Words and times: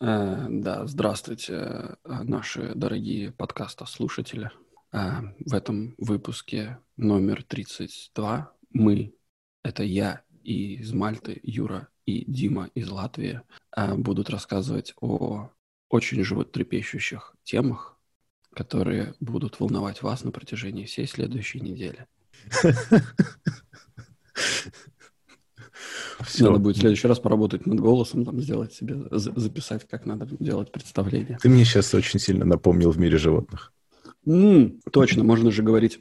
Э, 0.00 0.46
да, 0.48 0.86
здравствуйте, 0.86 1.54
э, 1.54 1.96
наши 2.04 2.72
дорогие 2.74 3.32
подкаста-слушатели. 3.32 4.50
Э, 4.92 5.22
в 5.40 5.54
этом 5.54 5.94
выпуске 5.98 6.78
номер 6.96 7.42
32 7.42 8.52
мы, 8.70 9.14
это 9.64 9.82
я 9.82 10.22
и 10.44 10.76
из 10.76 10.92
Мальты, 10.92 11.40
Юра 11.42 11.88
и 12.06 12.24
Дима 12.30 12.70
из 12.74 12.88
Латвии, 12.88 13.42
будут 13.96 14.30
рассказывать 14.30 14.94
о 15.00 15.50
очень 15.90 16.24
животрепещущих 16.24 17.34
темах, 17.42 17.98
которые 18.54 19.14
будут 19.20 19.60
волновать 19.60 20.02
вас 20.02 20.24
на 20.24 20.30
протяжении 20.30 20.86
всей 20.86 21.06
следующей 21.06 21.60
недели. 21.60 22.06
Все. 26.20 26.46
Надо 26.46 26.58
будет 26.58 26.76
в 26.76 26.80
следующий 26.80 27.08
раз 27.08 27.18
поработать 27.18 27.66
над 27.66 27.80
голосом, 27.80 28.24
там 28.24 28.40
сделать 28.40 28.72
себе, 28.72 28.96
записать, 29.10 29.86
как 29.88 30.06
надо 30.06 30.26
делать 30.38 30.72
представление. 30.72 31.38
Ты 31.40 31.48
мне 31.48 31.64
сейчас 31.64 31.94
очень 31.94 32.18
сильно 32.18 32.44
напомнил 32.44 32.90
в 32.90 32.98
мире 32.98 33.18
животных. 33.18 33.72
Mm, 34.26 34.80
точно, 34.92 35.24
можно 35.24 35.50
же 35.50 35.62
говорить, 35.62 36.00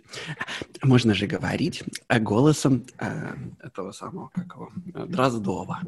можно 0.83 1.13
же 1.13 1.27
говорить 1.27 1.83
голосом 2.19 2.85
э, 2.99 3.35
этого 3.59 3.91
самого, 3.93 4.29
как 4.33 4.53
его, 4.53 4.69
Дроздова. 5.05 5.79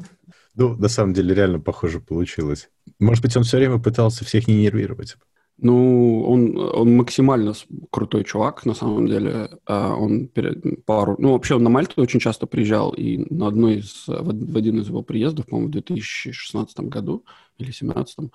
Ну, 0.54 0.74
на 0.76 0.88
самом 0.88 1.12
деле, 1.12 1.34
реально 1.34 1.60
похоже 1.60 2.00
получилось. 2.00 2.70
Может 2.98 3.22
быть, 3.22 3.36
он 3.36 3.42
все 3.42 3.58
время 3.58 3.78
пытался 3.78 4.24
всех 4.24 4.48
не 4.48 4.62
нервировать. 4.62 5.16
Ну, 5.62 6.22
он, 6.22 6.58
он 6.58 6.96
максимально 6.96 7.52
крутой 7.90 8.24
чувак, 8.24 8.64
на 8.64 8.74
самом 8.74 9.06
деле. 9.06 9.50
А, 9.66 9.94
он 9.94 10.26
перед, 10.28 10.84
пару... 10.86 11.16
Ну, 11.18 11.32
вообще, 11.32 11.54
он 11.54 11.62
на 11.62 11.70
Мальту 11.70 12.00
очень 12.00 12.20
часто 12.20 12.46
приезжал, 12.46 12.92
и 12.92 13.18
на 13.32 13.48
одной 13.48 13.76
из... 13.76 14.04
В 14.06 14.56
один 14.56 14.78
из 14.78 14.88
его 14.88 15.02
приездов, 15.02 15.46
по-моему, 15.46 15.68
в 15.68 15.72
2016 15.72 16.80
году 16.80 17.24
или 17.58 17.66
2017, 17.66 18.30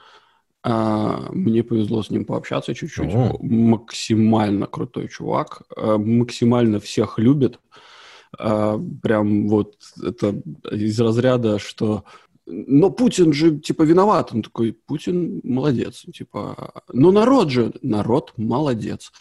а, 0.64 1.30
мне 1.32 1.64
повезло 1.64 2.04
с 2.04 2.12
ним 2.12 2.26
пообщаться 2.26 2.76
чуть-чуть. 2.76 3.14
О. 3.14 3.38
Максимально 3.42 4.68
крутой 4.68 5.08
чувак, 5.08 5.64
а, 5.76 5.98
максимально 5.98 6.80
всех 6.80 7.18
любит. 7.18 7.60
Прям 8.38 9.48
вот 9.48 9.76
это 10.04 10.42
из 10.70 11.00
разряда, 11.00 11.58
что 11.58 12.04
но 12.46 12.92
Путин 12.92 13.34
же, 13.34 13.60
типа, 13.60 13.84
виноват. 13.84 14.32
Он 14.34 14.44
такой, 14.44 14.74
Путин 14.74 15.42
молодец. 15.44 16.06
Типа, 16.14 16.84
но 16.92 17.12
народ 17.12 17.50
же, 17.50 17.74
народ 17.82 18.34
молодец. 18.38 19.12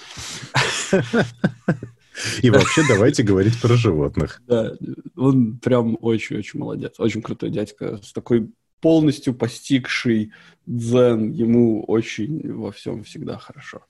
И 2.42 2.50
вообще 2.50 2.82
давайте 2.88 3.22
говорить 3.22 3.60
про 3.60 3.74
животных. 3.74 4.40
Да, 4.46 4.74
он 5.16 5.58
прям 5.58 5.96
очень-очень 6.00 6.60
молодец. 6.60 6.94
Очень 6.98 7.22
крутой 7.22 7.50
дядька 7.50 7.98
с 8.02 8.12
такой 8.12 8.50
полностью 8.80 9.34
постигший 9.34 10.32
дзен. 10.66 11.32
Ему 11.32 11.82
очень 11.84 12.52
во 12.52 12.70
всем 12.72 13.02
всегда 13.04 13.38
хорошо. 13.38 13.84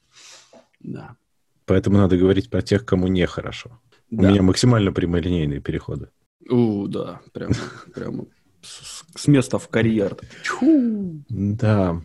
Да. 0.80 1.16
Поэтому 1.66 1.98
надо 1.98 2.16
говорить 2.16 2.50
про 2.50 2.62
тех, 2.62 2.84
кому 2.86 3.08
нехорошо. 3.08 3.80
Да. 4.10 4.28
У 4.28 4.30
меня 4.30 4.42
максимально 4.42 4.92
прямолинейные 4.92 5.60
переходы. 5.60 6.08
У, 6.48 6.86
да, 6.86 7.20
прямо, 7.32 7.54
прямо 7.94 8.26
с, 8.64 9.04
с 9.14 9.26
места 9.28 9.58
в 9.58 9.68
карьер. 9.68 10.16
Чу. 10.42 11.22
Да. 11.28 12.00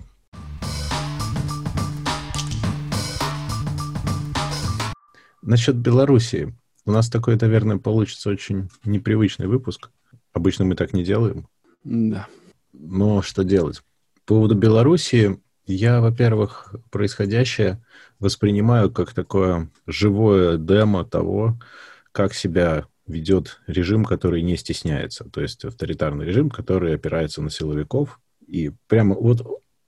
Насчет 5.42 5.78
Белоруссии. 5.78 6.56
У 6.86 6.92
нас 6.92 7.10
такой, 7.10 7.38
наверное, 7.40 7.78
получится 7.78 8.30
очень 8.30 8.70
непривычный 8.84 9.48
выпуск. 9.48 9.90
Обычно 10.34 10.66
мы 10.66 10.76
так 10.76 10.94
не 10.94 11.04
делаем. 11.04 11.48
Да. 11.84 12.28
Но 12.74 13.22
что 13.22 13.44
делать? 13.44 13.82
По 14.26 14.36
поводу 14.36 14.56
Белоруссии 14.56 15.40
я, 15.66 16.02
во-первых, 16.02 16.76
происходящее 16.92 17.84
воспринимаю 18.20 18.92
как 18.92 19.14
такое 19.14 19.70
живое 19.88 20.58
демо 20.58 21.06
того, 21.06 21.60
как 22.12 22.34
себя 22.34 22.86
ведет 23.10 23.60
режим, 23.68 24.06
который 24.06 24.42
не 24.42 24.56
стесняется, 24.56 25.26
то 25.26 25.42
есть 25.42 25.66
авторитарный 25.66 26.26
режим, 26.26 26.50
который 26.50 26.96
опирается 26.96 27.42
на 27.42 27.50
силовиков. 27.50 28.20
И 28.48 28.72
прямо 28.88 29.16
вот 29.16 29.46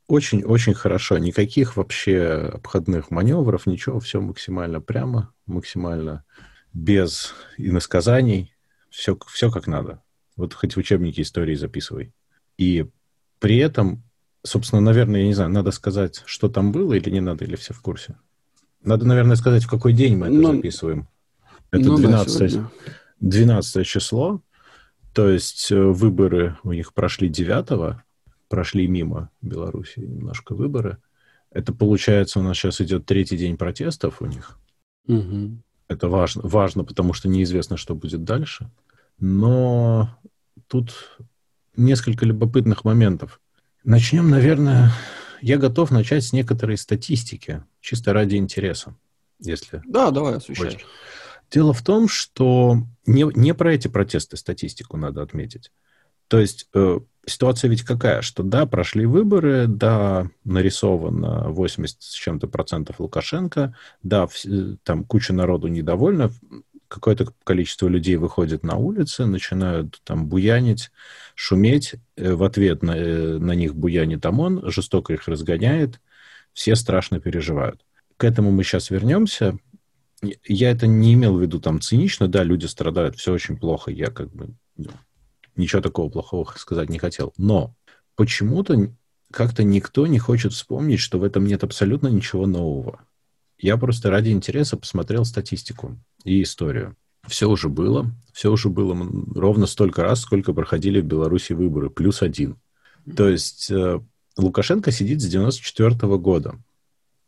очень-очень 0.08 0.74
хорошо. 0.74 1.18
Никаких 1.18 1.78
вообще 1.78 2.52
обходных 2.54 3.12
маневров, 3.12 3.66
ничего, 3.66 4.00
все 4.00 4.20
максимально 4.20 4.82
прямо, 4.82 5.34
максимально 5.46 6.26
без 6.74 7.34
иносказаний, 7.58 8.54
все, 8.90 9.18
все 9.28 9.50
как 9.50 9.68
надо. 9.68 10.02
Вот 10.36 10.54
хоть 10.54 10.76
в 10.76 10.80
учебнике 10.80 11.22
истории 11.22 11.56
записывай. 11.56 12.14
И 12.58 12.88
при 13.40 13.58
этом, 13.58 14.04
собственно, 14.44 14.82
наверное, 14.82 15.22
я 15.22 15.28
не 15.28 15.34
знаю, 15.34 15.52
надо 15.52 15.72
сказать, 15.72 16.24
что 16.26 16.50
там 16.50 16.72
было 16.72 16.94
или 16.94 17.10
не 17.10 17.22
надо, 17.22 17.46
или 17.46 17.56
все 17.56 17.74
в 17.74 17.82
курсе. 17.82 18.18
Надо, 18.84 19.06
наверное, 19.06 19.36
сказать, 19.36 19.64
в 19.64 19.70
какой 19.70 19.94
день 19.94 20.18
мы 20.18 20.28
это 20.28 20.36
ну, 20.36 20.56
записываем. 20.56 21.08
Это 21.72 21.86
ну, 21.86 21.98
12, 21.98 22.54
да, 22.56 22.72
12 23.22 23.86
число, 23.88 24.42
то 25.14 25.30
есть 25.30 25.72
э, 25.72 25.82
выборы 25.82 26.58
у 26.64 26.74
них 26.74 26.94
прошли 26.94 27.30
9 27.30 27.98
прошли 28.50 28.88
мимо 28.88 29.30
Беларуси 29.42 30.00
немножко 30.00 30.54
выборы. 30.54 30.98
Это 31.52 31.74
получается 31.74 32.40
у 32.40 32.44
нас 32.44 32.58
сейчас 32.58 32.82
идет 32.82 33.06
третий 33.06 33.38
день 33.38 33.58
протестов 33.58 34.22
у 34.22 34.26
них. 34.26 34.58
Угу. 35.08 35.58
Это 35.88 36.10
важно, 36.10 36.42
важно, 36.44 36.84
потому 36.84 37.14
что 37.14 37.30
неизвестно, 37.30 37.78
что 37.78 37.96
будет 37.96 38.24
дальше. 38.24 38.70
Но 39.20 40.18
тут 40.68 41.18
несколько 41.76 42.26
любопытных 42.26 42.84
моментов. 42.84 43.40
Начнем, 43.84 44.30
наверное, 44.30 44.92
я 45.42 45.58
готов 45.58 45.92
начать 45.92 46.24
с 46.24 46.34
некоторой 46.34 46.78
статистики, 46.78 47.64
чисто 47.80 48.14
ради 48.14 48.36
интереса, 48.36 48.96
если. 49.40 49.82
Да, 49.86 50.12
давай, 50.12 50.36
освещай. 50.36 50.72
Хочешь. 50.72 50.86
Дело 51.52 51.74
в 51.74 51.84
том, 51.84 52.08
что 52.08 52.78
не, 53.06 53.30
не 53.36 53.54
про 53.54 53.74
эти 53.74 53.88
протесты 53.88 54.38
статистику 54.38 54.98
надо 54.98 55.22
отметить. 55.22 55.72
То 56.28 56.40
есть 56.40 56.70
э, 56.74 57.00
ситуация 57.26 57.70
ведь 57.70 57.84
какая, 57.84 58.22
что 58.22 58.42
да, 58.42 58.66
прошли 58.66 59.06
выборы, 59.06 59.68
да, 59.68 60.30
нарисовано 60.46 61.50
80 61.50 62.02
с 62.02 62.14
чем-то 62.14 62.48
процентов 62.48 63.02
Лукашенко, 63.02 63.76
да, 64.02 64.28
в, 64.28 64.34
э, 64.46 64.78
там 64.84 65.04
куча 65.04 65.34
народу 65.34 65.68
недовольна, 65.68 66.32
какое-то 66.88 67.34
количество 67.44 67.88
людей 67.88 68.16
выходит 68.16 68.64
на 68.64 68.76
улицы, 68.76 69.26
начинают 69.26 70.02
там 70.04 70.28
буянить, 70.28 70.92
шуметь, 71.36 71.96
э, 72.16 72.34
в 72.34 72.44
ответ 72.44 72.82
на, 72.82 72.96
э, 72.96 73.38
на 73.40 73.56
них 73.56 73.76
буянит 73.76 74.26
ОМОН, 74.26 74.70
жестоко 74.72 75.14
их 75.14 75.28
разгоняет, 75.28 76.00
все 76.54 76.76
страшно 76.76 77.20
переживают. 77.20 77.82
К 78.16 78.24
этому 78.26 78.52
мы 78.52 78.64
сейчас 78.64 78.90
вернемся, 78.90 79.58
я 80.46 80.72
это 80.72 80.88
не 80.88 81.14
имел 81.14 81.38
в 81.38 81.42
виду 81.42 81.60
там 81.60 81.82
цинично, 81.82 82.28
да, 82.28 82.44
люди 82.44 82.66
страдают, 82.66 83.16
все 83.16 83.34
очень 83.34 83.58
плохо, 83.58 83.92
я 83.92 84.08
как 84.08 84.32
бы 84.32 84.50
ну, 84.78 84.90
ничего 85.56 85.82
такого 85.82 86.10
плохого 86.10 86.52
сказать 86.56 86.90
не 86.90 87.00
хотел. 87.00 87.34
Но 87.38 87.76
почему-то 88.16 88.92
как-то 89.32 89.64
никто 89.64 90.08
не 90.08 90.20
хочет 90.20 90.54
вспомнить, 90.54 91.00
что 91.00 91.20
в 91.20 91.24
этом 91.24 91.46
нет 91.46 91.64
абсолютно 91.64 92.08
ничего 92.08 92.46
нового. 92.46 93.02
Я 93.58 93.78
просто 93.78 94.10
ради 94.10 94.30
интереса 94.30 94.78
посмотрел 94.78 95.26
статистику 95.26 95.98
и 96.24 96.42
историю. 96.42 96.96
Все 97.28 97.48
уже 97.48 97.70
было, 97.70 98.12
все 98.34 98.52
уже 98.52 98.70
было 98.70 98.98
ровно 99.36 99.68
столько 99.68 100.02
раз, 100.02 100.22
сколько 100.22 100.54
проходили 100.54 101.00
в 101.00 101.06
Беларуси 101.06 101.54
выборы, 101.54 101.90
плюс 101.90 102.24
один. 102.24 102.58
То 103.16 103.30
есть 103.30 103.70
э, 103.70 104.02
Лукашенко 104.38 104.92
сидит 104.92 105.22
с 105.22 105.28
94 105.28 105.92
-го 105.92 106.18
года. 106.18 106.56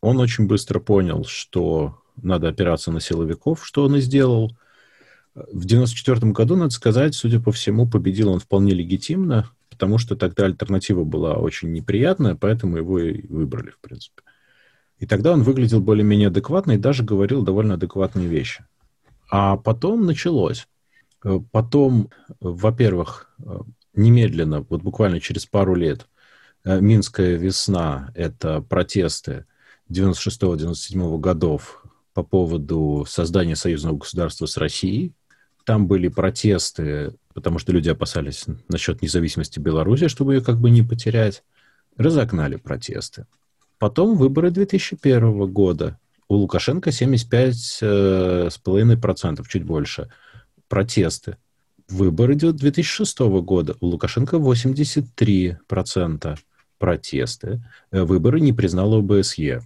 Он 0.00 0.18
очень 0.18 0.46
быстро 0.46 0.80
понял, 0.80 1.24
что 1.24 2.02
надо 2.20 2.48
опираться 2.48 2.90
на 2.92 3.00
силовиков, 3.00 3.66
что 3.66 3.84
он 3.84 3.96
и 3.96 4.00
сделал. 4.00 4.56
В 5.34 5.64
1994 5.66 6.32
году, 6.32 6.56
надо 6.56 6.70
сказать, 6.70 7.14
судя 7.14 7.40
по 7.40 7.50
всему, 7.50 7.88
победил 7.88 8.30
он 8.30 8.38
вполне 8.38 8.72
легитимно, 8.72 9.50
потому 9.68 9.98
что 9.98 10.14
тогда 10.14 10.44
альтернатива 10.44 11.02
была 11.02 11.34
очень 11.34 11.72
неприятная, 11.72 12.36
поэтому 12.36 12.76
его 12.76 13.00
и 13.00 13.26
выбрали, 13.26 13.70
в 13.70 13.80
принципе. 13.80 14.22
И 14.98 15.06
тогда 15.06 15.32
он 15.32 15.42
выглядел 15.42 15.80
более-менее 15.80 16.28
адекватно 16.28 16.72
и 16.72 16.78
даже 16.78 17.02
говорил 17.02 17.42
довольно 17.42 17.74
адекватные 17.74 18.28
вещи. 18.28 18.64
А 19.28 19.56
потом 19.56 20.06
началось. 20.06 20.68
Потом, 21.50 22.10
во-первых, 22.38 23.34
немедленно, 23.94 24.60
вот 24.68 24.82
буквально 24.82 25.18
через 25.20 25.46
пару 25.46 25.74
лет, 25.74 26.06
Минская 26.64 27.34
весна— 27.34 28.12
это 28.14 28.60
протесты 28.60 29.46
96-97 29.90 31.18
годов 31.18 31.83
по 32.14 32.22
поводу 32.22 33.04
создания 33.08 33.56
союзного 33.56 33.98
государства 33.98 34.46
с 34.46 34.56
Россией. 34.56 35.12
Там 35.66 35.86
были 35.86 36.08
протесты, 36.08 37.14
потому 37.34 37.58
что 37.58 37.72
люди 37.72 37.90
опасались 37.90 38.46
насчет 38.68 39.02
независимости 39.02 39.58
Беларуси, 39.58 40.08
чтобы 40.08 40.34
ее 40.34 40.40
как 40.40 40.58
бы 40.60 40.70
не 40.70 40.82
потерять. 40.82 41.44
Разогнали 41.96 42.56
протесты. 42.56 43.26
Потом 43.78 44.16
выборы 44.16 44.50
2001 44.50 45.46
года. 45.52 46.00
У 46.28 46.34
Лукашенко 46.36 46.90
75,5%, 46.90 49.40
э, 49.40 49.44
чуть 49.48 49.64
больше. 49.64 50.10
Протесты. 50.68 51.38
Выборы 51.88 52.34
2006 52.34 53.42
года. 53.42 53.76
У 53.80 53.86
Лукашенко 53.86 54.38
83% 54.38 56.38
протесты, 56.78 57.62
э, 57.90 58.02
выборы 58.02 58.40
не 58.40 58.52
признала 58.52 58.98
ОБСЕ. 58.98 59.62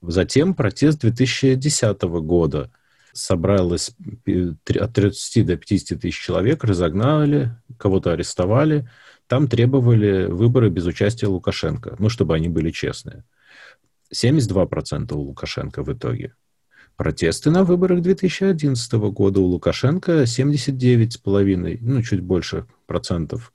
Затем 0.00 0.54
протест 0.54 1.00
2010 1.00 2.02
года. 2.02 2.70
Собралось 3.12 3.90
от 3.90 4.92
30 4.92 5.46
до 5.46 5.56
50 5.56 6.00
тысяч 6.00 6.18
человек, 6.18 6.64
разогнали, 6.64 7.54
кого-то 7.76 8.12
арестовали. 8.12 8.88
Там 9.26 9.48
требовали 9.48 10.26
выборы 10.26 10.70
без 10.70 10.86
участия 10.86 11.26
Лукашенко, 11.26 11.96
ну, 11.98 12.08
чтобы 12.08 12.34
они 12.34 12.48
были 12.48 12.70
честные. 12.70 13.24
72% 14.12 15.14
у 15.14 15.20
Лукашенко 15.20 15.82
в 15.82 15.92
итоге. 15.92 16.34
Протесты 16.96 17.50
на 17.50 17.64
выборах 17.64 18.02
2011 18.02 18.92
года 18.92 19.40
у 19.40 19.44
Лукашенко 19.44 20.22
79,5, 20.22 21.78
ну, 21.80 22.02
чуть 22.02 22.20
больше 22.20 22.66
процентов. 22.86 23.52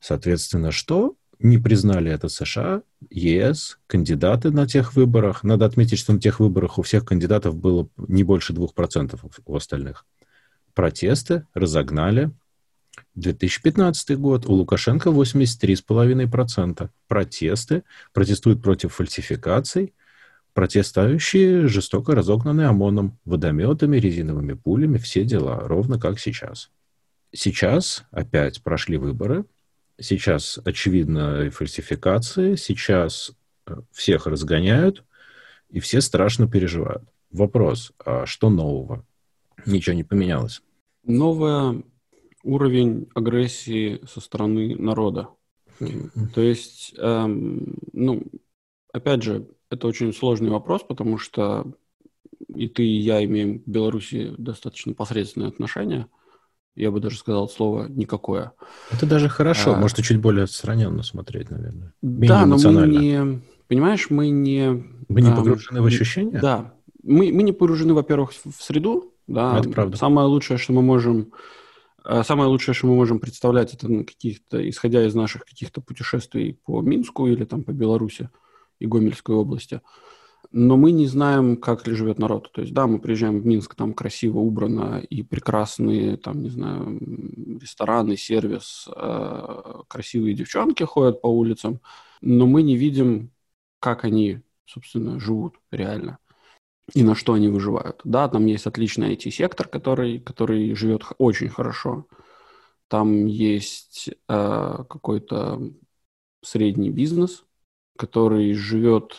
Соответственно, 0.00 0.72
что? 0.72 1.16
Не 1.42 1.58
признали 1.58 2.08
это 2.08 2.28
США, 2.28 2.82
ЕС, 3.10 3.80
кандидаты 3.88 4.52
на 4.52 4.68
тех 4.68 4.94
выборах. 4.94 5.42
Надо 5.42 5.64
отметить, 5.66 5.98
что 5.98 6.12
на 6.12 6.20
тех 6.20 6.38
выборах 6.38 6.78
у 6.78 6.82
всех 6.82 7.04
кандидатов 7.04 7.56
было 7.56 7.88
не 7.96 8.22
больше 8.22 8.52
2% 8.52 9.18
у 9.44 9.56
остальных. 9.56 10.06
Протесты 10.72 11.44
разогнали. 11.52 12.30
2015 13.16 14.16
год. 14.18 14.46
У 14.46 14.52
Лукашенко 14.52 15.08
83,5%. 15.08 16.90
Протесты. 17.08 17.82
Протестуют 18.12 18.62
против 18.62 18.94
фальсификаций. 18.94 19.94
Протестующие 20.54 21.66
жестоко 21.66 22.14
разогнаны 22.14 22.62
ОМОНом, 22.62 23.18
водометами, 23.24 23.96
резиновыми 23.96 24.52
пулями, 24.52 24.98
все 24.98 25.24
дела, 25.24 25.58
ровно 25.66 25.98
как 25.98 26.20
сейчас. 26.20 26.70
Сейчас 27.32 28.04
опять 28.10 28.62
прошли 28.62 28.98
выборы, 28.98 29.46
сейчас 30.02 30.58
очевидно 30.64 31.50
фальсификации, 31.50 32.56
сейчас 32.56 33.32
э, 33.66 33.76
всех 33.92 34.26
разгоняют, 34.26 35.04
и 35.70 35.80
все 35.80 36.00
страшно 36.00 36.48
переживают. 36.48 37.04
Вопрос, 37.30 37.92
а 38.04 38.26
что 38.26 38.50
нового? 38.50 39.04
Ничего 39.64 39.94
не 39.94 40.04
поменялось. 40.04 40.62
Новое 41.04 41.82
уровень 42.42 43.08
агрессии 43.14 44.00
со 44.06 44.20
стороны 44.20 44.76
народа. 44.76 45.28
То 46.34 46.40
есть, 46.40 46.94
эм, 46.98 47.78
ну, 47.92 48.22
опять 48.92 49.22
же, 49.22 49.48
это 49.70 49.86
очень 49.86 50.12
сложный 50.12 50.50
вопрос, 50.50 50.82
потому 50.86 51.18
что 51.18 51.72
и 52.54 52.68
ты, 52.68 52.84
и 52.84 52.98
я 52.98 53.24
имеем 53.24 53.60
к 53.60 53.66
Беларуси 53.66 54.34
достаточно 54.36 54.94
посредственные 54.94 55.48
отношения. 55.48 56.08
Я 56.74 56.90
бы 56.90 57.00
даже 57.00 57.18
сказал 57.18 57.48
слово 57.48 57.86
«никакое». 57.88 58.52
Это 58.90 59.04
даже 59.04 59.28
хорошо. 59.28 59.74
А, 59.74 59.76
Может, 59.76 59.98
и 59.98 60.02
чуть 60.02 60.18
более 60.18 60.44
отстраненно 60.44 61.02
смотреть, 61.02 61.50
наверное. 61.50 61.92
Менее 62.00 62.28
да, 62.28 62.46
но 62.46 62.56
мы 62.56 62.86
не... 62.88 63.42
Понимаешь, 63.68 64.08
мы 64.08 64.30
не... 64.30 64.82
Мы 65.08 65.20
не 65.20 65.34
погружены 65.34 65.78
а, 65.78 65.82
в 65.82 65.86
ощущения? 65.86 66.40
Да. 66.40 66.74
Мы, 67.02 67.32
мы 67.32 67.42
не 67.42 67.52
погружены, 67.52 67.92
во-первых, 67.92 68.32
в 68.32 68.62
среду. 68.62 69.12
Да. 69.26 69.58
Это 69.58 69.68
правда. 69.68 69.96
Самое 69.96 70.26
лучшее, 70.26 70.56
что 70.56 70.72
мы 70.72 70.80
можем... 70.80 71.32
Э, 72.04 72.22
самое 72.24 72.48
лучшее, 72.48 72.74
что 72.74 72.86
мы 72.86 72.94
можем 72.94 73.20
представлять, 73.20 73.74
это 73.74 73.86
каких-то, 74.04 74.68
исходя 74.68 75.06
из 75.06 75.14
наших 75.14 75.44
каких-то 75.44 75.82
путешествий 75.82 76.58
по 76.64 76.80
Минску 76.80 77.26
или 77.26 77.44
там 77.44 77.64
по 77.64 77.72
Беларуси 77.72 78.30
и 78.78 78.86
Гомельской 78.86 79.34
области. 79.34 79.82
Но 80.52 80.76
мы 80.76 80.92
не 80.92 81.06
знаем, 81.06 81.56
как 81.56 81.86
ли 81.86 81.94
живет 81.94 82.18
народ. 82.18 82.52
То 82.52 82.60
есть, 82.60 82.74
да, 82.74 82.86
мы 82.86 83.00
приезжаем 83.00 83.40
в 83.40 83.46
Минск, 83.46 83.74
там 83.74 83.94
красиво 83.94 84.38
убрано 84.38 84.98
и 84.98 85.22
прекрасные, 85.22 86.18
там, 86.18 86.42
не 86.42 86.50
знаю, 86.50 86.98
рестораны, 87.60 88.16
сервис, 88.16 88.86
э, 88.94 89.82
красивые 89.88 90.34
девчонки 90.34 90.82
ходят 90.82 91.22
по 91.22 91.28
улицам, 91.28 91.80
но 92.20 92.46
мы 92.46 92.62
не 92.62 92.76
видим, 92.76 93.30
как 93.80 94.04
они, 94.04 94.40
собственно, 94.66 95.18
живут 95.18 95.54
реально 95.70 96.18
и 96.94 97.02
на 97.02 97.14
что 97.14 97.34
они 97.34 97.48
выживают. 97.48 98.00
Да, 98.04 98.28
там 98.28 98.46
есть 98.46 98.66
отличный 98.66 99.14
IT-сектор, 99.14 99.68
который, 99.68 100.20
который 100.20 100.74
живет 100.74 101.04
очень 101.18 101.48
хорошо. 101.48 102.06
Там 102.88 103.26
есть 103.26 104.10
э, 104.28 104.84
какой-то 104.88 105.72
средний 106.42 106.90
бизнес, 106.90 107.44
который 107.96 108.52
живет 108.52 109.18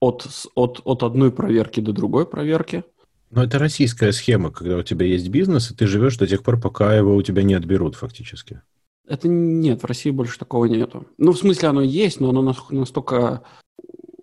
от, 0.00 0.28
от, 0.54 0.80
от 0.84 1.02
одной 1.02 1.32
проверки 1.32 1.80
до 1.80 1.92
другой 1.92 2.26
проверки. 2.26 2.84
Но 3.30 3.42
это 3.42 3.58
российская 3.58 4.12
схема, 4.12 4.50
когда 4.50 4.78
у 4.78 4.82
тебя 4.82 5.06
есть 5.06 5.28
бизнес, 5.28 5.70
и 5.70 5.74
ты 5.74 5.86
живешь 5.86 6.16
до 6.16 6.26
тех 6.26 6.42
пор, 6.42 6.60
пока 6.60 6.94
его 6.94 7.14
у 7.14 7.22
тебя 7.22 7.42
не 7.42 7.54
отберут 7.54 7.94
фактически. 7.94 8.62
Это 9.06 9.28
нет, 9.28 9.82
в 9.82 9.86
России 9.86 10.10
больше 10.10 10.38
такого 10.38 10.66
нету. 10.66 11.06
Ну, 11.18 11.32
в 11.32 11.38
смысле, 11.38 11.68
оно 11.68 11.82
есть, 11.82 12.20
но 12.20 12.30
оно 12.30 12.54
настолько 12.70 13.42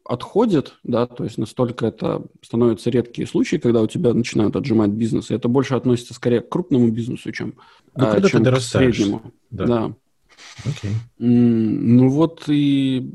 отходит, 0.04 0.76
да, 0.84 1.08
то 1.08 1.24
есть 1.24 1.40
настолько 1.40 1.88
это 1.88 2.24
становятся 2.44 2.92
редкие 2.92 3.28
случаи, 3.28 3.58
когда 3.58 3.82
у 3.82 3.88
тебя 3.88 4.14
начинают 4.14 4.56
отжимать 4.56 4.92
бизнес, 4.92 5.32
и 5.32 5.34
это 5.34 5.48
больше 5.48 5.74
относится 5.74 6.14
скорее 6.14 6.42
к 6.42 6.50
крупному 6.50 6.92
бизнесу, 6.92 7.32
чем, 7.32 7.56
ну, 7.96 8.06
а, 8.06 8.22
чем 8.22 8.44
к 8.44 8.60
среднему. 8.60 9.34
Да. 9.50 9.66
да. 9.66 9.96
Okay. 10.64 10.92
Ну 11.18 12.10
вот 12.10 12.44
и, 12.48 13.12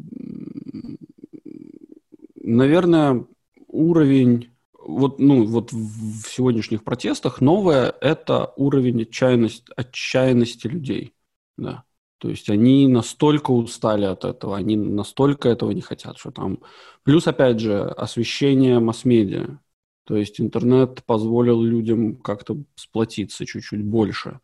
наверное, 2.57 3.27
уровень 3.69 4.51
вот, 4.79 5.19
ну, 5.19 5.45
вот 5.45 5.73
в 5.73 6.27
сегодняшних 6.29 6.85
протестах 6.85 7.41
новое– 7.41 7.95
это 8.01 8.53
уровень 8.57 9.03
отчаянности, 9.03 9.65
отчаянности 9.77 10.67
людей, 10.67 11.15
да. 11.57 11.85
То 12.19 12.29
есть 12.29 12.51
они 12.51 12.87
настолько 12.87 13.51
устали 13.51 14.05
от 14.05 14.25
этого, 14.25 14.57
они 14.57 14.77
настолько 14.77 15.49
этого 15.49 15.71
не 15.71 15.81
хотят, 15.81 16.19
что 16.19 16.31
там... 16.31 16.59
Плюс, 17.03 17.27
опять 17.27 17.61
же, 17.61 17.83
освещение 17.83 18.79
масс-медиа. 18.79 19.59
То 20.05 20.17
есть 20.17 20.39
интернет 20.41 21.03
позволил 21.05 21.63
людям 21.63 22.17
как-то 22.17 22.59
сплотиться 22.75 23.47
чуть-чуть 23.47 23.85
больше. 23.85 24.41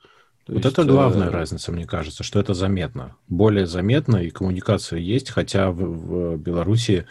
То 0.46 0.52
вот 0.52 0.64
есть, 0.64 0.78
это 0.78 0.86
главная 0.86 1.26
э... 1.26 1.30
разница, 1.30 1.72
мне 1.72 1.86
кажется, 1.86 2.22
что 2.22 2.38
это 2.38 2.54
заметно. 2.54 3.16
Более 3.26 3.66
заметно, 3.66 4.18
и 4.18 4.30
коммуникация 4.30 5.00
есть, 5.00 5.30
хотя 5.30 5.72
в, 5.72 5.76
в 5.76 6.36
Беларуси 6.36 7.06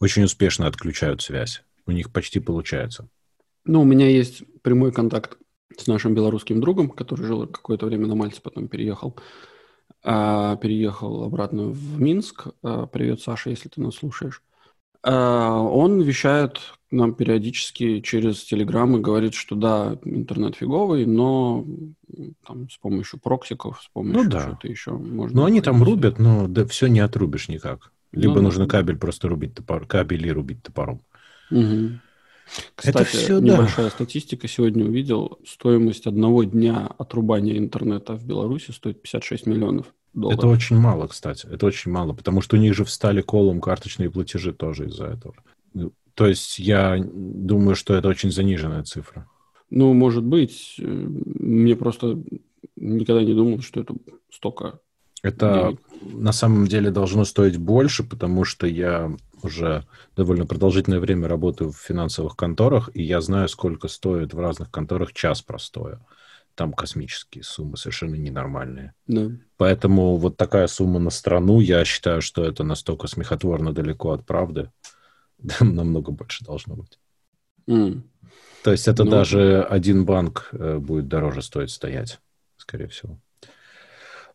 очень 0.00 0.24
успешно 0.24 0.66
отключают 0.66 1.22
связь. 1.22 1.62
У 1.86 1.92
них 1.92 2.12
почти 2.12 2.40
получается. 2.40 3.08
Ну, 3.64 3.82
у 3.82 3.84
меня 3.84 4.08
есть 4.08 4.42
прямой 4.62 4.90
контакт 4.90 5.38
с 5.76 5.86
нашим 5.86 6.14
белорусским 6.14 6.60
другом, 6.60 6.90
который 6.90 7.26
жил 7.26 7.46
какое-то 7.46 7.86
время 7.86 8.08
на 8.08 8.16
Мальте, 8.16 8.40
потом 8.42 8.66
переехал. 8.66 9.16
А, 10.02 10.56
переехал 10.56 11.22
обратно 11.22 11.68
в 11.68 12.00
Минск. 12.00 12.48
А, 12.64 12.86
привет, 12.86 13.20
Саша, 13.20 13.50
если 13.50 13.68
ты 13.68 13.80
нас 13.80 13.94
слушаешь. 13.94 14.42
А, 15.02 15.60
он 15.60 16.00
вещает 16.02 16.60
нам 16.90 17.14
периодически 17.14 18.00
через 18.00 18.44
Телеграм 18.44 18.96
и 18.96 19.00
говорит, 19.00 19.34
что 19.34 19.54
да, 19.54 19.98
интернет 20.04 20.56
фиговый, 20.56 21.06
но 21.06 21.64
там 22.46 22.68
с 22.68 22.76
помощью 22.78 23.20
проксиков, 23.20 23.80
с 23.82 23.88
помощью 23.88 24.24
ну, 24.24 24.30
да. 24.30 24.44
чего-то 24.44 24.68
еще 24.68 24.92
можно. 24.92 25.40
Ну, 25.40 25.46
они 25.46 25.60
там 25.60 25.82
рубят, 25.82 26.18
но 26.18 26.48
да, 26.48 26.66
все 26.66 26.88
не 26.88 27.00
отрубишь 27.00 27.48
никак. 27.48 27.92
Либо 28.12 28.36
ну, 28.36 28.42
нужно 28.42 28.64
да. 28.64 28.70
кабель 28.70 28.96
просто 28.96 29.28
рубить 29.28 29.54
топор, 29.54 29.86
кабель 29.86 30.26
и 30.26 30.32
рубить 30.32 30.62
топором. 30.62 31.00
Угу. 31.52 32.00
Кстати, 32.74 32.96
это 32.96 33.04
все, 33.04 33.38
небольшая 33.38 33.86
да. 33.86 33.90
статистика. 33.90 34.48
Сегодня 34.48 34.84
увидел, 34.84 35.38
стоимость 35.46 36.08
одного 36.08 36.42
дня 36.42 36.88
отрубания 36.98 37.56
интернета 37.56 38.14
в 38.14 38.24
Беларуси 38.24 38.72
стоит 38.72 39.00
56 39.00 39.46
миллионов 39.46 39.94
долларов. 40.12 40.38
Это 40.38 40.48
очень 40.48 40.76
мало, 40.76 41.06
кстати. 41.06 41.46
Это 41.46 41.66
очень 41.66 41.90
мало, 41.90 42.12
потому 42.12 42.40
что 42.40 42.56
у 42.56 42.60
них 42.60 42.74
же 42.74 42.84
встали 42.84 43.20
колом 43.20 43.60
карточные 43.60 44.10
платежи 44.10 44.52
тоже 44.52 44.88
из-за 44.88 45.06
этого. 45.06 45.34
Ну, 45.74 45.92
то 46.14 46.26
есть 46.26 46.58
я 46.58 46.98
думаю, 46.98 47.76
что 47.76 47.94
это 47.94 48.08
очень 48.08 48.30
заниженная 48.30 48.82
цифра. 48.82 49.26
Ну, 49.70 49.94
может 49.94 50.24
быть. 50.24 50.74
Мне 50.78 51.76
просто 51.76 52.18
никогда 52.76 53.22
не 53.22 53.34
думал, 53.34 53.60
что 53.60 53.80
это 53.80 53.94
столько 54.32 54.80
это 55.22 55.76
денег. 56.00 56.14
на 56.22 56.32
самом 56.32 56.66
деле 56.66 56.90
должно 56.90 57.24
стоить 57.24 57.58
больше, 57.58 58.04
потому 58.04 58.44
что 58.44 58.66
я 58.66 59.14
уже 59.42 59.86
довольно 60.16 60.46
продолжительное 60.46 61.00
время 61.00 61.28
работаю 61.28 61.72
в 61.72 61.76
финансовых 61.76 62.36
конторах, 62.36 62.90
и 62.94 63.02
я 63.02 63.20
знаю, 63.20 63.48
сколько 63.48 63.88
стоит 63.88 64.34
в 64.34 64.40
разных 64.40 64.70
конторах 64.70 65.12
час 65.12 65.42
простоя. 65.42 66.00
Там 66.60 66.74
космические 66.74 67.42
суммы, 67.42 67.78
совершенно 67.78 68.16
ненормальные. 68.16 68.92
Да. 69.06 69.30
Поэтому 69.56 70.18
вот 70.18 70.36
такая 70.36 70.66
сумма 70.66 70.98
на 70.98 71.08
страну, 71.08 71.60
я 71.60 71.86
считаю, 71.86 72.20
что 72.20 72.44
это 72.44 72.64
настолько 72.64 73.06
смехотворно 73.06 73.72
далеко 73.72 74.12
от 74.12 74.26
правды. 74.26 74.70
намного 75.60 76.12
больше 76.12 76.44
должно 76.44 76.76
быть. 76.76 76.98
Mm. 77.66 78.02
То 78.62 78.72
есть 78.72 78.88
это 78.88 79.04
ну, 79.04 79.10
даже 79.10 79.62
один 79.62 80.04
банк 80.04 80.50
э, 80.52 80.76
будет 80.76 81.08
дороже 81.08 81.40
стоить 81.40 81.70
стоять, 81.70 82.20
скорее 82.58 82.88
всего. 82.88 83.18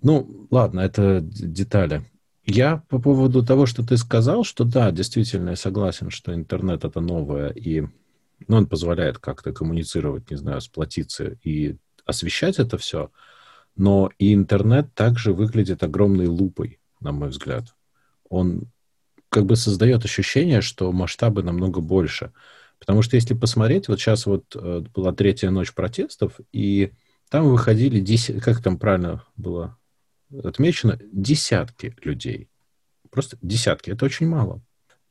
Ну, 0.01 0.48
ладно, 0.50 0.79
это 0.79 1.20
детали. 1.22 2.10
Я 2.44 2.84
по 2.89 3.00
поводу 3.00 3.46
того, 3.46 3.67
что 3.67 3.86
ты 3.86 3.98
сказал, 3.98 4.44
что 4.44 4.63
да, 4.63 4.89
действительно, 4.89 5.51
я 5.51 5.55
согласен, 5.55 6.10
что 6.10 6.34
интернет 6.34 6.86
это 6.86 7.01
новое, 7.01 7.50
и 7.50 7.82
ну, 8.48 8.58
он 8.58 8.65
позволяет 8.65 9.20
как-то 9.20 9.53
коммуницировать, 9.53 10.32
не 10.32 10.38
знаю, 10.38 10.60
сплотиться 10.62 11.38
и 11.44 11.77
освещать 12.06 12.60
это 12.60 12.78
все. 12.78 13.12
Но 13.76 14.10
и 14.20 14.34
интернет 14.34 14.94
также 14.94 15.34
выглядит 15.34 15.84
огромной 15.84 16.28
лупой, 16.28 16.80
на 17.00 17.12
мой 17.12 17.30
взгляд. 17.30 17.76
Он 18.30 18.72
как 19.30 19.46
бы 19.46 19.56
создает 19.56 20.06
ощущение, 20.06 20.62
что 20.62 20.92
масштабы 20.92 21.44
намного 21.44 21.82
больше. 21.82 22.32
Потому 22.80 23.02
что 23.02 23.16
если 23.16 23.34
посмотреть, 23.34 23.88
вот 23.88 24.00
сейчас 24.00 24.26
вот 24.26 24.56
э, 24.56 24.84
была 24.94 25.14
третья 25.14 25.50
ночь 25.50 25.74
протестов, 25.74 26.40
и 26.54 26.94
там 27.30 27.50
выходили, 27.50 28.00
10, 28.00 28.42
как 28.42 28.62
там 28.62 28.78
правильно 28.78 29.24
было 29.36 29.78
отмечено, 30.44 31.00
десятки 31.12 31.96
людей. 32.04 32.50
Просто 33.10 33.38
десятки. 33.42 33.92
Это 33.92 34.06
очень 34.06 34.28
мало. 34.28 34.62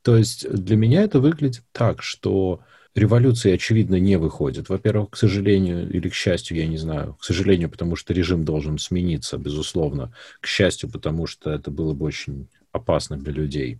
То 0.01 0.17
есть 0.17 0.47
для 0.49 0.75
меня 0.75 1.01
это 1.03 1.19
выглядит 1.19 1.63
так, 1.71 2.03
что 2.03 2.61
революции, 2.95 3.51
очевидно, 3.51 3.95
не 3.95 4.17
выходит. 4.17 4.69
Во-первых, 4.69 5.11
к 5.11 5.17
сожалению 5.17 5.89
или 5.89 6.09
к 6.09 6.13
счастью, 6.13 6.57
я 6.57 6.65
не 6.65 6.77
знаю. 6.77 7.15
К 7.15 7.23
сожалению, 7.23 7.69
потому 7.69 7.95
что 7.95 8.13
режим 8.13 8.45
должен 8.45 8.79
смениться, 8.79 9.37
безусловно. 9.37 10.13
К 10.39 10.47
счастью, 10.47 10.89
потому 10.89 11.27
что 11.27 11.51
это 11.51 11.69
было 11.69 11.93
бы 11.93 12.05
очень 12.05 12.47
опасно 12.71 13.17
для 13.17 13.33
людей. 13.33 13.79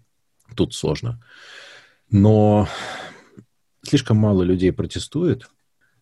Тут 0.55 0.73
сложно. 0.73 1.23
Но 2.11 2.67
слишком 3.83 4.17
мало 4.17 4.43
людей 4.43 4.71
протестует. 4.71 5.49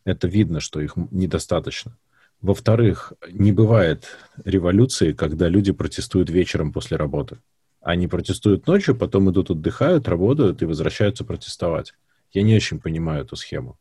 Это 0.03 0.27
видно, 0.27 0.59
что 0.59 0.81
их 0.81 0.95
недостаточно. 1.11 1.97
Во-вторых, 2.41 3.13
не 3.31 3.53
бывает 3.53 4.17
революции, 4.43 5.13
когда 5.13 5.47
люди 5.47 5.71
протестуют 5.71 6.29
вечером 6.29 6.73
после 6.73 6.97
работы. 6.97 7.37
Они 7.79 8.07
протестуют 8.07 8.67
ночью, 8.67 8.95
потом 8.95 9.31
идут 9.31 9.51
отдыхают, 9.51 10.07
работают 10.09 10.61
и 10.61 10.65
возвращаются 10.65 11.23
протестовать. 11.23 11.93
Я 12.33 12.43
не 12.43 12.55
очень 12.55 12.79
понимаю 12.79 13.23
эту 13.23 13.35
схему. 13.35 13.77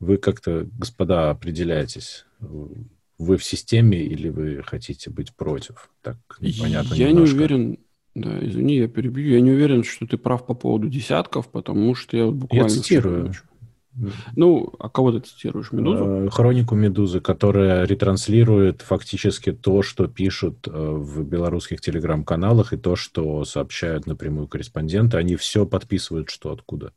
Вы 0.00 0.16
как-то, 0.16 0.66
господа, 0.78 1.30
определяетесь. 1.30 2.26
Вы 3.18 3.36
в 3.36 3.44
системе 3.44 4.02
или 4.02 4.28
вы 4.28 4.62
хотите 4.62 5.10
быть 5.10 5.34
против? 5.34 5.90
Так 6.02 6.16
непонятно 6.40 6.94
Я 6.94 7.10
немножко. 7.10 7.36
не 7.36 7.38
уверен, 7.38 7.78
да, 8.14 8.38
извини, 8.44 8.76
я 8.76 8.88
перебью. 8.88 9.34
Я 9.34 9.40
не 9.40 9.52
уверен, 9.52 9.84
что 9.84 10.06
ты 10.06 10.16
прав 10.16 10.46
по 10.46 10.54
поводу 10.54 10.88
десятков, 10.88 11.48
потому 11.48 11.94
что 11.94 12.16
я 12.16 12.26
буквально... 12.30 12.64
Я 12.64 12.68
цитирую. 12.68 13.32
Ну, 14.34 14.72
а 14.78 14.88
кого 14.88 15.12
ты 15.12 15.20
цитируешь? 15.20 15.70
Медузу? 15.70 16.04
Э, 16.04 16.28
хронику 16.30 16.74
Медузы, 16.74 17.20
которая 17.20 17.86
ретранслирует 17.86 18.82
фактически 18.82 19.52
то, 19.52 19.82
что 19.82 20.08
пишут 20.08 20.66
э, 20.66 20.70
в 20.72 21.22
белорусских 21.22 21.80
телеграм-каналах 21.80 22.72
и 22.72 22.76
то, 22.76 22.96
что 22.96 23.44
сообщают 23.44 24.06
напрямую 24.06 24.48
корреспонденты. 24.48 25.16
Они 25.16 25.36
все 25.36 25.64
подписывают, 25.64 26.30
что 26.30 26.50
откуда. 26.50 26.92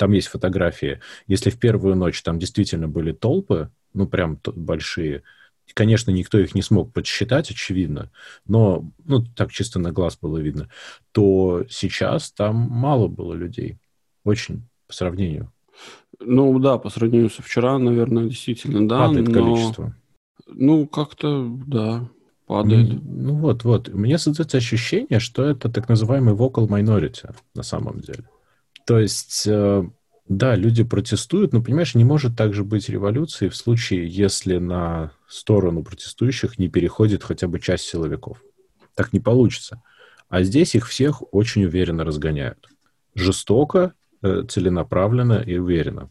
Там 0.00 0.12
есть 0.12 0.28
фотографии. 0.28 0.98
Если 1.26 1.50
в 1.50 1.58
первую 1.58 1.94
ночь 1.94 2.22
там 2.22 2.38
действительно 2.38 2.88
были 2.88 3.12
толпы, 3.12 3.68
ну, 3.92 4.08
прям 4.08 4.38
большие, 4.56 5.24
конечно, 5.74 6.10
никто 6.10 6.38
их 6.38 6.54
не 6.54 6.62
смог 6.62 6.90
подсчитать, 6.90 7.50
очевидно, 7.50 8.10
но, 8.46 8.90
ну, 9.04 9.22
так 9.36 9.52
чисто 9.52 9.78
на 9.78 9.92
глаз 9.92 10.16
было 10.16 10.38
видно, 10.38 10.70
то 11.12 11.66
сейчас 11.68 12.32
там 12.32 12.56
мало 12.56 13.08
было 13.08 13.34
людей. 13.34 13.76
Очень, 14.24 14.62
по 14.86 14.94
сравнению. 14.94 15.52
Ну, 16.18 16.58
да, 16.58 16.78
по 16.78 16.88
сравнению 16.88 17.28
со 17.28 17.42
вчера, 17.42 17.78
наверное, 17.78 18.24
действительно, 18.24 18.88
да. 18.88 19.06
Падает 19.06 19.28
но... 19.28 19.34
количество. 19.34 19.96
Ну, 20.46 20.86
как-то, 20.86 21.46
да, 21.66 22.08
падает. 22.46 23.02
Ну, 23.04 23.34
вот, 23.34 23.64
вот. 23.64 23.90
У 23.90 23.98
меня 23.98 24.16
создается 24.16 24.56
ощущение, 24.56 25.20
что 25.20 25.44
это 25.44 25.68
так 25.68 25.90
называемый 25.90 26.32
vocal 26.32 26.66
minority 26.68 27.36
на 27.54 27.62
самом 27.62 28.00
деле. 28.00 28.24
То 28.86 28.98
есть, 28.98 29.44
э, 29.46 29.84
да, 30.28 30.54
люди 30.54 30.84
протестуют, 30.84 31.52
но, 31.52 31.62
понимаешь, 31.62 31.94
не 31.94 32.04
может 32.04 32.36
также 32.36 32.64
быть 32.64 32.88
революции 32.88 33.48
в 33.48 33.56
случае, 33.56 34.06
если 34.06 34.58
на 34.58 35.12
сторону 35.28 35.82
протестующих 35.82 36.58
не 36.58 36.68
переходит 36.68 37.24
хотя 37.24 37.48
бы 37.48 37.60
часть 37.60 37.84
силовиков. 37.84 38.42
Так 38.94 39.12
не 39.12 39.20
получится. 39.20 39.82
А 40.28 40.42
здесь 40.42 40.74
их 40.74 40.88
всех 40.88 41.22
очень 41.34 41.64
уверенно 41.64 42.04
разгоняют. 42.04 42.68
Жестоко, 43.14 43.94
э, 44.22 44.44
целенаправленно 44.48 45.42
и 45.44 45.58
уверенно. 45.58 46.10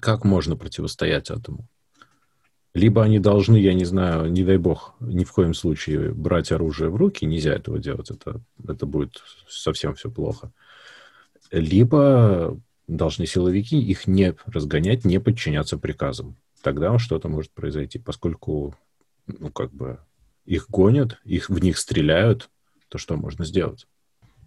Как 0.00 0.24
можно 0.24 0.56
противостоять 0.56 1.30
этому? 1.30 1.68
Либо 2.74 3.02
они 3.02 3.18
должны, 3.18 3.56
я 3.56 3.74
не 3.74 3.84
знаю, 3.84 4.30
не 4.30 4.44
дай 4.44 4.56
бог, 4.56 4.94
ни 5.00 5.24
в 5.24 5.32
коем 5.32 5.54
случае 5.54 6.12
брать 6.12 6.52
оружие 6.52 6.88
в 6.88 6.96
руки, 6.96 7.24
нельзя 7.24 7.54
этого 7.54 7.80
делать, 7.80 8.10
это, 8.10 8.40
это 8.66 8.86
будет 8.86 9.22
совсем 9.48 9.94
все 9.94 10.10
плохо 10.10 10.52
либо 11.50 12.58
должны 12.86 13.26
силовики 13.26 13.80
их 13.80 14.06
не 14.06 14.34
разгонять, 14.46 15.04
не 15.04 15.20
подчиняться 15.20 15.78
приказам. 15.78 16.36
Тогда 16.62 16.98
что-то 16.98 17.28
может 17.28 17.52
произойти, 17.52 17.98
поскольку, 17.98 18.74
ну, 19.26 19.50
как 19.50 19.72
бы, 19.72 19.98
их 20.44 20.68
гонят, 20.68 21.18
их, 21.24 21.48
в 21.48 21.62
них 21.62 21.78
стреляют, 21.78 22.50
то 22.88 22.98
что 22.98 23.16
можно 23.16 23.44
сделать? 23.44 23.86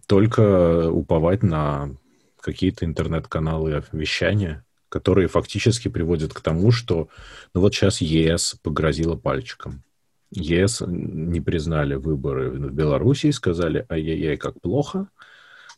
Только 0.06 0.90
уповать 0.90 1.42
на 1.42 1.96
какие-то 2.40 2.84
интернет-каналы 2.84 3.82
вещания, 3.92 4.64
которые 4.90 5.28
фактически 5.28 5.88
приводят 5.88 6.34
к 6.34 6.40
тому, 6.40 6.70
что, 6.70 7.08
ну 7.54 7.62
вот 7.62 7.74
сейчас 7.74 8.00
ЕС 8.00 8.56
погрозила 8.62 9.16
пальчиком. 9.16 9.82
ЕС 10.30 10.82
не 10.86 11.40
признали 11.40 11.94
выборы 11.94 12.50
в 12.50 12.72
Беларуси 12.72 13.28
и 13.28 13.32
сказали, 13.32 13.86
ай-яй-яй, 13.88 14.36
как 14.36 14.60
плохо– 14.60 15.08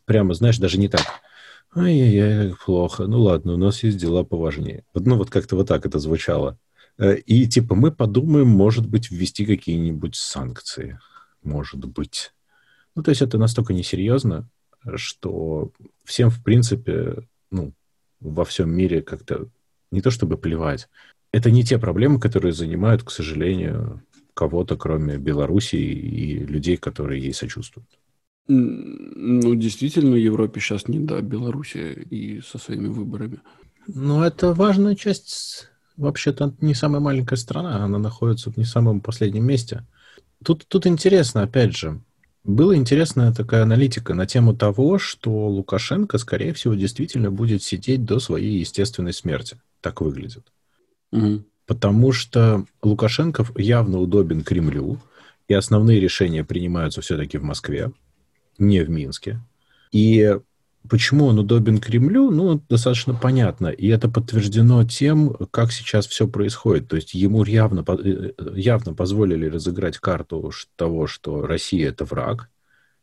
прямо, 0.06 0.34
знаешь, 0.34 0.58
даже 0.58 0.78
не 0.78 0.88
так. 0.88 1.04
Ай-яй-яй, 1.74 2.54
плохо. 2.64 3.06
Ну 3.06 3.20
ладно, 3.20 3.54
у 3.54 3.56
нас 3.58 3.82
есть 3.82 3.98
дела 3.98 4.24
поважнее. 4.24 4.84
Ну 4.94 5.16
вот 5.16 5.28
как-то 5.28 5.56
вот 5.56 5.68
так 5.68 5.84
это 5.84 5.98
звучало. 5.98 6.58
Э, 6.98 7.16
и 7.16 7.46
типа 7.46 7.74
мы 7.74 7.92
подумаем, 7.92 8.48
может 8.48 8.88
быть, 8.88 9.10
ввести 9.10 9.44
какие-нибудь 9.44 10.16
санкции. 10.16 10.98
Может 11.42 11.84
быть. 11.84 12.32
Ну, 12.94 13.02
то 13.02 13.10
есть 13.10 13.20
это 13.20 13.36
настолько 13.36 13.74
несерьезно, 13.74 14.48
что 14.94 15.70
всем, 16.04 16.30
в 16.30 16.42
принципе, 16.42 17.28
ну, 17.50 17.72
во 18.20 18.46
всем 18.46 18.70
мире 18.70 19.02
как-то 19.02 19.48
не 19.90 20.00
то 20.00 20.10
чтобы 20.10 20.38
плевать. 20.38 20.88
Это 21.30 21.50
не 21.50 21.62
те 21.62 21.78
проблемы, 21.78 22.18
которые 22.18 22.54
занимают, 22.54 23.02
к 23.02 23.10
сожалению, 23.10 24.02
кого-то, 24.32 24.76
кроме 24.76 25.18
Белоруссии 25.18 25.78
и 25.78 26.38
людей, 26.38 26.78
которые 26.78 27.22
ей 27.22 27.34
сочувствуют. 27.34 27.88
Ну, 28.48 29.54
действительно, 29.56 30.14
Европе 30.14 30.60
сейчас 30.60 30.86
не 30.86 31.00
до 31.00 31.20
Беларуси 31.20 32.06
и 32.10 32.40
со 32.40 32.58
своими 32.58 32.88
выборами. 32.88 33.40
Ну, 33.88 34.22
это 34.22 34.52
важная 34.52 34.94
часть. 34.94 35.68
Вообще-то 35.96 36.54
не 36.60 36.74
самая 36.74 37.00
маленькая 37.00 37.36
страна, 37.36 37.84
она 37.84 37.98
находится 37.98 38.52
в 38.52 38.56
не 38.56 38.64
самом 38.64 39.00
последнем 39.00 39.44
месте. 39.44 39.84
Тут, 40.44 40.66
тут 40.68 40.86
интересно, 40.86 41.42
опять 41.42 41.74
же, 41.76 42.00
была 42.44 42.76
интересная 42.76 43.32
такая 43.32 43.62
аналитика 43.62 44.14
на 44.14 44.26
тему 44.26 44.54
того, 44.54 44.98
что 44.98 45.48
Лукашенко, 45.48 46.18
скорее 46.18 46.52
всего, 46.52 46.74
действительно 46.74 47.30
будет 47.30 47.62
сидеть 47.62 48.04
до 48.04 48.20
своей 48.20 48.60
естественной 48.60 49.12
смерти. 49.12 49.56
Так 49.80 50.00
выглядит. 50.00 50.46
Угу. 51.12 51.44
Потому 51.66 52.12
что 52.12 52.64
Лукашенко 52.82 53.44
явно 53.56 53.98
удобен 53.98 54.44
Кремлю, 54.44 55.00
и 55.48 55.54
основные 55.54 55.98
решения 55.98 56.44
принимаются 56.44 57.00
все-таки 57.00 57.38
в 57.38 57.42
Москве 57.42 57.90
не 58.58 58.80
в 58.82 58.90
Минске. 58.90 59.40
И 59.92 60.38
почему 60.88 61.26
он 61.26 61.38
удобен 61.38 61.78
Кремлю, 61.78 62.30
ну, 62.30 62.60
достаточно 62.68 63.14
понятно. 63.14 63.68
И 63.68 63.88
это 63.88 64.08
подтверждено 64.08 64.84
тем, 64.84 65.34
как 65.50 65.72
сейчас 65.72 66.06
все 66.06 66.28
происходит. 66.28 66.88
То 66.88 66.96
есть 66.96 67.14
ему 67.14 67.44
явно, 67.44 67.84
э, 67.88 68.32
явно 68.54 68.94
позволили 68.94 69.46
разыграть 69.46 69.98
карту 69.98 70.52
того, 70.76 71.06
что 71.06 71.46
Россия– 71.46 71.88
это 71.90 72.04
враг, 72.04 72.48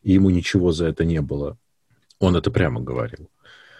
и 0.02 0.12
ему 0.12 0.30
ничего 0.30 0.72
за 0.72 0.86
это 0.86 1.04
не 1.04 1.20
было. 1.20 1.58
Он 2.18 2.36
это 2.36 2.50
прямо 2.50 2.80
говорил. 2.80 3.28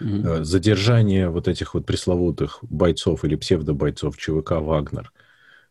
Mm-hmm. 0.01 0.45
Задержание 0.45 1.29
вот 1.29 1.47
этих 1.47 1.75
вот 1.75 1.87
пресловутых 1.87 2.59
бойцов 2.63 3.25
или 3.25 3.37
псевдобойцов 3.37 4.17
ЧВК 4.17 4.53
«Вагнер» 4.53 5.13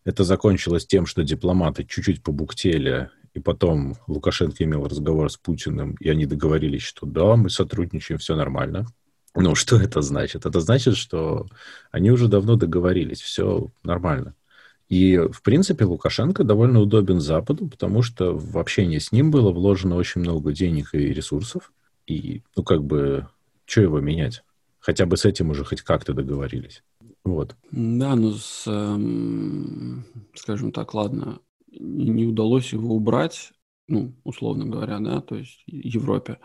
это 0.05 0.23
закончилось 0.23 0.85
тем, 0.85 1.05
что 1.05 1.23
дипломаты 1.23 1.85
чуть-чуть 1.85 2.23
побуктели 2.23 3.09
и 3.33 3.39
потом 3.39 3.95
Лукашенко 4.07 4.63
имел 4.63 4.87
разговор 4.87 5.31
с 5.31 5.37
Путиным, 5.37 5.95
и 5.99 6.09
они 6.09 6.25
договорились, 6.25 6.83
что 6.83 7.05
да, 7.05 7.35
мы 7.35 7.49
сотрудничаем, 7.49 8.19
все 8.19 8.35
нормально. 8.35 8.85
Ну, 9.35 9.55
что 9.55 9.77
это 9.77 10.01
значит? 10.01 10.45
Это 10.45 10.59
значит, 10.59 10.95
что 10.95 11.47
они 11.91 12.11
уже 12.11 12.27
давно 12.27 12.55
договорились, 12.55 13.21
все 13.21 13.71
нормально. 13.83 14.35
И, 14.89 15.17
в 15.17 15.41
принципе, 15.41 15.85
Лукашенко 15.85 16.43
довольно 16.43 16.79
удобен 16.79 17.19
Западу, 17.19 17.67
потому 17.67 18.03
что 18.03 18.37
в 18.37 18.57
общении 18.59 18.99
с 18.99 19.11
ним 19.11 19.31
было 19.31 19.51
вложено 19.51 19.95
очень 19.95 20.21
много 20.21 20.51
денег 20.51 20.93
и 20.93 20.97
ресурсов. 20.97 21.71
И, 22.05 22.43
ну, 22.55 22.63
как 22.63 22.83
бы, 22.83 23.27
что 23.65 23.81
его 23.81 23.99
менять? 24.01 24.43
Хотя 24.79 25.05
бы 25.05 25.17
с 25.17 25.25
этим 25.25 25.49
уже 25.49 25.63
хоть 25.63 25.81
как-то 25.81 26.13
договорились. 26.13 26.83
Вот. 27.23 27.55
Да, 27.71 28.15
ну, 28.15 28.33
с, 28.33 28.65
эм, 28.67 30.05
скажем 30.35 30.71
так, 30.73 30.93
ладно, 30.93 31.39
не 31.79 32.25
удалось 32.25 32.73
его 32.73 32.95
убрать, 32.95 33.51
ну, 33.87 34.13
условно 34.23 34.65
говоря, 34.65 34.99
да, 34.99 35.21
то 35.21 35.35
есть 35.35 35.63
Европе, 35.67 36.39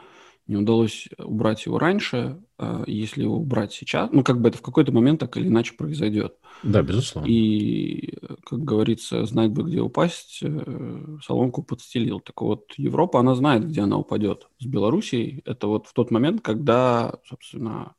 не 0.49 0.56
удалось 0.56 1.08
убрать 1.18 1.66
его 1.66 1.78
раньше, 1.78 2.42
а 2.56 2.82
если 2.87 3.23
его 3.23 3.37
убрать 3.37 3.73
сейчас, 3.73 4.11
ну, 4.11 4.25
как 4.25 4.40
бы 4.40 4.49
это 4.49 4.56
в 4.56 4.62
какой-то 4.62 4.92
момент 4.92 5.20
так 5.20 5.37
или 5.37 5.47
иначе 5.47 5.75
произойдет. 5.75 6.37
Да, 6.62 6.82
безусловно. 6.82 7.28
И, 7.28 8.16
как 8.47 8.61
говорится, 8.61 9.26
знать 9.26 9.50
бы, 9.50 9.62
где 9.64 9.80
упасть, 9.80 10.38
э, 10.42 11.18
соломку 11.23 11.62
подстелил. 11.62 12.20
Так 12.20 12.40
вот, 12.40 12.73
Европа, 12.78 13.20
она 13.20 13.35
знает, 13.35 13.68
где 13.68 13.82
она 13.82 13.99
упадет. 13.99 14.49
С 14.58 14.64
Белоруссией 14.64 15.42
это 15.44 15.66
вот 15.66 15.87
в 15.87 15.92
тот 15.92 16.11
момент, 16.11 16.40
когда, 16.40 17.18
собственно, 17.26 17.94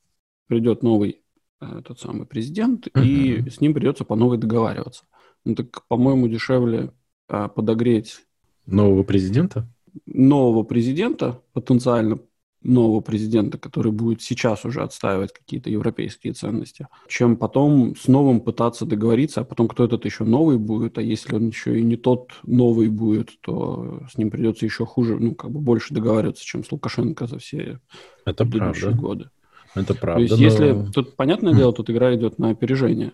придет 0.48 0.82
новый 0.82 1.22
э, 1.62 1.82
тот 1.86 2.00
самый 2.00 2.26
президент, 2.26 2.88
uh-huh. 2.88 3.06
и 3.06 3.48
с 3.48 3.62
ним 3.62 3.76
придется 3.76 4.06
по 4.06 4.16
новой 4.16 4.40
договариваться. 4.40 5.06
Ну, 5.46 5.54
так, 5.54 5.88
по-моему, 5.88 6.28
дешевле 6.28 6.92
подогреть... 7.30 8.26
Нового 8.66 9.04
президента? 9.04 9.68
Нового 10.06 10.64
президента, 10.64 11.42
потенциально 11.54 12.20
нового 12.62 13.00
президента, 13.00 13.58
который 13.58 13.92
будет 13.92 14.22
сейчас 14.22 14.66
уже 14.66 14.82
отстаивать 14.82 15.32
какие-то 15.32 15.70
европейские 15.70 16.34
ценности, 16.34 16.88
чем 17.08 17.38
потом 17.38 17.96
с 17.96 18.08
новым 18.08 18.42
пытаться 18.42 18.86
договориться, 18.86 19.42
а 19.42 19.44
потом 19.44 19.68
кто 19.68 19.86
этот 19.86 20.06
еще 20.06 20.26
новый 20.26 20.58
будет, 20.58 20.98
а 20.98 21.02
если 21.02 21.36
он 21.36 21.48
еще 21.48 21.80
и 21.80 21.84
не 21.84 21.96
тот 21.96 22.32
новый 22.44 22.90
будет, 22.90 23.40
то 23.42 24.02
с 24.12 24.18
ним 24.18 24.30
придется 24.30 24.66
еще 24.66 24.86
хуже, 24.86 25.18
ну, 25.20 25.36
как 25.36 25.52
бы 25.52 25.60
больше 25.60 25.94
договариваться, 25.94 26.44
чем 26.44 26.64
с 26.64 26.72
Лукашенко 26.72 27.28
за 27.28 27.40
все 27.40 27.80
Это 28.26 28.46
предыдущие 28.46 28.92
правда. 28.92 29.02
годы. 29.02 29.30
Это 29.76 29.94
правда. 29.94 30.28
То 30.28 30.36
есть, 30.36 30.60
но... 30.60 30.66
если 30.66 30.92
тут, 30.92 31.16
понятное 31.16 31.54
дело, 31.54 31.72
тут 31.72 31.90
игра 31.90 32.14
идет 32.16 32.40
на 32.40 32.50
опережение. 32.50 33.14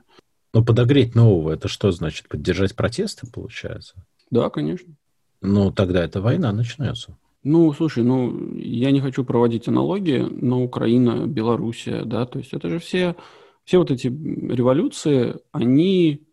Но 0.55 0.63
подогреть 0.63 1.15
нового, 1.15 1.51
это 1.51 1.67
что 1.67 1.91
значит? 1.91 2.29
Поддержать 2.29 2.77
протесты, 2.77 3.27
получается? 3.29 3.93
Да, 4.31 4.49
конечно. 4.49 4.95
Ну, 5.41 5.69
тогда 5.69 6.01
эта 6.01 6.21
война 6.21 6.53
начнется. 6.53 7.17
Ну, 7.43 7.73
слушай, 7.73 8.05
ну, 8.05 8.55
я 8.55 8.91
не 8.91 9.01
хочу 9.01 9.25
проводить 9.25 9.67
аналогии, 9.67 10.19
но 10.19 10.63
Украина, 10.63 11.27
Белоруссия, 11.27 12.05
да, 12.05 12.25
то 12.25 12.39
есть 12.39 12.53
это 12.53 12.69
же 12.69 12.79
все, 12.79 13.17
все 13.65 13.79
вот 13.79 13.91
эти 13.91 14.07
революции, 14.07 15.35
они 15.51 16.25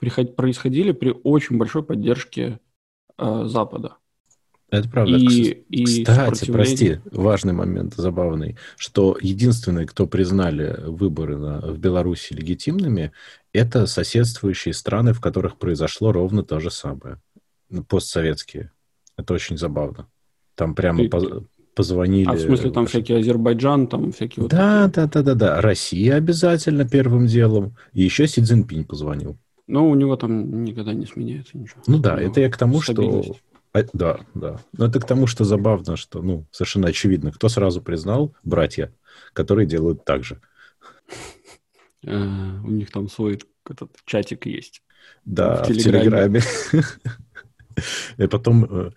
происходили 0.00 0.90
при 0.90 1.14
очень 1.22 1.56
большой 1.56 1.84
поддержке 1.84 2.58
э, 3.16 3.44
Запада. 3.44 3.98
Это 4.70 4.88
правда. 4.88 5.16
И, 5.16 5.62
и 5.70 5.84
Кстати, 5.84 6.50
прости, 6.50 7.00
важный 7.10 7.54
момент, 7.54 7.94
забавный, 7.94 8.56
что 8.76 9.16
единственные, 9.20 9.86
кто 9.86 10.06
признали 10.06 10.78
выборы 10.86 11.38
на, 11.38 11.60
в 11.60 11.78
Беларуси 11.78 12.34
легитимными, 12.34 13.12
это 13.52 13.86
соседствующие 13.86 14.74
страны, 14.74 15.14
в 15.14 15.20
которых 15.20 15.56
произошло 15.56 16.12
ровно 16.12 16.42
то 16.42 16.60
же 16.60 16.70
самое. 16.70 17.18
Постсоветские. 17.88 18.70
Это 19.16 19.34
очень 19.34 19.56
забавно. 19.56 20.06
Там 20.54 20.74
прямо 20.74 20.98
Ты... 20.98 21.08
по 21.08 21.44
позвонили. 21.78 22.28
А 22.28 22.32
в 22.32 22.40
смысле 22.40 22.72
там 22.72 22.86
всякие 22.86 23.18
Азербайджан, 23.18 23.86
там 23.86 24.10
всякие 24.10 24.42
вот 24.42 24.50
да, 24.50 24.90
да, 24.92 25.06
да, 25.06 25.22
да, 25.22 25.34
да. 25.34 25.60
Россия 25.60 26.16
обязательно 26.16 26.84
первым 26.88 27.26
делом. 27.26 27.76
И 27.92 28.02
еще 28.02 28.26
Си 28.26 28.42
Цзиньпинь 28.42 28.84
позвонил. 28.84 29.38
Но 29.68 29.88
у 29.88 29.94
него 29.94 30.16
там 30.16 30.64
никогда 30.64 30.92
не 30.92 31.06
сменяется 31.06 31.56
ничего. 31.56 31.80
Ну 31.86 31.98
да, 31.98 32.20
это 32.20 32.40
я 32.40 32.50
к 32.50 32.56
тому, 32.56 32.80
что... 32.80 33.22
А, 33.86 33.90
да, 33.92 34.20
да. 34.34 34.60
Но 34.72 34.86
это 34.86 35.00
к 35.00 35.06
тому, 35.06 35.26
что 35.26 35.44
забавно, 35.44 35.96
что, 35.96 36.22
ну, 36.22 36.46
совершенно 36.50 36.88
очевидно, 36.88 37.32
кто 37.32 37.48
сразу 37.48 37.82
признал 37.82 38.34
братья, 38.44 38.92
которые 39.32 39.66
делают 39.66 40.04
так 40.04 40.24
же. 40.24 40.40
А, 42.06 42.60
у 42.64 42.70
них 42.70 42.90
там 42.90 43.08
свой 43.08 43.40
этот 43.68 43.90
чатик 44.04 44.46
есть. 44.46 44.82
Да, 45.24 45.62
в 45.62 45.66
Телеграме. 45.66 46.40
И 48.16 48.26
потом 48.26 48.64
э, 48.64 48.90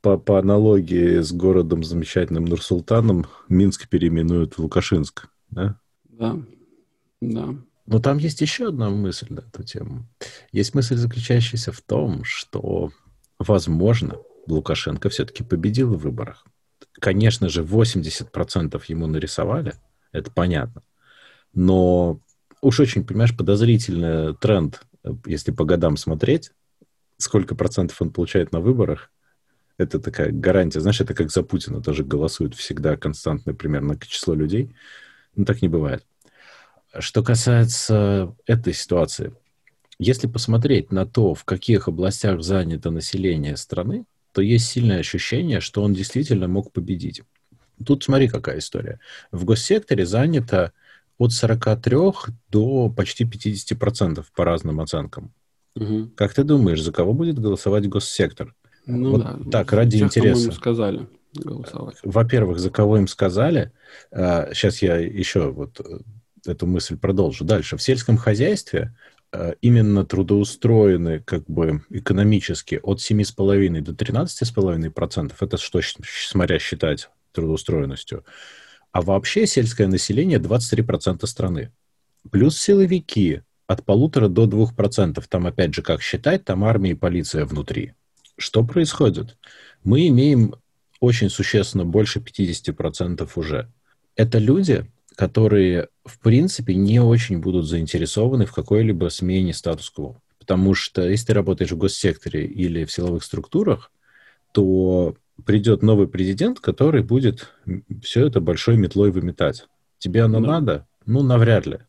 по, 0.00 0.16
по 0.16 0.38
аналогии 0.38 1.20
с 1.20 1.32
городом 1.32 1.82
замечательным 1.82 2.44
Нурсултаном, 2.44 3.26
Минск 3.48 3.88
переименуют 3.88 4.54
в 4.54 4.60
Лукашинск, 4.60 5.28
да? 5.50 5.78
Да, 6.04 6.36
да. 7.20 7.54
Но 7.86 7.98
там 8.00 8.18
есть 8.18 8.40
еще 8.40 8.68
одна 8.68 8.90
мысль 8.90 9.26
на 9.30 9.40
эту 9.40 9.64
тему. 9.64 10.06
Есть 10.52 10.74
мысль, 10.74 10.96
заключающаяся 10.96 11.72
в 11.72 11.80
том, 11.80 12.22
что, 12.22 12.92
возможно, 13.38 14.18
Лукашенко 14.52 15.08
все-таки 15.08 15.44
победил 15.44 15.94
в 15.94 15.98
выборах. 15.98 16.46
Конечно 16.92 17.48
же, 17.48 17.62
80% 17.62 18.82
ему 18.88 19.06
нарисовали, 19.06 19.74
это 20.12 20.30
понятно. 20.30 20.82
Но 21.54 22.20
уж 22.60 22.80
очень, 22.80 23.04
понимаешь, 23.04 23.36
подозрительный 23.36 24.34
тренд, 24.36 24.82
если 25.26 25.52
по 25.52 25.64
годам 25.64 25.96
смотреть, 25.96 26.52
сколько 27.16 27.54
процентов 27.54 28.00
он 28.00 28.10
получает 28.10 28.52
на 28.52 28.60
выборах, 28.60 29.10
это 29.76 30.00
такая 30.00 30.32
гарантия. 30.32 30.80
Знаешь, 30.80 31.00
это 31.00 31.14
как 31.14 31.30
за 31.30 31.42
Путина 31.42 31.80
тоже 31.80 32.04
голосуют 32.04 32.54
всегда 32.54 32.96
константное 32.96 33.54
примерно 33.54 33.98
число 33.98 34.34
людей. 34.34 34.74
Но 35.36 35.44
так 35.44 35.62
не 35.62 35.68
бывает. 35.68 36.04
Что 36.98 37.22
касается 37.22 38.34
этой 38.46 38.72
ситуации, 38.72 39.34
если 40.00 40.26
посмотреть 40.26 40.90
на 40.90 41.06
то, 41.06 41.34
в 41.34 41.44
каких 41.44 41.86
областях 41.86 42.42
занято 42.42 42.90
население 42.90 43.56
страны, 43.56 44.04
то 44.38 44.42
есть 44.42 44.66
сильное 44.66 45.00
ощущение, 45.00 45.58
что 45.58 45.82
он 45.82 45.94
действительно 45.94 46.46
мог 46.46 46.70
победить. 46.72 47.22
Тут 47.84 48.04
смотри, 48.04 48.28
какая 48.28 48.60
история. 48.60 49.00
В 49.32 49.44
госсекторе 49.44 50.06
занято 50.06 50.72
от 51.18 51.32
43 51.32 51.96
до 52.48 52.88
почти 52.88 53.24
50% 53.24 54.24
по 54.36 54.44
разным 54.44 54.80
оценкам. 54.80 55.32
Угу. 55.74 56.10
Как 56.14 56.34
ты 56.34 56.44
думаешь, 56.44 56.80
за 56.80 56.92
кого 56.92 57.14
будет 57.14 57.40
голосовать 57.40 57.88
госсектор? 57.88 58.54
Ну 58.86 59.10
вот 59.10 59.22
да. 59.24 59.38
Так, 59.50 59.72
ради 59.72 59.98
Тех, 59.98 60.06
интереса. 60.06 60.34
Кому 60.34 60.46
им 60.46 60.52
сказали 60.52 61.08
голосовать. 61.34 61.96
Во-первых, 62.04 62.60
за 62.60 62.70
кого 62.70 62.96
им 62.98 63.08
сказали. 63.08 63.72
Сейчас 64.12 64.80
а, 64.84 64.86
я 64.86 64.98
еще 64.98 65.50
вот 65.50 65.80
э, 65.80 65.98
эту 66.46 66.68
мысль 66.68 66.96
продолжу 66.96 67.44
дальше. 67.44 67.76
В 67.76 67.82
сельском 67.82 68.16
хозяйстве 68.16 68.94
именно 69.60 70.04
трудоустроены 70.04 71.20
как 71.20 71.44
бы 71.44 71.82
экономически 71.90 72.80
от 72.82 72.98
7,5 72.98 73.80
до 73.82 73.92
13,5 73.92 74.90
процентов. 74.90 75.42
Это 75.42 75.58
что, 75.58 75.80
смотря 75.82 76.58
считать 76.58 77.10
трудоустроенностью. 77.32 78.24
А 78.92 79.02
вообще 79.02 79.46
сельское 79.46 79.86
население 79.86 80.38
23 80.38 80.82
процента 80.82 81.26
страны. 81.26 81.72
Плюс 82.30 82.58
силовики 82.58 83.42
от 83.66 83.84
полутора 83.84 84.28
до 84.28 84.46
двух 84.46 84.74
процентов. 84.74 85.28
Там 85.28 85.46
опять 85.46 85.74
же 85.74 85.82
как 85.82 86.00
считать, 86.00 86.44
там 86.44 86.64
армия 86.64 86.92
и 86.92 86.94
полиция 86.94 87.44
внутри. 87.44 87.92
Что 88.38 88.64
происходит? 88.64 89.36
Мы 89.84 90.08
имеем 90.08 90.54
очень 91.00 91.28
существенно 91.28 91.84
больше 91.84 92.20
50% 92.20 93.28
уже. 93.36 93.70
Это 94.16 94.38
люди, 94.38 94.86
которые, 95.18 95.88
в 96.04 96.20
принципе, 96.20 96.76
не 96.76 97.00
очень 97.00 97.40
будут 97.40 97.66
заинтересованы 97.66 98.46
в 98.46 98.52
какой-либо 98.52 99.08
смене 99.08 99.52
статус-кво. 99.52 100.22
Потому 100.38 100.74
что 100.74 101.02
если 101.02 101.26
ты 101.26 101.34
работаешь 101.34 101.72
в 101.72 101.76
госсекторе 101.76 102.46
или 102.46 102.84
в 102.84 102.92
силовых 102.92 103.24
структурах, 103.24 103.90
то 104.52 105.16
придет 105.44 105.82
новый 105.82 106.06
президент, 106.06 106.60
который 106.60 107.02
будет 107.02 107.52
все 108.00 108.28
это 108.28 108.40
большой 108.40 108.76
метлой 108.76 109.10
выметать. 109.10 109.66
Тебе 109.98 110.22
оно 110.22 110.38
да. 110.38 110.46
надо? 110.46 110.86
Ну, 111.04 111.24
навряд 111.24 111.66
ли. 111.66 111.80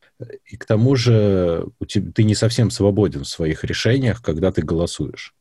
И 0.46 0.58
к 0.58 0.66
тому 0.66 0.96
же 0.96 1.68
тебя, 1.88 2.12
ты 2.12 2.24
не 2.24 2.34
совсем 2.34 2.72
свободен 2.72 3.26
в 3.26 3.28
своих 3.28 3.64
решениях, 3.64 4.24
когда 4.24 4.52
ты 4.52 4.64
голосуешь 4.64 5.36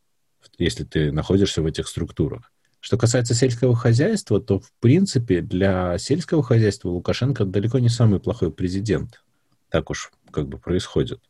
если 0.59 0.85
ты 0.85 1.12
находишься 1.12 1.62
в 1.62 1.66
этих 1.66 1.88
структурах. 1.88 2.53
Что 2.81 2.97
касается 2.97 3.35
сельского 3.35 3.75
хозяйства, 3.75 4.41
то, 4.41 4.61
в 4.61 4.73
принципе, 4.81 5.41
для 5.41 5.99
сельского 5.99 6.43
хозяйства 6.43 6.91
Лукашенко 6.91 7.45
далеко 7.45 7.79
не 7.79 7.88
самый 7.88 8.21
плохой 8.21 8.53
президент. 8.53 9.23
Так 9.69 9.91
уж 9.91 10.11
как 10.31 10.49
бы 10.49 10.59
происходит. 10.59 11.21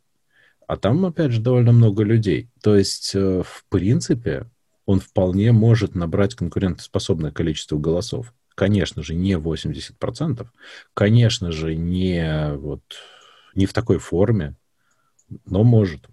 А 0.67 0.77
там, 0.77 1.03
опять 1.05 1.31
же, 1.31 1.41
довольно 1.41 1.71
много 1.71 2.03
людей. 2.03 2.49
То 2.61 2.75
есть, 2.75 3.15
э, 3.15 3.41
в 3.43 3.65
принципе, 3.69 4.45
он 4.85 4.99
вполне 4.99 5.51
может 5.51 5.95
набрать 5.95 6.35
конкурентоспособное 6.35 7.31
количество 7.31 7.77
голосов. 7.77 8.33
Конечно 8.53 9.01
же, 9.01 9.15
не 9.15 9.37
80%. 9.37 10.47
Конечно 10.93 11.51
же, 11.51 11.75
не, 11.75 12.53
вот, 12.55 12.81
не 13.55 13.65
в 13.65 13.73
такой 13.73 13.97
форме, 13.97 14.55
но 15.45 15.63
может. 15.63 16.07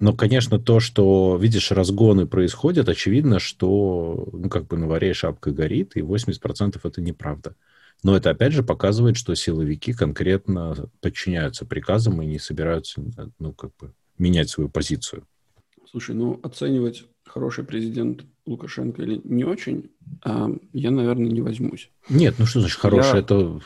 Но, 0.00 0.14
конечно, 0.14 0.58
то, 0.58 0.80
что, 0.80 1.36
видишь, 1.36 1.70
разгоны 1.70 2.26
происходят, 2.26 2.88
очевидно, 2.88 3.38
что, 3.38 4.30
ну, 4.32 4.48
как 4.48 4.66
бы 4.66 4.78
на 4.78 4.88
варе 4.88 5.12
шапка 5.12 5.50
горит, 5.50 5.94
и 5.94 6.00
80% 6.00 6.80
это 6.82 7.00
неправда. 7.02 7.54
Но 8.02 8.16
это, 8.16 8.30
опять 8.30 8.54
же, 8.54 8.62
показывает, 8.62 9.18
что 9.18 9.34
силовики 9.34 9.92
конкретно 9.92 10.88
подчиняются 11.02 11.66
приказам 11.66 12.22
и 12.22 12.26
не 12.26 12.38
собираются, 12.38 13.02
ну, 13.38 13.52
как 13.52 13.72
бы, 13.78 13.92
менять 14.16 14.48
свою 14.48 14.70
позицию. 14.70 15.26
Слушай, 15.90 16.14
ну, 16.14 16.40
оценивать 16.42 17.04
хороший 17.26 17.64
президент 17.64 18.24
Лукашенко 18.46 19.02
или 19.02 19.20
не 19.24 19.44
очень, 19.44 19.90
а, 20.24 20.50
я, 20.72 20.90
наверное, 20.90 21.30
не 21.30 21.42
возьмусь. 21.42 21.90
Нет, 22.08 22.36
ну 22.38 22.46
что 22.46 22.60
значит 22.60 22.78
хороший? 22.78 23.16
Я... 23.16 23.18
Это 23.18 23.60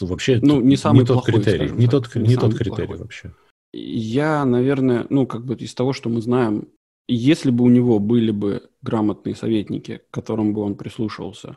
вообще 0.00 0.38
ну, 0.40 0.60
не, 0.60 0.76
самый 0.76 1.00
не 1.00 1.06
тот 1.06 1.24
плохой, 1.24 1.42
критерий. 1.42 1.70
Не 1.70 1.88
тот, 1.88 2.14
не, 2.14 2.28
не 2.28 2.36
тот 2.36 2.54
критерий 2.54 2.86
плохой. 2.86 2.98
вообще. 2.98 3.34
Я, 3.72 4.44
наверное, 4.44 5.06
ну, 5.10 5.26
как 5.26 5.44
бы 5.44 5.54
из 5.54 5.74
того, 5.74 5.92
что 5.92 6.08
мы 6.10 6.20
знаем, 6.20 6.68
если 7.08 7.50
бы 7.50 7.64
у 7.64 7.68
него 7.68 7.98
были 7.98 8.30
бы 8.30 8.70
грамотные 8.82 9.34
советники, 9.34 10.02
к 10.10 10.14
которым 10.14 10.52
бы 10.52 10.62
он 10.62 10.74
прислушивался, 10.76 11.56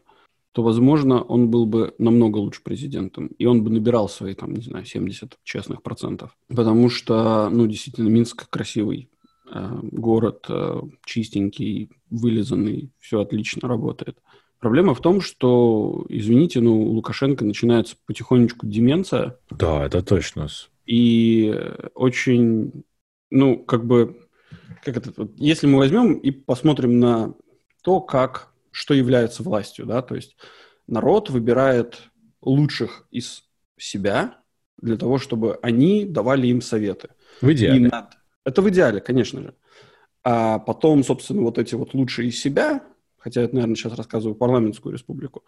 то, 0.56 0.64
возможно, 0.64 1.22
он 1.22 1.50
был 1.50 1.66
бы 1.66 1.94
намного 1.98 2.38
лучше 2.38 2.64
президентом. 2.64 3.28
И 3.28 3.46
он 3.46 3.62
бы 3.64 3.70
набирал 3.70 4.08
свои, 4.08 4.34
там, 4.36 4.54
не 4.54 4.62
знаю, 4.62 4.86
70 4.86 5.38
честных 5.44 5.84
процентов. 5.84 6.32
Потому 6.48 6.90
что, 6.90 7.50
ну, 7.50 7.68
действительно, 7.68 8.08
Минск 8.08 8.50
красивый 8.50 9.10
э, 9.52 9.80
город, 9.82 10.46
э, 10.48 10.82
чистенький, 11.06 11.90
вылизанный, 12.10 12.92
все 13.00 13.20
отлично 13.20 13.68
работает. 13.68 14.18
Проблема 14.60 14.96
в 14.96 15.02
том, 15.02 15.20
что, 15.20 16.06
извините, 16.08 16.62
но 16.62 16.74
у 16.74 16.90
Лукашенко 16.94 17.44
начинается 17.44 17.98
потихонечку 18.08 18.66
деменция. 18.66 19.38
Да, 19.52 19.86
это 19.86 20.02
точно. 20.02 20.48
И 20.86 21.54
очень, 21.96 22.84
ну, 23.32 23.58
как 23.58 23.86
бы, 23.86 24.28
как 24.84 24.98
это, 24.98 25.30
если 25.36 25.68
мы 25.68 25.80
возьмем 25.80 26.14
и 26.14 26.32
посмотрим 26.32 27.00
на 27.00 27.34
то, 27.84 28.02
как, 28.02 28.52
что 28.72 28.94
является 28.94 29.44
властью, 29.44 29.86
да, 29.86 30.02
то 30.02 30.16
есть 30.16 30.36
народ 30.88 31.30
выбирает 31.30 32.02
лучших 32.42 33.08
из 33.12 33.44
себя 33.78 34.38
для 34.78 34.98
того, 34.98 35.18
чтобы 35.18 35.58
они 35.62 36.06
давали 36.06 36.48
им 36.48 36.62
советы. 36.62 37.10
В 37.42 37.52
идеале. 37.52 37.90
Надо... 37.90 38.10
Это 38.44 38.62
в 38.62 38.70
идеале, 38.70 39.02
конечно 39.02 39.42
же. 39.42 39.54
А 40.24 40.60
потом, 40.60 41.04
собственно, 41.04 41.42
вот 41.42 41.58
эти 41.58 41.76
вот 41.76 41.94
лучшие 41.94 42.30
из 42.30 42.40
себя, 42.40 42.84
хотя 43.18 43.42
это, 43.42 43.56
наверное, 43.56 43.76
сейчас 43.76 43.96
рассказываю 43.96 44.36
парламентскую 44.36 44.94
республику, 44.94 45.44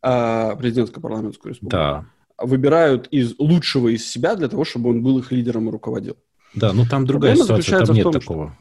а, 0.00 0.56
президентскую 0.56 1.02
парламентскую 1.02 1.52
республику, 1.52 1.76
да. 1.76 2.06
Выбирают 2.38 3.08
из 3.08 3.34
лучшего 3.38 3.88
из 3.88 4.06
себя 4.06 4.34
для 4.34 4.48
того, 4.48 4.64
чтобы 4.64 4.90
он 4.90 5.02
был 5.02 5.18
их 5.18 5.32
лидером 5.32 5.68
и 5.68 5.72
руководил. 5.72 6.16
Да, 6.54 6.72
ну 6.72 6.84
там 6.84 7.06
другая 7.06 7.36
Проблема 7.36 7.62
ситуация, 7.62 7.86
там 7.86 7.96
нет 7.96 8.04
том, 8.04 8.12
такого. 8.12 8.56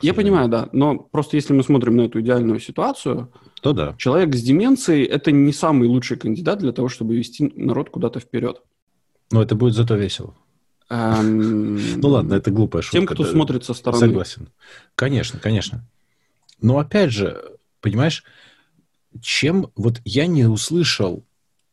Я 0.00 0.14
понимаю, 0.14 0.48
да, 0.48 0.68
но 0.72 0.98
просто 0.98 1.36
если 1.36 1.52
мы 1.52 1.62
смотрим 1.62 1.96
на 1.96 2.02
эту 2.02 2.20
идеальную 2.20 2.58
ситуацию, 2.60 3.32
то 3.60 3.72
да. 3.72 3.94
Человек 3.98 4.34
с 4.34 4.42
деменцией– 4.42 5.04
это 5.06 5.30
не 5.30 5.52
самый 5.52 5.88
лучший 5.88 6.16
кандидат 6.16 6.58
для 6.58 6.72
того, 6.72 6.88
чтобы 6.88 7.16
вести 7.16 7.52
народ 7.54 7.90
куда-то 7.90 8.18
вперед. 8.18 8.60
Но 9.30 9.42
это 9.42 9.54
будет 9.54 9.74
зато 9.74 9.94
весело. 9.94 10.34
Эм... 10.90 11.78
Ну 11.96 12.08
ладно, 12.08 12.34
это 12.34 12.50
глупая 12.50 12.82
шутка. 12.82 12.98
Тем, 12.98 13.06
кто 13.06 13.24
смотрит 13.24 13.64
со 13.64 13.74
стороны. 13.74 14.06
Согласен. 14.06 14.48
Конечно, 14.96 15.38
конечно. 15.38 15.84
Но 16.60 16.78
опять 16.78 17.12
же, 17.12 17.40
понимаешь, 17.80 18.24
чем 19.20 19.68
вот 19.76 20.00
я 20.04 20.26
не 20.26 20.46
услышал, 20.46 21.24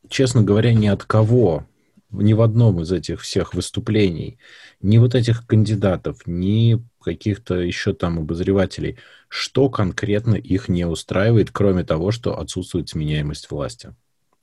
честно 0.07 0.43
говоря, 0.43 0.73
ни 0.73 0.88
от 0.88 1.03
кого, 1.03 1.65
ни 2.12 2.33
в 2.33 2.41
одном 2.41 2.81
из 2.81 2.91
этих 2.91 3.21
всех 3.21 3.53
выступлений, 3.53 4.39
ни 4.81 4.97
вот 4.97 5.15
этих 5.15 5.45
кандидатов, 5.45 6.21
ни 6.25 6.83
каких-то 7.01 7.55
еще 7.55 7.93
там 7.93 8.19
обозревателей, 8.19 8.97
что 9.27 9.69
конкретно 9.69 10.35
их 10.35 10.69
не 10.69 10.85
устраивает, 10.85 11.51
кроме 11.51 11.83
того, 11.83 12.12
что 12.12 12.39
отсутствует 12.39 12.89
сменяемость 12.89 13.51
власти. 13.51 13.95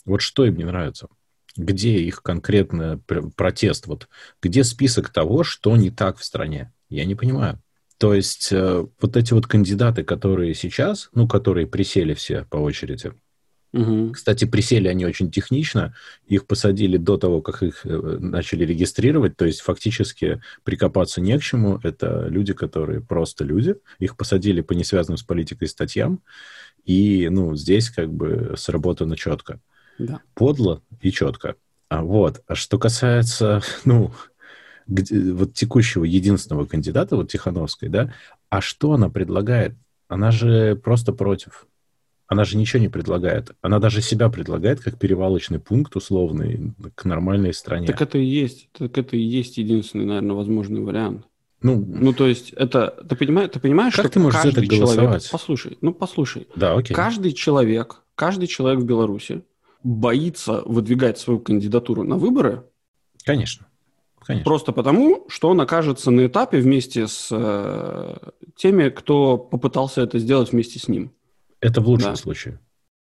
Вот 0.05 0.21
что 0.21 0.45
им 0.45 0.57
не 0.57 0.65
нравится? 0.65 1.09
Где 1.57 1.99
их 1.99 2.23
конкретно 2.23 3.01
протест? 3.35 3.87
Вот 3.87 4.09
где 4.43 4.63
список 4.63 5.09
того, 5.11 5.43
что 5.43 5.77
не 5.77 5.91
так 5.91 6.19
в 6.19 6.25
стране? 6.25 6.73
Я 6.89 7.05
не 7.05 7.15
понимаю. 7.15 7.61
То 7.99 8.13
есть 8.13 8.53
э, 8.53 8.87
вот 9.01 9.17
эти 9.17 9.33
вот 9.33 9.47
кандидаты, 9.47 10.05
которые 10.05 10.55
сейчас, 10.55 11.09
ну, 11.15 11.27
которые 11.27 11.67
присели 11.67 12.13
все 12.13 12.45
по 12.45 12.57
очереди, 12.59 13.13
Угу. 13.77 14.13
Кстати, 14.13 14.47
присели 14.47 14.89
они 14.89 15.05
очень 15.05 15.31
технично. 15.31 15.95
Их 16.27 16.47
посадили 16.47 16.97
до 16.97 17.19
того, 17.19 17.43
как 17.43 17.63
их 17.63 17.85
э, 17.85 18.17
начали 18.21 18.65
регистрировать. 18.65 19.37
То 19.37 19.45
есть 19.45 19.61
фактически 19.61 20.41
прикопаться 20.65 21.21
не 21.21 21.39
к 21.39 21.43
чему. 21.43 21.79
Это 21.83 22.27
люди, 22.29 22.55
которые 22.55 23.03
просто 23.03 23.45
люди. 23.45 23.77
Их 23.99 24.17
посадили 24.17 24.63
по 24.63 24.73
несвязанным 24.73 25.19
с 25.19 25.23
политикой 25.23 25.69
статьям. 25.69 26.21
И 26.85 27.29
ну, 27.31 27.55
здесь 27.55 27.91
как 27.91 28.11
бы 28.11 28.55
сработано 28.57 29.17
четко. 29.17 29.61
Да. 29.99 30.21
Подло 30.35 30.83
и 31.03 31.11
четко. 31.11 31.57
А 31.89 32.03
вот. 32.03 32.43
А 32.47 32.55
что 32.55 32.79
касается, 32.79 33.61
ну, 33.85 34.13
где, 34.87 35.33
вот 35.33 35.53
текущего 35.53 36.05
единственного 36.05 36.65
кандидата, 36.65 37.17
вот 37.17 37.31
Тихановской, 37.31 37.89
да, 37.89 38.13
а 38.49 38.61
что 38.61 38.93
она 38.93 39.11
предлагает? 39.11 39.75
Она 40.09 40.31
же 40.31 40.77
просто 40.77 41.13
против. 41.13 41.67
Она 42.29 42.45
же 42.45 42.57
ничего 42.57 42.81
не 42.81 42.89
предлагает. 42.89 43.53
Она 43.61 43.79
даже 43.79 44.03
себя 44.03 44.29
предлагает 44.29 44.81
как 44.81 44.99
перевалочный 44.99 45.61
пункт 45.61 45.95
условный 45.95 46.75
к 46.95 47.05
нормальной 47.05 47.55
стране. 47.55 47.87
Так 47.87 48.03
это 48.03 48.19
и 48.19 48.25
есть. 48.25 48.69
Так 48.73 48.99
это 48.99 49.17
и 49.17 49.21
есть 49.21 49.59
единственный, 49.59 50.07
наверное, 50.07 50.35
возможный 50.35 50.81
вариант. 50.81 51.27
Ну, 51.63 51.85
ну 51.87 52.13
то 52.13 52.27
есть 52.27 52.53
это 52.53 52.95
ты 53.09 53.17
понимаешь, 53.17 53.51
ты 53.53 53.61
понимаешь, 53.61 53.95
как 53.95 54.07
что 54.07 54.15
ты 54.15 54.21
можешь 54.21 54.41
каждый 54.41 54.69
человек, 54.69 55.23
послушай, 55.33 55.79
ну 55.81 55.95
послушай, 55.95 56.47
да, 56.55 56.75
окей. 56.75 56.95
каждый 56.95 57.33
человек, 57.33 58.03
каждый 58.15 58.47
человек 58.47 58.81
в 58.81 58.85
Беларуси 58.85 59.43
боится 59.83 60.63
выдвигать 60.67 61.19
свою 61.19 61.41
кандидатуру 61.41 62.03
на 62.03 62.17
выборы. 62.17 62.65
Конечно. 63.25 63.67
Конечно. 64.27 64.45
Просто 64.45 64.73
потому, 64.73 65.25
что 65.29 65.49
он 65.49 65.61
окажется 65.61 66.11
на 66.11 66.27
этапе 66.27 66.59
вместе 66.59 67.07
с 67.07 67.29
э, 67.31 68.17
теми, 68.57 68.89
кто 68.89 69.39
попытался 69.39 70.03
это 70.03 70.19
сделать 70.19 70.51
вместе 70.51 70.81
с 70.81 70.89
ним. 70.89 71.13
Это 71.61 71.81
в 71.81 71.89
лучшем 71.89 72.13
да. 72.13 72.17
случае. 72.17 72.61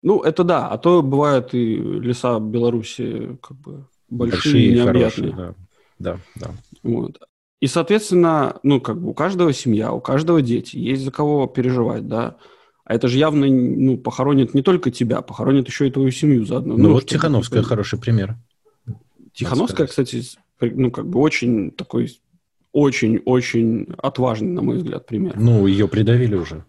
Ну, 0.03 0.23
это 0.23 0.45
да. 0.45 0.69
А 0.69 0.79
то 0.79 1.03
бывают 1.03 1.55
и 1.55 1.77
леса 1.77 2.39
Беларуси 2.39 3.37
как 3.43 3.57
бы 3.57 3.87
большие, 4.09 4.31
большие 4.31 4.65
и 4.65 4.75
необъятные. 4.75 5.33
Хорошие, 5.33 5.57
да. 5.99 6.21
да, 6.37 6.47
да. 6.47 6.51
Вот. 6.83 7.19
И, 7.61 7.67
соответственно, 7.67 8.61
ну, 8.63 8.81
как 8.81 9.01
бы 9.01 9.11
у 9.11 9.15
каждого 9.15 9.53
семья, 9.53 9.93
у 9.93 10.01
каждого 10.01 10.43
дети, 10.43 10.77
есть 10.77 11.03
за 11.03 11.11
кого 11.11 11.47
переживать, 11.47 12.07
да. 12.07 12.37
А 12.85 12.95
это 12.95 13.09
же 13.09 13.19
явно, 13.19 13.47
ну, 13.47 13.99
похоронит 13.99 14.55
не 14.55 14.63
только 14.63 14.91
тебя, 14.91 15.21
похоронит 15.21 15.67
еще 15.67 15.89
и 15.89 15.91
твою 15.91 16.11
семью 16.11 16.47
заодно. 16.47 16.77
Ну, 16.77 16.85
ну 16.85 16.93
вот 16.95 17.07
Тихановская 17.07 17.61
типа... 17.61 17.69
хороший 17.69 17.99
пример. 17.99 18.37
Тихановская, 19.35 19.87
кстати, 19.87 20.23
ну, 20.61 20.91
как 20.91 21.07
бы 21.09 21.21
очень 21.21 21.71
такой, 21.73 22.19
очень-очень 22.73 23.89
отважный, 23.99 24.53
на 24.53 24.63
мой 24.63 24.77
взгляд, 24.77 25.07
пример. 25.07 25.35
Ну, 25.37 25.67
ее 25.67 25.89
придавили 25.89 26.35
уже. 26.35 26.65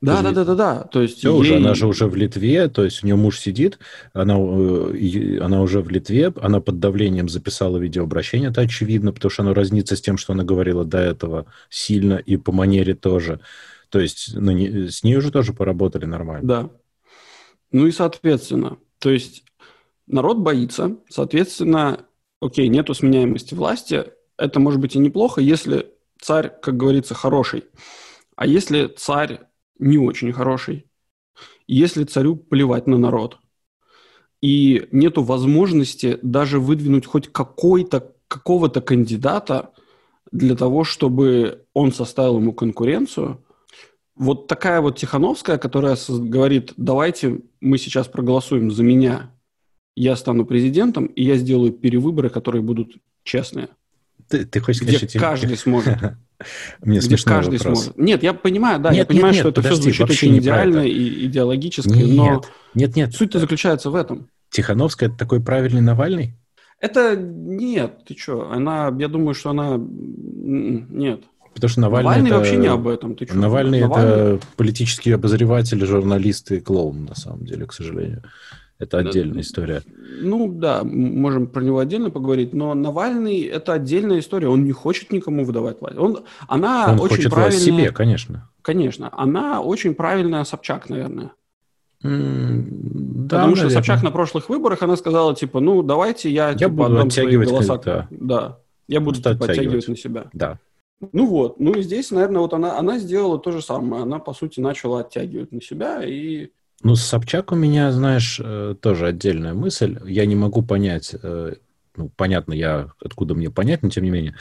Да, 0.00 0.22
да, 0.22 0.30
да, 0.30 0.44
да, 0.44 0.54
да. 0.54 0.84
То 0.84 1.02
есть 1.02 1.18
Все 1.18 1.32
ей... 1.32 1.40
уже, 1.40 1.56
она 1.56 1.74
же 1.74 1.86
уже 1.86 2.06
в 2.06 2.14
Литве, 2.14 2.68
то 2.68 2.84
есть 2.84 3.02
у 3.02 3.06
нее 3.06 3.16
муж 3.16 3.40
сидит, 3.40 3.78
она, 4.12 4.36
э, 4.38 5.38
она 5.40 5.60
уже 5.60 5.80
в 5.80 5.90
Литве, 5.90 6.32
она 6.40 6.60
под 6.60 6.78
давлением 6.78 7.28
записала 7.28 7.78
видеообращение, 7.78 8.50
это 8.50 8.60
очевидно, 8.60 9.12
потому 9.12 9.30
что 9.30 9.42
оно 9.42 9.54
разнится 9.54 9.96
с 9.96 10.00
тем, 10.00 10.16
что 10.16 10.34
она 10.34 10.44
говорила 10.44 10.84
до 10.84 10.98
этого 10.98 11.46
сильно 11.68 12.14
и 12.14 12.36
по 12.36 12.52
манере 12.52 12.94
тоже. 12.94 13.40
То 13.88 13.98
есть 13.98 14.34
ну, 14.34 14.52
не, 14.52 14.88
с 14.88 15.02
ней 15.02 15.16
уже 15.16 15.32
тоже 15.32 15.52
поработали 15.52 16.04
нормально. 16.04 16.46
Да. 16.46 16.70
Ну 17.72 17.86
и 17.86 17.90
соответственно, 17.90 18.78
то 19.00 19.10
есть 19.10 19.42
народ 20.06 20.38
боится, 20.38 20.96
соответственно, 21.08 22.04
окей, 22.40 22.68
нету 22.68 22.94
сменяемости 22.94 23.54
власти, 23.54 24.04
это 24.36 24.60
может 24.60 24.80
быть 24.80 24.94
и 24.94 25.00
неплохо, 25.00 25.40
если 25.40 25.86
царь, 26.20 26.52
как 26.62 26.76
говорится, 26.76 27.14
хороший. 27.14 27.64
А 28.36 28.46
если 28.46 28.86
царь 28.86 29.40
не 29.78 29.98
очень 29.98 30.32
хороший, 30.32 30.86
если 31.66 32.04
царю 32.04 32.36
плевать 32.36 32.86
на 32.86 32.98
народ, 32.98 33.38
и 34.40 34.88
нету 34.92 35.22
возможности 35.22 36.18
даже 36.22 36.60
выдвинуть 36.60 37.06
хоть 37.06 37.28
какой-то, 37.28 38.14
какого-то 38.28 38.80
кандидата 38.80 39.72
для 40.30 40.54
того, 40.54 40.84
чтобы 40.84 41.64
он 41.74 41.92
составил 41.92 42.38
ему 42.38 42.52
конкуренцию, 42.52 43.44
вот 44.14 44.48
такая 44.48 44.80
вот 44.80 44.98
Тихановская, 44.98 45.58
которая 45.58 45.96
говорит, 46.08 46.72
давайте 46.76 47.40
мы 47.60 47.78
сейчас 47.78 48.08
проголосуем 48.08 48.70
за 48.70 48.82
меня, 48.82 49.32
я 49.94 50.16
стану 50.16 50.44
президентом, 50.44 51.06
и 51.06 51.24
я 51.24 51.36
сделаю 51.36 51.72
перевыборы, 51.72 52.28
которые 52.28 52.62
будут 52.62 52.96
честные. 53.24 53.68
Ты, 54.28 54.44
ты 54.44 54.60
хочешь 54.60 54.82
где 54.82 54.96
сказать, 54.98 55.12
каждый 55.14 55.56
сможет. 55.58 55.98
Мне 56.80 56.98
где 56.98 57.16
каждый 57.16 57.58
вопрос. 57.58 57.84
сможет. 57.84 57.98
Нет, 57.98 58.22
я 58.22 58.34
понимаю, 58.34 58.80
да, 58.80 58.90
нет, 58.90 58.98
я 58.98 59.04
понимаю, 59.06 59.34
нет, 59.34 59.40
что 59.40 59.48
это 59.50 59.62
подожди, 59.62 59.90
все 59.90 60.04
звучит 60.04 60.10
очень 60.10 60.38
идеально 60.38 60.86
и 60.86 61.26
идеологически, 61.26 61.88
нет, 61.88 62.16
но 62.16 62.42
нет, 62.74 62.96
нет. 62.96 63.14
суть-то 63.14 63.38
заключается 63.38 63.90
в 63.90 63.94
этом. 63.94 64.28
Тихановская– 64.50 65.08
это 65.10 65.18
такой 65.18 65.40
правильный 65.40 65.80
Навальный? 65.80 66.34
Это 66.80 67.16
нет, 67.16 68.04
ты 68.06 68.16
что? 68.16 68.50
Она, 68.50 68.94
я 68.98 69.08
думаю, 69.08 69.34
что 69.34 69.50
она 69.50 69.78
нет. 69.78 71.24
Потому 71.54 71.70
что 71.70 71.80
Навальный, 71.80 72.08
Навальный 72.08 72.30
это... 72.30 72.38
вообще 72.38 72.56
не 72.56 72.66
об 72.68 72.86
этом. 72.86 73.16
Ты 73.16 73.26
что? 73.26 73.36
Навальный, 73.36 73.80
Навальный 73.80 74.36
это 74.36 74.40
политический 74.56 75.10
обозреватель, 75.10 75.84
журналист 75.84 76.52
и 76.52 76.60
клоун, 76.60 77.04
на 77.04 77.16
самом 77.16 77.44
деле, 77.44 77.66
к 77.66 77.72
сожалению. 77.72 78.22
Это 78.78 78.98
отдельная 78.98 79.40
история. 79.40 79.82
Ну 80.20 80.52
да, 80.52 80.84
можем 80.84 81.48
про 81.48 81.62
него 81.62 81.80
отдельно 81.80 82.10
поговорить, 82.10 82.54
но 82.54 82.74
Навальный 82.74 83.40
это 83.40 83.72
отдельная 83.72 84.20
история. 84.20 84.48
Он 84.48 84.64
не 84.64 84.72
хочет 84.72 85.12
никому 85.12 85.44
выдавать 85.44 85.80
власть. 85.80 85.98
Он, 85.98 86.24
она 86.46 86.86
Он 86.92 87.00
очень 87.00 87.16
хочет 87.16 87.32
правильная... 87.32 87.58
себе, 87.60 87.90
конечно. 87.90 88.48
Конечно. 88.62 89.10
Она 89.12 89.60
очень 89.60 89.94
правильная 89.94 90.44
Собчак, 90.44 90.88
наверное. 90.88 91.32
Mm, 92.04 92.66
да, 92.68 93.38
Потому 93.38 93.56
что 93.56 93.64
наверное. 93.64 93.82
Собчак 93.82 94.02
на 94.04 94.10
прошлых 94.12 94.48
выборах, 94.48 94.82
она 94.82 94.96
сказала, 94.96 95.34
типа, 95.34 95.58
ну, 95.58 95.82
давайте 95.82 96.30
я, 96.30 96.50
я 96.50 96.54
типа, 96.54 96.70
буду 96.70 97.00
оттягивать 97.00 97.48
голоса. 97.48 97.78
Да. 97.84 98.06
да. 98.10 98.58
Я 98.86 99.00
буду 99.00 99.16
типа, 99.20 99.44
оттягивать 99.44 99.88
на 99.88 99.96
себя. 99.96 100.26
Да. 100.32 100.58
Ну 101.12 101.26
вот, 101.26 101.60
ну 101.60 101.74
и 101.74 101.82
здесь, 101.82 102.10
наверное, 102.10 102.40
вот 102.40 102.54
она, 102.54 102.78
она 102.78 102.98
сделала 102.98 103.38
то 103.38 103.50
же 103.50 103.62
самое. 103.62 104.02
Она, 104.02 104.18
по 104.18 104.32
сути, 104.32 104.60
начала 104.60 105.00
оттягивать 105.00 105.52
на 105.52 105.60
себя, 105.60 106.02
и 106.04 106.50
Ну, 106.82 106.94
Собчак 106.94 107.52
у 107.52 107.56
меня, 107.56 107.90
знаешь, 107.92 108.40
э, 108.42 108.74
тоже 108.80 109.08
отдельная 109.08 109.54
мысль. 109.54 109.98
Я 110.04 110.26
не 110.26 110.36
могу 110.36 110.62
понять, 110.62 111.14
э, 111.20 111.54
ну, 111.96 112.10
понятно, 112.16 112.52
я, 112.52 112.90
откуда 113.04 113.34
мне 113.34 113.50
понять, 113.50 113.82
но 113.82 113.90
тем 113.90 114.04
не 114.04 114.10
менее, 114.10 114.36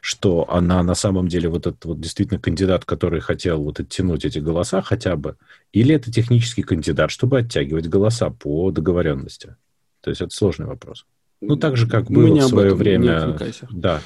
что 0.00 0.50
она 0.50 0.82
на 0.82 0.94
самом 0.94 1.28
деле 1.28 1.50
вот 1.50 1.66
этот 1.66 1.84
вот 1.84 2.00
действительно 2.00 2.40
кандидат, 2.40 2.86
который 2.86 3.20
хотел 3.20 3.62
вот 3.62 3.78
оттянуть 3.78 4.24
эти 4.24 4.38
голоса 4.38 4.80
хотя 4.80 5.16
бы, 5.16 5.36
или 5.72 5.94
это 5.94 6.10
технический 6.10 6.62
кандидат, 6.62 7.10
чтобы 7.10 7.38
оттягивать 7.38 7.88
голоса 7.88 8.30
по 8.30 8.70
договоренности? 8.70 9.56
То 10.00 10.10
есть 10.10 10.22
это 10.22 10.34
сложный 10.34 10.66
вопрос. 10.66 11.04
Ну, 11.42 11.56
так 11.56 11.76
же, 11.76 11.88
как 11.88 12.10
было 12.10 12.34
в 12.34 12.42
свое 12.48 12.74
время. 12.74 13.36
Да. 13.70 14.00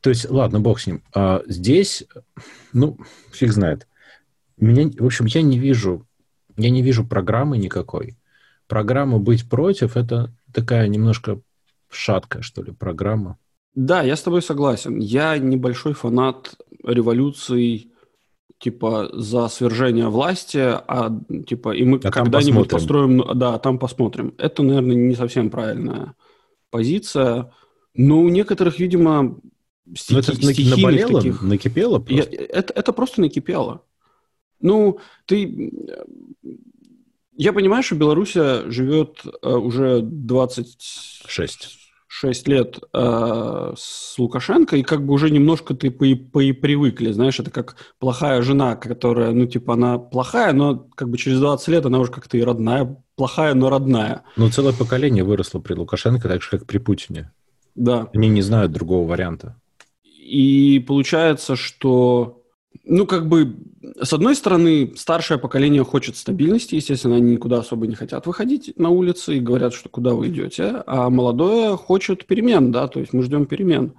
То 0.00 0.10
есть, 0.10 0.28
ладно, 0.28 0.60
бог 0.60 0.80
с 0.80 0.86
ним. 0.86 1.02
А 1.14 1.42
здесь, 1.46 2.04
ну, 2.72 2.98
фиг 3.32 3.52
знает. 3.52 3.86
Меня, 4.58 4.90
в 4.98 5.06
общем, 5.06 5.26
я 5.26 5.42
не 5.42 5.58
вижу, 5.58 6.06
я 6.56 6.70
не 6.70 6.82
вижу 6.82 7.06
программы 7.06 7.58
никакой. 7.58 8.16
Программа 8.66 9.18
«Быть 9.18 9.48
против»— 9.48 9.96
это 9.96 10.32
такая 10.52 10.88
немножко 10.88 11.40
шаткая, 11.88 12.42
что 12.42 12.62
ли, 12.62 12.72
программа. 12.72 13.36
Да, 13.74 14.02
я 14.02 14.16
с 14.16 14.22
тобой 14.22 14.42
согласен. 14.42 14.98
Я 14.98 15.38
небольшой 15.38 15.92
фанат 15.92 16.56
революций 16.84 17.92
типа 18.58 19.08
за 19.12 19.48
свержение 19.48 20.08
власти, 20.08 20.58
а 20.58 21.10
типа 21.46 21.74
и 21.74 21.84
мы 21.84 21.98
а 22.04 22.10
когда-нибудь 22.10 22.68
построим, 22.68 23.24
да, 23.38 23.58
там 23.58 23.78
посмотрим. 23.78 24.34
Это, 24.38 24.62
наверное, 24.62 24.96
не 24.96 25.14
совсем 25.14 25.50
правильная 25.50 26.14
позиция. 26.70 27.52
Но 27.94 28.20
у 28.20 28.28
некоторых, 28.28 28.78
видимо, 28.78 29.38
стихи, 29.96 30.20
это 30.20 30.34
стихийных 30.34 30.76
наболело, 30.76 31.20
таких... 31.20 31.42
накипело 31.42 31.98
просто? 31.98 32.30
Я, 32.32 32.44
это, 32.48 32.72
это 32.74 32.92
просто 32.92 33.20
накипело. 33.20 33.82
Ну, 34.60 34.98
ты... 35.26 35.72
Я 37.36 37.52
понимаю, 37.52 37.82
что 37.82 37.94
Беларусь 37.94 38.34
живет 38.34 39.22
э, 39.42 39.48
уже 39.50 40.00
26 40.02 41.80
6 42.12 42.48
лет 42.48 42.80
э, 42.92 43.72
с 43.76 44.18
Лукашенко, 44.18 44.76
и 44.76 44.82
как 44.82 45.06
бы 45.06 45.14
уже 45.14 45.30
немножко 45.30 45.74
ты 45.74 45.92
по, 45.92 46.04
по 46.32 46.40
привыкли, 46.40 47.12
знаешь, 47.12 47.38
это 47.38 47.52
как 47.52 47.76
плохая 48.00 48.42
жена, 48.42 48.74
которая, 48.74 49.30
ну, 49.30 49.46
типа, 49.46 49.74
она 49.74 49.98
плохая, 49.98 50.52
но 50.52 50.88
как 50.96 51.08
бы 51.08 51.16
через 51.16 51.38
20 51.38 51.68
лет 51.68 51.86
она 51.86 52.00
уже 52.00 52.10
как-то 52.10 52.36
и 52.36 52.42
родная, 52.42 52.96
плохая, 53.14 53.54
но 53.54 53.70
родная. 53.70 54.24
Ну, 54.36 54.50
целое 54.50 54.72
поколение 54.72 55.22
выросло 55.22 55.60
при 55.60 55.74
Лукашенко, 55.74 56.28
так 56.28 56.42
же, 56.42 56.50
как 56.50 56.66
при 56.66 56.78
Путине. 56.78 57.30
Да. 57.76 58.10
Они 58.12 58.28
не 58.28 58.42
знают 58.42 58.72
другого 58.72 59.08
варианта. 59.08 59.60
И 60.02 60.84
получается, 60.86 61.54
что 61.54 62.39
ну, 62.84 63.06
как 63.06 63.28
бы, 63.28 63.56
с 64.02 64.12
одной 64.12 64.34
стороны, 64.34 64.94
старшее 64.96 65.38
поколение 65.38 65.84
хочет 65.84 66.16
стабильности, 66.16 66.74
естественно, 66.74 67.16
они 67.16 67.32
никуда 67.32 67.58
особо 67.58 67.86
не 67.86 67.94
хотят 67.94 68.26
выходить 68.26 68.72
на 68.78 68.88
улицы 68.88 69.36
и 69.36 69.40
говорят, 69.40 69.74
что 69.74 69.88
куда 69.88 70.14
вы 70.14 70.28
идете, 70.28 70.82
а 70.86 71.10
молодое 71.10 71.76
хочет 71.76 72.26
перемен, 72.26 72.72
да, 72.72 72.88
то 72.88 73.00
есть 73.00 73.12
мы 73.12 73.22
ждем 73.22 73.46
перемен. 73.46 73.94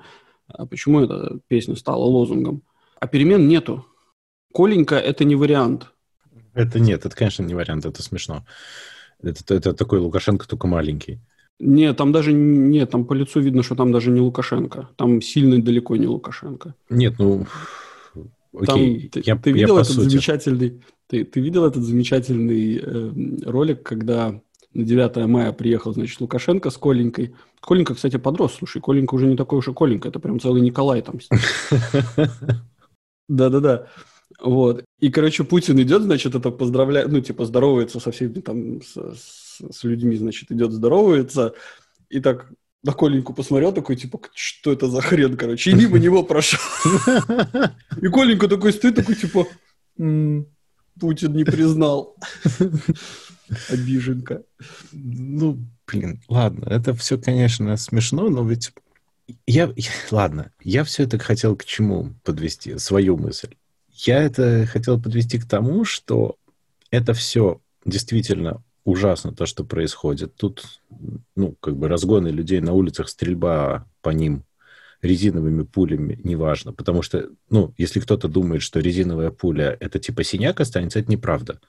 А 0.48 0.66
почему 0.66 1.02
эта 1.02 1.40
песня 1.48 1.76
стала 1.76 2.04
лозунгом? 2.04 2.64
А 3.00 3.08
перемен 3.08 3.48
нету. 3.48 3.86
Коленька– 4.54 4.96
это 4.98 5.24
не 5.24 5.36
вариант. 5.36 5.92
Это 6.54 6.80
нет, 6.80 7.06
это, 7.06 7.16
конечно, 7.16 7.44
не 7.44 7.56
вариант, 7.56 7.86
это 7.86 8.04
смешно. 8.04 8.44
Это, 9.22 9.56
это 9.56 9.74
такой 9.74 10.00
Лукашенко, 10.00 10.48
только 10.48 10.68
маленький. 10.68 11.20
Нет, 11.60 11.96
там 11.96 12.12
даже 12.12 12.34
нет, 12.34 12.90
там 12.90 13.06
по 13.06 13.14
лицу 13.14 13.40
видно, 13.40 13.62
что 13.62 13.76
там 13.76 13.92
даже 13.92 14.10
не 14.10 14.20
Лукашенко. 14.20 14.90
Там 14.98 15.22
сильно 15.22 15.62
далеко 15.62 15.96
не 15.96 16.08
Лукашенко. 16.08 16.74
Нет, 16.90 17.20
ну 17.20 17.46
Окей, 18.54 19.10
Там, 19.10 19.24
я, 19.26 19.38
ты, 19.38 19.52
видел 19.52 19.78
я 19.78 19.82
этот 19.82 19.96
замечательный, 19.96 20.82
ты, 21.08 21.24
ты 21.24 21.40
видел 21.40 21.66
этот 21.66 21.84
замечательный 21.84 22.78
э, 22.78 23.12
ролик, 23.50 23.84
когда 23.84 24.42
на 24.74 24.84
9 24.84 25.28
мая 25.28 25.52
приехал, 25.52 25.94
значит, 25.94 26.20
Лукашенко 26.20 26.70
с 26.70 26.78
Коленькой. 26.78 27.36
Коленька, 27.62 27.96
кстати, 27.96 28.18
подрос. 28.18 28.56
Слушай, 28.58 28.82
Коленька 28.82 29.16
уже 29.16 29.28
не 29.28 29.36
такой 29.36 29.60
уж 29.60 29.68
и 29.68 29.74
Коленька, 29.74 30.10
это 30.10 30.20
прям 30.20 30.40
целый 30.40 30.62
Николай 30.62 31.02
там. 31.02 31.20
Да-да-да. 33.30 33.88
Вот. 34.42 34.84
И, 35.00 35.10
короче, 35.10 35.44
Путин 35.44 35.80
идет, 35.82 36.04
значит, 36.04 36.36
это 36.36 36.52
поздравляет, 36.52 37.12
ну, 37.12 37.22
типа, 37.22 37.46
здоровается 37.46 38.00
со 38.00 38.12
всеми 38.12 38.40
там, 38.40 38.82
с, 38.82 38.94
с, 38.96 39.62
с 39.72 39.84
людьми, 39.84 40.16
значит, 40.16 40.52
идет 40.52 40.72
здоровается, 40.72 41.54
и 42.10 42.20
так 42.20 42.52
на 42.84 42.94
Коленьку 42.94 43.34
посмотрел, 43.34 43.74
такой, 43.74 43.96
типа, 43.96 44.20
что 44.34 44.72
это 44.72 44.88
за 44.88 45.02
хрен, 45.02 45.38
короче, 45.38 45.72
и 45.72 45.76
мимо 45.76 46.00
него 46.00 46.24
прошел. 46.24 46.60
И 48.02 48.08
Коленька 48.08 48.48
такой 48.48 48.74
стоит, 48.74 48.96
такой, 48.96 49.16
типа, 49.16 49.48
Путин 51.00 51.34
не 51.34 51.44
признал. 51.44 52.16
Обиженка. 53.70 54.44
Ну, 54.92 55.60
блин, 55.86 56.22
ладно, 56.28 56.66
это 56.70 56.94
все, 56.94 57.18
конечно, 57.18 57.76
смешно, 57.78 58.30
но 58.30 58.48
ведь 58.48 58.72
я, 59.46 59.74
ладно, 60.10 60.52
я 60.64 60.84
все 60.84 61.04
это 61.04 61.20
хотел 61.20 61.56
к 61.56 61.66
чему 61.66 62.14
подвести, 62.24 62.78
свою 62.78 63.18
мысль. 63.18 63.56
Я 63.90 64.22
это 64.24 64.66
хотел 64.66 65.02
подвести 65.02 65.38
к 65.38 65.48
тому, 65.48 65.86
что 65.86 66.38
это 66.90 67.14
все 67.14 67.62
действительно 67.86 68.64
ужасно 68.84 69.34
то, 69.34 69.46
что 69.46 69.64
происходит. 69.64 70.36
Тут, 70.36 70.64
ну, 71.36 71.56
как 71.60 71.78
бы 71.78 71.88
разгоны 71.88 72.30
людей 72.30 72.62
на 72.62 72.74
улицах, 72.74 73.10
стрельба 73.10 73.86
по 74.02 74.10
ним 74.10 74.44
резиновыми 75.02 75.64
пулями, 75.64 76.20
неважно. 76.24 76.74
Потому 76.74 77.02
что, 77.02 77.30
ну, 77.50 77.74
если 77.78 78.00
кто-то 78.00 78.28
думает, 78.28 78.62
что 78.62 78.80
резиновая 78.80 79.32
пуля 79.32 79.76
это 79.80 80.00
типа 80.00 80.24
синяк 80.24 80.60
останется, 80.60 81.00
это 81.00 81.12
неправда. 81.12 81.60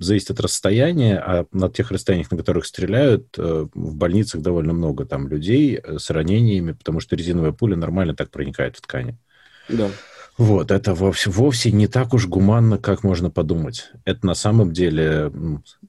Зависит 0.00 0.30
от 0.30 0.40
расстояния, 0.40 1.18
а 1.18 1.46
на 1.52 1.70
тех 1.70 1.90
расстояниях, 1.90 2.30
на 2.30 2.36
которых 2.36 2.66
стреляют, 2.66 3.38
э, 3.38 3.66
в 3.72 3.96
больницах 3.96 4.42
довольно 4.42 4.74
много 4.74 5.06
там 5.06 5.28
людей 5.28 5.80
э, 5.82 5.98
с 5.98 6.10
ранениями, 6.10 6.72
потому 6.72 7.00
что 7.00 7.16
резиновая 7.16 7.52
пуля 7.52 7.76
нормально 7.76 8.14
так 8.14 8.30
проникает 8.30 8.76
в 8.76 8.82
ткани. 8.82 9.16
Да. 9.68 9.88
Вот, 10.38 10.70
это 10.70 10.94
вовсе, 10.94 11.30
вовсе 11.30 11.70
не 11.72 11.86
так 11.86 12.14
уж 12.14 12.26
гуманно, 12.26 12.78
как 12.78 13.04
можно 13.04 13.30
подумать. 13.30 13.90
Это 14.04 14.26
на 14.26 14.34
самом 14.34 14.72
деле, 14.72 15.30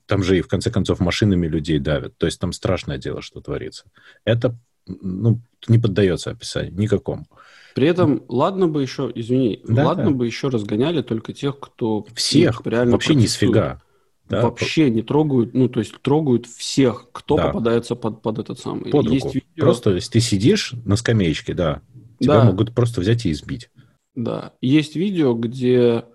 там 0.05 0.21
же 0.21 0.37
и 0.37 0.41
в 0.41 0.47
конце 0.47 0.69
концов 0.69 0.99
машинами 0.99 1.47
людей 1.47 1.79
давят. 1.79 2.17
То 2.17 2.25
есть 2.25 2.39
там 2.39 2.51
страшное 2.51 2.97
дело, 2.97 3.21
что 3.21 3.39
творится. 3.39 3.85
Это 4.25 4.55
ну, 4.85 5.39
не 5.67 5.79
поддается 5.79 6.31
описанию 6.31 6.73
никакому. 6.73 7.25
При 7.73 7.87
этом, 7.87 8.23
ладно 8.27 8.67
бы 8.67 8.81
еще, 8.81 9.11
извини, 9.15 9.61
да, 9.67 9.87
ладно 9.87 10.05
да. 10.05 10.11
бы 10.11 10.25
еще 10.25 10.49
разгоняли 10.49 11.01
только 11.01 11.33
тех, 11.33 11.59
кто... 11.59 12.05
Всех, 12.13 12.61
реально 12.65 12.91
вообще 12.91 13.15
не 13.15 13.27
сфига. 13.27 13.81
Да? 14.29 14.41
Вообще 14.41 14.89
не 14.89 15.01
трогают, 15.01 15.53
ну, 15.53 15.67
то 15.67 15.79
есть 15.79 15.99
трогают 16.01 16.45
всех, 16.45 17.07
кто 17.11 17.35
да. 17.35 17.47
попадается 17.47 17.95
под, 17.95 18.21
под 18.21 18.39
этот 18.39 18.59
самый. 18.59 18.91
Под 18.91 19.05
руку. 19.05 19.13
Есть 19.13 19.35
видео... 19.35 19.47
Просто, 19.57 19.91
если 19.91 20.11
ты 20.11 20.19
сидишь 20.19 20.73
на 20.85 20.95
скамеечке, 20.95 21.53
да, 21.53 21.81
тебя 22.19 22.35
да. 22.35 22.43
могут 22.45 22.73
просто 22.73 23.01
взять 23.01 23.25
и 23.25 23.31
избить. 23.31 23.69
Да. 24.15 24.53
Есть 24.61 24.95
видео, 24.95 25.33
где 25.33 26.05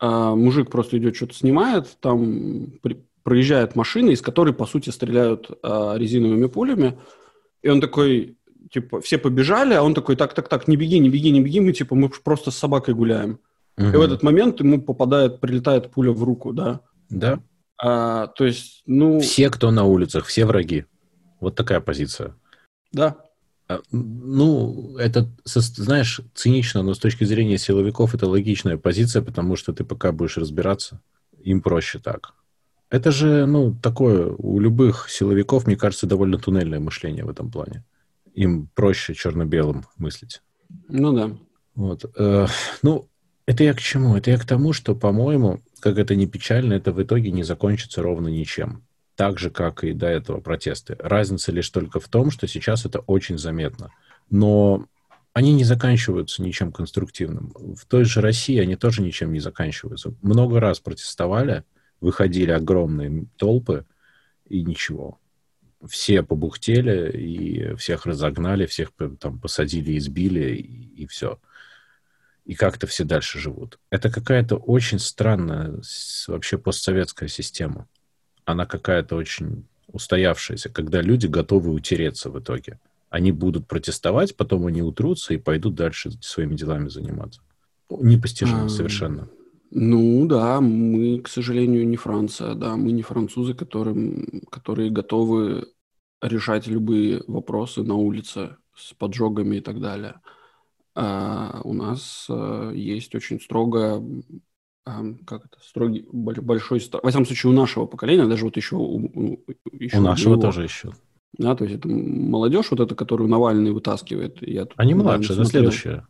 э, 0.00 0.34
мужик 0.34 0.70
просто 0.70 0.98
идет, 0.98 1.16
что-то 1.16 1.34
снимает, 1.34 1.96
там 2.00 2.72
при, 2.82 3.04
проезжает 3.22 3.76
машина, 3.76 4.10
из 4.10 4.22
которой, 4.22 4.54
по 4.54 4.66
сути, 4.66 4.90
стреляют 4.90 5.50
э, 5.50 5.94
резиновыми 5.96 6.46
пулями. 6.46 6.98
И 7.62 7.68
он 7.68 7.80
такой, 7.80 8.36
типа, 8.70 9.00
все 9.00 9.18
побежали, 9.18 9.74
а 9.74 9.82
он 9.82 9.94
такой, 9.94 10.16
так, 10.16 10.32
так, 10.32 10.48
так, 10.48 10.68
не 10.68 10.76
беги, 10.76 10.98
не 10.98 11.10
беги, 11.10 11.30
не 11.30 11.40
беги, 11.40 11.60
мы, 11.60 11.72
типа, 11.72 11.94
мы 11.94 12.08
просто 12.08 12.50
с 12.50 12.56
собакой 12.56 12.94
гуляем. 12.94 13.40
Угу. 13.78 13.86
И 13.88 13.96
в 13.96 14.00
этот 14.00 14.22
момент 14.22 14.60
ему 14.60 14.80
попадает, 14.80 15.40
прилетает 15.40 15.90
пуля 15.90 16.12
в 16.12 16.22
руку, 16.22 16.52
да. 16.52 16.80
Да. 17.10 17.40
А, 17.78 18.28
то 18.28 18.44
есть, 18.44 18.82
ну... 18.86 19.20
Все, 19.20 19.50
кто 19.50 19.70
на 19.70 19.84
улицах, 19.84 20.26
все 20.26 20.46
враги. 20.46 20.86
Вот 21.40 21.54
такая 21.56 21.80
позиция. 21.80 22.34
Да. 22.92 23.16
А, 23.68 23.80
ну, 23.90 24.96
это, 24.96 25.28
знаешь, 25.44 26.20
цинично, 26.34 26.82
но 26.82 26.94
с 26.94 26.98
точки 26.98 27.24
зрения 27.24 27.58
силовиков 27.58 28.14
это 28.14 28.28
логичная 28.28 28.76
позиция, 28.76 29.22
потому 29.22 29.56
что 29.56 29.72
ты 29.72 29.84
пока 29.84 30.12
будешь 30.12 30.36
разбираться, 30.36 31.00
им 31.42 31.60
проще 31.60 31.98
так. 31.98 32.34
Это 32.90 33.10
же, 33.10 33.46
ну, 33.46 33.74
такое, 33.74 34.26
у 34.26 34.60
любых 34.60 35.08
силовиков, 35.10 35.66
мне 35.66 35.76
кажется, 35.76 36.06
довольно 36.06 36.38
туннельное 36.38 36.78
мышление 36.78 37.24
в 37.24 37.30
этом 37.30 37.50
плане. 37.50 37.84
Им 38.34 38.68
проще 38.74 39.14
черно-белым 39.14 39.84
мыслить. 39.96 40.42
Ну 40.88 41.12
да. 41.12 41.36
Вот. 41.74 42.04
Э, 42.16 42.46
ну, 42.82 43.08
это 43.46 43.64
я 43.64 43.74
к 43.74 43.80
чему? 43.80 44.16
Это 44.16 44.30
я 44.30 44.38
к 44.38 44.44
тому, 44.44 44.72
что, 44.72 44.94
по-моему, 44.94 45.60
как 45.80 45.98
это 45.98 46.14
не 46.14 46.28
печально, 46.28 46.74
это 46.74 46.92
в 46.92 47.02
итоге 47.02 47.32
не 47.32 47.42
закончится 47.42 48.02
ровно 48.02 48.28
ничем 48.28 48.85
так 49.16 49.38
же, 49.38 49.50
как 49.50 49.82
и 49.82 49.92
до 49.92 50.06
этого 50.06 50.40
протесты. 50.40 50.96
Разница 51.00 51.50
лишь 51.50 51.70
только 51.70 51.98
в 51.98 52.08
том, 52.08 52.30
что 52.30 52.46
сейчас 52.46 52.84
это 52.84 53.00
очень 53.00 53.38
заметно. 53.38 53.90
Но 54.30 54.86
они 55.32 55.54
не 55.54 55.64
заканчиваются 55.64 56.42
ничем 56.42 56.70
конструктивным. 56.70 57.52
В 57.74 57.86
той 57.86 58.04
же 58.04 58.20
России 58.20 58.58
они 58.60 58.76
тоже 58.76 59.02
ничем 59.02 59.32
не 59.32 59.40
заканчиваются. 59.40 60.14
Много 60.22 60.60
раз 60.60 60.80
протестовали, 60.80 61.64
выходили 62.00 62.50
огромные 62.50 63.26
толпы, 63.36 63.86
и 64.48 64.62
ничего. 64.62 65.18
Все 65.88 66.22
побухтели, 66.22 67.10
и 67.10 67.74
всех 67.76 68.06
разогнали, 68.06 68.66
всех 68.66 68.92
там 69.18 69.40
посадили, 69.40 69.96
избили, 69.98 70.56
и, 70.56 71.02
и 71.02 71.06
все. 71.06 71.40
И 72.44 72.54
как-то 72.54 72.86
все 72.86 73.04
дальше 73.04 73.40
живут. 73.40 73.80
Это 73.90 74.10
какая-то 74.10 74.56
очень 74.56 75.00
странная 75.00 75.80
вообще 76.28 76.58
постсоветская 76.58 77.28
система 77.28 77.88
она 78.46 78.64
какая-то 78.64 79.16
очень 79.16 79.66
устоявшаяся, 79.88 80.70
когда 80.70 81.02
люди 81.02 81.26
готовы 81.26 81.72
утереться 81.72 82.30
в 82.30 82.38
итоге. 82.38 82.78
Они 83.10 83.32
будут 83.32 83.66
протестовать, 83.66 84.36
потом 84.36 84.66
они 84.66 84.82
утрутся 84.82 85.34
и 85.34 85.38
пойдут 85.38 85.74
дальше 85.74 86.10
своими 86.20 86.54
делами 86.54 86.88
заниматься. 86.88 87.40
Непостижимо 87.90 88.64
а, 88.64 88.68
совершенно. 88.68 89.28
Ну 89.70 90.26
да, 90.26 90.60
мы, 90.60 91.20
к 91.20 91.28
сожалению, 91.28 91.86
не 91.86 91.96
Франция, 91.96 92.54
да, 92.54 92.76
мы 92.76 92.92
не 92.92 93.02
французы, 93.02 93.54
которым, 93.54 94.42
которые 94.50 94.90
готовы 94.90 95.66
решать 96.22 96.66
любые 96.66 97.22
вопросы 97.26 97.82
на 97.82 97.94
улице 97.94 98.56
с 98.74 98.92
поджогами 98.94 99.56
и 99.56 99.60
так 99.60 99.80
далее. 99.80 100.20
А 100.94 101.60
у 101.64 101.74
нас 101.74 102.26
а, 102.28 102.70
есть 102.72 103.14
очень 103.14 103.40
строгая 103.40 104.02
как 105.26 105.46
это, 105.46 105.58
строгий, 105.62 106.06
большой, 106.12 106.80
во 106.92 107.08
всяком 107.08 107.26
случае, 107.26 107.52
у 107.52 107.54
нашего 107.54 107.86
поколения, 107.86 108.26
даже 108.26 108.44
вот 108.44 108.56
еще 108.56 108.76
у, 108.76 109.40
еще 109.72 109.98
у 109.98 110.00
нашего 110.00 110.34
него, 110.34 110.42
тоже 110.42 110.62
еще. 110.62 110.92
Да, 111.36 111.56
то 111.56 111.64
есть 111.64 111.76
это 111.76 111.88
молодежь 111.88 112.70
вот 112.70 112.80
эта, 112.80 112.94
которую 112.94 113.28
Навальный 113.28 113.72
вытаскивает. 113.72 114.40
Я 114.40 114.66
они 114.76 114.94
младше, 114.94 115.34
да, 115.34 115.44
следующие. 115.44 116.06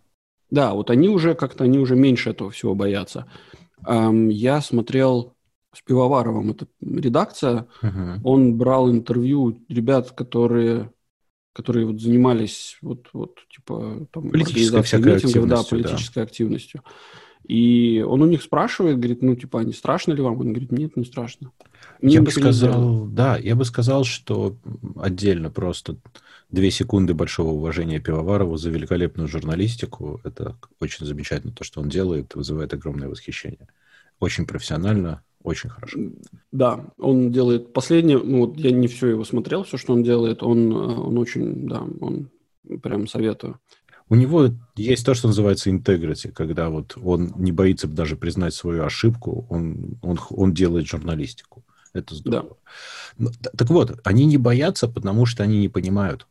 Да, 0.50 0.74
вот 0.74 0.90
они 0.90 1.08
уже 1.08 1.34
как-то, 1.34 1.64
они 1.64 1.78
уже 1.78 1.96
меньше 1.96 2.30
этого 2.30 2.50
всего 2.50 2.74
боятся. 2.74 3.26
Я 3.86 4.60
смотрел 4.60 5.34
с 5.74 5.82
Пивоваровым, 5.82 6.50
это 6.50 6.66
редакция, 6.80 7.66
uh-huh. 7.82 8.20
он 8.24 8.56
брал 8.56 8.90
интервью 8.90 9.58
ребят, 9.68 10.12
которые 10.12 10.90
которые 11.52 11.86
вот 11.86 12.02
занимались 12.02 12.76
вот, 12.82 13.08
вот 13.14 13.38
типа 13.48 14.06
там 14.12 14.30
политической 14.30 14.98
митингов, 14.98 15.48
да, 15.48 15.62
политической 15.62 16.16
да. 16.16 16.22
активностью. 16.22 16.82
И 17.48 18.04
он 18.06 18.22
у 18.22 18.26
них 18.26 18.42
спрашивает, 18.42 18.98
говорит, 18.98 19.22
ну, 19.22 19.36
типа, 19.36 19.58
не 19.58 19.72
страшно 19.72 20.12
ли 20.12 20.20
вам? 20.20 20.40
Он 20.40 20.48
говорит, 20.52 20.72
нет, 20.72 20.96
не 20.96 21.04
страшно. 21.04 21.52
Мне 22.02 22.14
я 22.14 22.22
бы 22.22 22.30
сказал, 22.30 23.06
да, 23.06 23.36
я 23.36 23.54
бы 23.54 23.64
сказал, 23.64 24.04
что 24.04 24.56
отдельно 24.96 25.50
просто 25.50 25.96
две 26.50 26.70
секунды 26.70 27.14
большого 27.14 27.50
уважения 27.50 28.00
Пивоварову 28.00 28.56
за 28.56 28.70
великолепную 28.70 29.28
журналистику. 29.28 30.20
Это 30.24 30.56
очень 30.80 31.06
замечательно 31.06 31.52
то, 31.52 31.62
что 31.62 31.80
он 31.80 31.88
делает, 31.88 32.34
вызывает 32.34 32.74
огромное 32.74 33.08
восхищение. 33.08 33.68
Очень 34.18 34.46
профессионально, 34.46 35.22
очень 35.42 35.70
хорошо. 35.70 36.00
Да, 36.50 36.84
он 36.98 37.30
делает 37.30 37.72
последнее, 37.72 38.18
ну 38.18 38.46
вот 38.46 38.56
я 38.56 38.72
не 38.72 38.88
все 38.88 39.08
его 39.08 39.24
смотрел, 39.24 39.62
все, 39.62 39.76
что 39.76 39.92
он 39.92 40.02
делает, 40.02 40.42
он, 40.42 40.72
э, 40.72 40.74
он 40.74 41.18
очень, 41.18 41.68
да, 41.68 41.86
он 42.00 42.28
прям 42.82 43.06
советую. 43.06 43.60
У 44.08 44.14
него 44.14 44.50
есть 44.76 45.04
то, 45.04 45.14
что 45.14 45.28
называется 45.28 45.70
integrity, 45.70 46.30
когда 46.30 46.68
вот 46.68 46.96
он 47.02 47.32
не 47.36 47.50
боится 47.50 47.88
даже 47.88 48.16
признать 48.16 48.54
свою 48.54 48.84
ошибку, 48.84 49.46
он, 49.50 49.98
он, 50.02 50.18
он 50.30 50.54
делает 50.54 50.86
журналистику. 50.86 51.64
Это 51.92 52.14
здорово. 52.14 52.56
Да. 53.18 53.30
Так 53.56 53.70
вот, 53.70 53.98
они 54.04 54.26
не 54.26 54.36
боятся, 54.36 54.86
потому 54.86 55.26
что 55.26 55.42
они 55.42 55.58
не 55.58 55.68
понимают. 55.68 56.26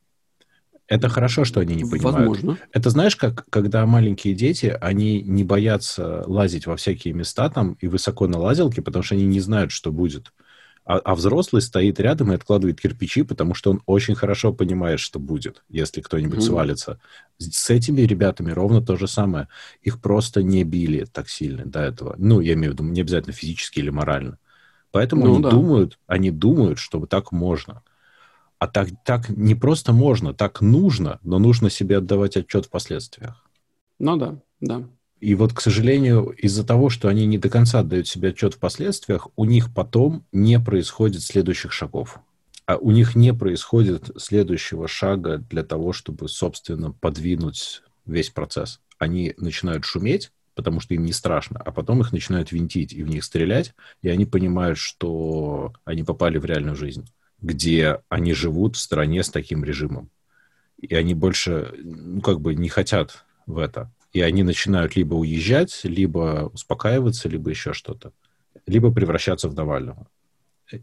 Это 0.88 1.10
хорошо, 1.10 1.46
что 1.46 1.60
они 1.60 1.76
не 1.76 1.84
понимают. 1.84 2.30
Возможно. 2.30 2.60
Это 2.72 2.90
знаешь, 2.92 3.16
как 3.16 3.46
когда 3.50 3.86
маленькие 3.86 4.36
дети, 4.36 4.78
они 4.80 5.22
не 5.22 5.44
боятся 5.44 6.24
лазить 6.28 6.68
во 6.68 6.76
всякие 6.76 7.14
места 7.14 7.50
там 7.50 7.74
и 7.82 7.88
высоко 7.88 8.28
на 8.28 8.38
лазилке, 8.38 8.84
потому 8.84 9.04
что 9.04 9.16
они 9.16 9.26
не 9.26 9.40
знают, 9.40 9.72
что 9.72 9.92
будет. 9.92 10.32
А, 10.86 11.00
а 11.00 11.16
взрослый 11.16 11.64
стоит 11.64 12.00
рядом 12.00 12.32
и 12.32 12.36
откладывает 12.36 12.80
кирпичи, 12.80 13.24
потому 13.24 13.56
что 13.56 13.72
он 13.72 13.82
очень 13.88 14.14
хорошо 14.14 14.54
понимает, 14.54 15.00
что 15.00 15.20
будет, 15.20 15.64
если 15.68 16.02
кто-нибудь 16.02 16.40
mm-hmm. 16.40 16.42
свалится. 16.42 17.00
С 17.38 17.70
этими 17.70 18.02
ребятами 18.02 18.52
ровно 18.52 18.82
то 18.82 18.96
же 18.96 19.08
самое. 19.08 19.48
Их 19.82 20.02
просто 20.02 20.42
не 20.42 20.64
били 20.64 21.06
так 21.06 21.30
сильно 21.30 21.66
до 21.66 21.82
этого. 21.82 22.16
Ну, 22.18 22.40
я 22.40 22.54
имею 22.54 22.72
в 22.72 22.74
виду, 22.76 22.84
не 22.84 23.02
обязательно 23.02 23.34
физически 23.34 23.80
или 23.80 23.90
морально. 23.90 24.38
Поэтому 24.92 25.26
ну, 25.26 25.34
они 25.34 25.44
да. 25.44 25.50
думают, 25.50 26.00
они 26.08 26.32
думают, 26.32 26.80
что 26.80 27.06
так 27.06 27.32
можно. 27.32 27.84
А 28.60 28.68
так, 28.68 28.88
так 29.04 29.30
не 29.30 29.54
просто 29.54 29.92
можно, 29.92 30.34
так 30.34 30.62
нужно, 30.62 31.20
но 31.24 31.38
нужно 31.40 31.70
себе 31.70 31.98
отдавать 31.98 32.38
отчет 32.38 32.68
в 32.68 32.70
последствиях. 32.70 33.44
Ну 34.00 34.16
да, 34.16 34.40
да. 34.62 34.88
И 35.20 35.36
вот, 35.36 35.54
к 35.54 35.62
сожалению, 35.62 36.30
из-за 36.30 36.66
того, 36.66 36.90
что 36.90 37.08
они 37.08 37.26
не 37.26 37.38
до 37.38 37.50
конца 37.50 37.80
отдают 37.80 38.08
себе 38.08 38.30
отчет 38.30 38.54
в 38.54 38.60
последствиях, 38.60 39.28
у 39.36 39.46
них 39.46 39.74
потом 39.74 40.26
не 40.32 40.60
происходит 40.60 41.22
следующих 41.22 41.72
шагов. 41.72 42.20
А 42.66 42.78
у 42.78 42.92
них 42.92 43.16
не 43.16 43.34
происходит 43.34 44.10
следующего 44.18 44.88
шага 44.88 45.38
для 45.38 45.64
того, 45.64 45.94
чтобы, 45.94 46.28
собственно, 46.28 46.92
подвинуть 46.92 47.84
весь 48.06 48.30
процесс. 48.30 48.80
Они 48.98 49.34
начинают 49.38 49.86
шуметь, 49.86 50.32
потому 50.56 50.80
что 50.80 50.94
им 50.94 51.04
не 51.04 51.14
страшно, 51.14 51.62
а 51.64 51.72
потом 51.72 52.02
их 52.02 52.12
начинают 52.12 52.52
винтить 52.52 52.94
и 52.94 53.04
в 53.04 53.10
них 53.10 53.24
стрелять, 53.24 53.74
и 54.02 54.10
они 54.10 54.26
понимают, 54.26 54.78
что 54.78 55.74
они 55.84 56.04
попали 56.04 56.38
в 56.38 56.46
реальную 56.46 56.76
жизнь, 56.76 57.06
где 57.42 58.00
они 58.10 58.34
живут 58.34 58.78
в 58.78 58.80
стране 58.80 59.24
с 59.24 59.30
таким 59.30 59.64
режимом. 59.64 60.10
И 60.80 60.96
они 60.96 61.14
больше, 61.14 61.74
ну, 61.84 62.22
как 62.22 62.42
бы 62.42 62.56
не 62.56 62.70
хотят 62.70 63.26
в 63.46 63.58
это 63.58 63.92
и 64.16 64.22
они 64.22 64.44
начинают 64.44 64.96
либо 64.96 65.14
уезжать, 65.16 65.82
либо 65.84 66.50
успокаиваться, 66.54 67.28
либо 67.28 67.50
еще 67.50 67.74
что-то, 67.74 68.14
либо 68.66 68.90
превращаться 68.90 69.50
в 69.50 69.56
Навального. 69.56 70.08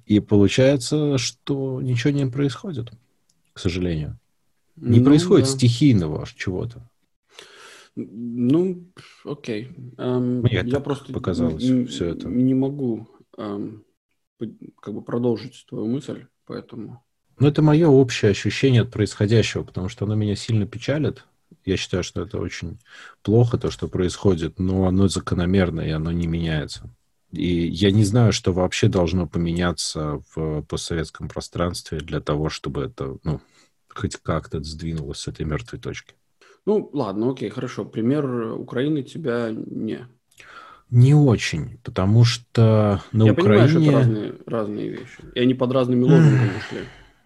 И 0.06 0.20
получается, 0.20 1.18
что 1.18 1.80
ничего 1.82 2.12
не 2.12 2.26
происходит, 2.26 2.92
к 3.52 3.58
сожалению. 3.58 4.18
Не 4.76 5.00
ну, 5.00 5.06
происходит 5.06 5.46
да. 5.46 5.52
стихийного 5.52 6.26
чего-то. 6.34 6.88
Ну, 7.94 8.86
окей. 9.24 9.70
Эм, 9.98 10.40
Мне 10.42 10.62
я 10.64 10.80
просто 10.80 11.12
показалось 11.12 11.62
не, 11.62 11.84
все 11.84 12.06
это. 12.06 12.28
Не 12.28 12.54
могу 12.54 13.08
эм, 13.36 13.84
как 14.80 14.94
бы 14.94 15.02
продолжить 15.02 15.66
твою 15.68 15.86
мысль, 15.86 16.26
поэтому. 16.46 17.04
Ну, 17.38 17.48
это 17.48 17.60
мое 17.60 17.88
общее 17.88 18.30
ощущение 18.30 18.82
от 18.82 18.90
происходящего, 18.90 19.62
потому 19.62 19.88
что 19.88 20.04
оно 20.04 20.14
меня 20.14 20.36
сильно 20.36 20.66
печалит. 20.66 21.26
Я 21.64 21.76
считаю, 21.76 22.02
что 22.02 22.22
это 22.22 22.38
очень 22.38 22.78
плохо, 23.22 23.58
то, 23.58 23.70
что 23.70 23.88
происходит, 23.88 24.58
но 24.58 24.86
оно 24.86 25.08
закономерно, 25.08 25.80
и 25.82 25.90
оно 25.90 26.12
не 26.12 26.26
меняется. 26.26 26.88
И 27.32 27.66
я 27.66 27.90
не 27.90 28.04
знаю, 28.04 28.32
что 28.32 28.52
вообще 28.52 28.88
должно 28.88 29.26
поменяться 29.26 30.22
в 30.34 30.62
постсоветском 30.62 31.28
пространстве 31.28 31.98
для 31.98 32.20
того, 32.20 32.50
чтобы 32.50 32.82
это, 32.82 33.16
ну, 33.24 33.40
хоть 33.88 34.16
как-то 34.16 34.62
сдвинулось 34.62 35.20
с 35.20 35.28
этой 35.28 35.46
мертвой 35.46 35.80
точки. 35.80 36.14
Ну, 36.66 36.90
ладно, 36.92 37.30
окей, 37.30 37.48
хорошо. 37.48 37.84
Пример 37.84 38.52
Украины 38.52 39.02
тебя 39.02 39.50
не... 39.50 40.06
Не 40.90 41.14
очень, 41.14 41.78
потому 41.82 42.22
что 42.24 43.02
на 43.12 43.24
Я 43.24 43.32
Украине... 43.32 43.66
понимаю, 43.66 43.68
что 43.68 43.80
это 43.80 43.92
разные, 43.92 44.34
разные 44.44 44.88
вещи. 44.90 45.24
И 45.34 45.40
они 45.40 45.54
под 45.54 45.72
разными 45.72 46.02
лозунгами 46.02 46.52
шли. 46.68 46.80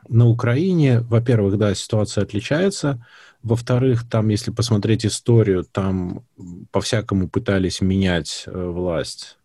На 0.09 0.29
Украине, 0.29 1.01
во-первых, 1.01 1.59
да, 1.59 1.75
ситуация 1.75 2.23
отличается. 2.23 3.05
Во-вторых, 3.43 4.09
там, 4.09 4.29
если 4.29 4.53
посмотреть 4.53 5.05
историю, 5.05 5.65
там 5.65 6.25
по-всякому 6.71 7.29
пытались 7.29 7.81
менять 7.81 8.45
э, 8.47 8.67
власть. 8.69 9.37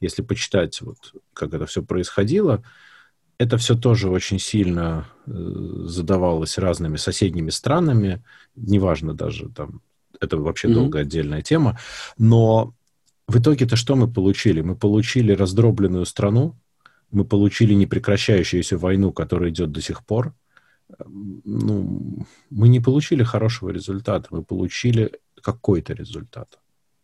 Если 0.00 0.22
почитать, 0.22 0.80
вот, 0.80 0.96
как 1.34 1.54
это 1.54 1.66
все 1.66 1.82
происходило, 1.82 2.62
это 3.38 3.56
все 3.56 3.76
тоже 3.76 4.10
очень 4.10 4.38
сильно 4.38 5.06
э, 5.26 5.32
задавалось 5.84 6.58
разными 6.58 6.96
соседними 6.96 7.50
странами. 7.50 8.22
Неважно 8.56 9.14
даже, 9.14 9.48
там, 9.48 9.80
это 10.20 10.36
вообще 10.36 10.68
mm-hmm. 10.68 10.74
долгая 10.74 11.02
отдельная 11.02 11.42
тема. 11.42 11.78
Но 12.18 12.74
в 13.28 13.38
итоге-то 13.38 13.76
что 13.76 13.96
мы 13.96 14.12
получили? 14.12 14.60
Мы 14.60 14.76
получили 14.76 15.32
раздробленную 15.32 16.06
страну, 16.06 16.56
мы 17.10 17.24
получили 17.24 17.74
непрекращающуюся 17.74 18.76
войну, 18.78 19.12
которая 19.12 19.50
идет 19.50 19.72
до 19.72 19.80
сих 19.80 20.04
пор, 20.04 20.34
ну, 21.44 22.26
мы 22.50 22.68
не 22.68 22.80
получили 22.80 23.22
хорошего 23.22 23.70
результата, 23.70 24.28
мы 24.30 24.42
получили 24.42 25.12
какой-то 25.42 25.92
результат. 25.92 26.58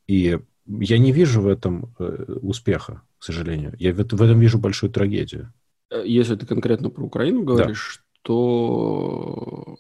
И 0.07 0.39
я 0.67 0.99
не 0.99 1.13
вижу 1.13 1.41
в 1.41 1.47
этом 1.47 1.95
э, 1.99 2.39
успеха, 2.43 3.03
к 3.19 3.25
сожалению. 3.25 3.75
Я 3.79 3.93
в, 3.93 4.01
этом 4.01 4.41
вижу 4.41 4.59
большую 4.59 4.91
трагедию. 4.91 5.53
Э, 5.91 6.03
если 6.05 6.37
ты 6.37 6.47
конкретно 6.47 6.91
про 6.91 7.05
Украину 7.05 7.45
говоришь, 7.45 8.03
да. 8.03 8.19
то 8.23 9.77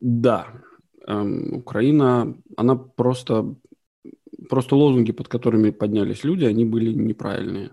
да, 0.00 0.48
эм, 1.06 1.56
Украина, 1.56 2.36
она 2.56 2.76
просто, 2.76 3.54
просто 4.48 4.76
лозунги, 4.76 5.12
под 5.12 5.28
которыми 5.28 5.70
поднялись 5.70 6.24
люди, 6.24 6.44
они 6.44 6.64
были 6.64 6.92
неправильные. 6.92 7.70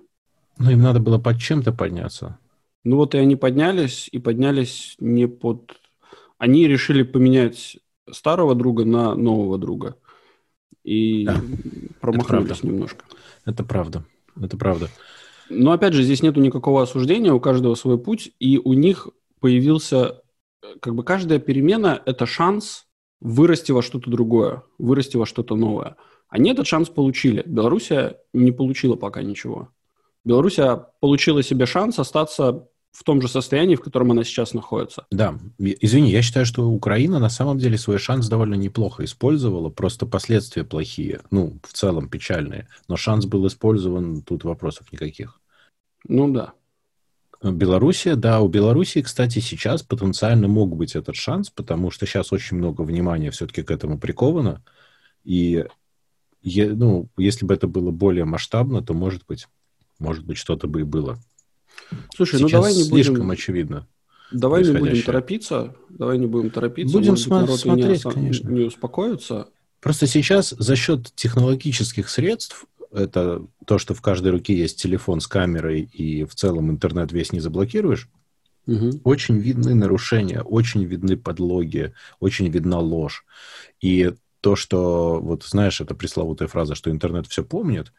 Ну, 0.57 0.71
им 0.71 0.81
надо 0.81 0.99
было 0.99 1.17
под 1.17 1.39
чем-то 1.39 1.73
подняться. 1.73 2.37
Ну 2.83 2.97
вот 2.97 3.15
и 3.15 3.17
они 3.17 3.35
поднялись, 3.35 4.09
и 4.11 4.19
поднялись 4.19 4.95
не 4.99 5.27
под... 5.27 5.71
Они 6.37 6.67
решили 6.67 7.03
поменять 7.03 7.77
старого 8.11 8.55
друга 8.55 8.83
на 8.83 9.15
нового 9.15 9.57
друга. 9.57 9.95
И 10.83 11.25
да, 11.25 11.41
промахнулись 12.01 12.57
это 12.59 12.67
немножко. 12.67 13.05
Это 13.45 13.63
правда. 13.63 14.03
Это 14.41 14.57
правда. 14.57 14.89
Но 15.49 15.71
опять 15.71 15.93
же, 15.93 16.03
здесь 16.03 16.23
нету 16.23 16.39
никакого 16.39 16.81
осуждения, 16.81 17.31
у 17.31 17.39
каждого 17.39 17.75
свой 17.75 17.97
путь, 17.97 18.31
и 18.39 18.57
у 18.57 18.73
них 18.73 19.09
появился... 19.39 20.21
Как 20.79 20.95
бы 20.95 21.03
каждая 21.03 21.39
перемена– 21.39 22.01
это 22.05 22.25
шанс 22.25 22.85
вырасти 23.19 23.71
во 23.71 23.81
что-то 23.81 24.09
другое, 24.09 24.63
вырасти 24.77 25.17
во 25.17 25.25
что-то 25.25 25.55
новое. 25.55 25.97
Они 26.29 26.51
этот 26.51 26.67
шанс 26.67 26.89
получили. 26.89 27.43
Белоруссия 27.45 28.17
не 28.33 28.51
получила 28.51 28.95
пока 28.95 29.21
ничего. 29.21 29.69
Белоруссия 30.23 30.87
получила 30.99 31.43
себе 31.43 31.65
шанс 31.65 31.99
остаться 31.99 32.67
в 32.93 33.03
том 33.03 33.21
же 33.21 33.27
состоянии, 33.27 33.75
в 33.75 33.81
котором 33.81 34.11
она 34.11 34.23
сейчас 34.23 34.53
находится. 34.53 35.05
Да, 35.11 35.37
извини, 35.57 36.11
я 36.11 36.21
считаю, 36.21 36.45
что 36.45 36.69
Украина 36.69 37.19
на 37.19 37.29
самом 37.29 37.57
деле 37.57 37.77
свой 37.77 37.97
шанс 37.97 38.27
довольно 38.27 38.53
неплохо 38.53 39.03
использовала, 39.03 39.69
просто 39.69 40.05
последствия 40.05 40.63
плохие, 40.63 41.21
ну, 41.31 41.57
в 41.63 41.73
целом 41.73 42.07
печальные, 42.07 42.67
но 42.87 42.95
шанс 42.95 43.25
был 43.25 43.45
использован, 43.47 44.21
тут 44.21 44.43
вопросов 44.43 44.91
никаких. 44.93 45.41
Ну 46.07 46.31
да. 46.31 46.53
Белоруссия, 47.41 48.15
да, 48.15 48.39
у 48.41 48.47
Белоруссии, 48.47 49.01
кстати, 49.01 49.39
сейчас 49.39 49.81
потенциально 49.81 50.47
мог 50.47 50.75
быть 50.75 50.95
этот 50.95 51.15
шанс, 51.15 51.49
потому 51.49 51.91
что 51.91 52.05
сейчас 52.05 52.31
очень 52.31 52.57
много 52.57 52.83
внимания 52.83 53.31
все-таки 53.31 53.63
к 53.63 53.71
этому 53.71 53.99
приковано, 53.99 54.63
и 55.23 55.65
ну, 56.43 57.09
если 57.17 57.45
бы 57.45 57.53
это 57.53 57.67
было 57.67 57.91
более 57.91 58.25
масштабно, 58.25 58.83
то, 58.83 58.93
может 58.93 59.25
быть, 59.25 59.47
может 59.99 60.25
быть, 60.25 60.37
что-то 60.37 60.67
бы 60.67 60.81
и 60.81 60.83
было. 60.83 61.17
Слушай, 62.15 62.39
ну 62.41 62.47
Сейчас 62.47 62.51
ну 62.51 62.57
давай 62.57 62.73
не 62.73 62.89
будем... 62.89 63.03
слишком 63.03 63.31
очевидно. 63.31 63.87
Давай 64.31 64.63
не 64.63 64.77
будем 64.77 65.03
торопиться. 65.03 65.75
Давай 65.89 66.17
не 66.17 66.25
будем 66.25 66.49
торопиться. 66.49 66.93
Будем 66.93 67.11
Может 67.11 67.25
см- 67.25 67.57
смотреть, 67.57 68.05
не, 68.05 68.11
конечно. 68.11 68.49
Не 68.49 68.61
успокоится. 68.65 69.49
Просто 69.79 70.07
сейчас 70.07 70.49
за 70.51 70.75
счет 70.75 71.13
технологических 71.15 72.09
средств, 72.09 72.65
это 72.91 73.45
то, 73.65 73.77
что 73.77 73.93
в 73.93 74.01
каждой 74.01 74.31
руке 74.31 74.55
есть 74.55 74.81
телефон 74.81 75.19
с 75.19 75.27
камерой 75.27 75.81
и 75.81 76.23
в 76.23 76.35
целом 76.35 76.71
интернет 76.71 77.11
весь 77.11 77.31
не 77.31 77.39
заблокируешь, 77.39 78.09
угу. 78.65 79.01
очень 79.03 79.37
видны 79.37 79.75
нарушения, 79.75 80.41
очень 80.41 80.83
видны 80.85 81.17
подлоги, 81.17 81.93
очень 82.19 82.49
видна 82.49 82.79
ложь. 82.79 83.25
И 83.81 84.13
то, 84.41 84.55
что, 84.55 85.19
вот 85.21 85.43
знаешь, 85.43 85.81
это 85.81 85.95
пресловутая 85.95 86.47
фраза, 86.47 86.75
что 86.75 86.91
интернет 86.91 87.27
все 87.27 87.43
помнит, 87.43 87.91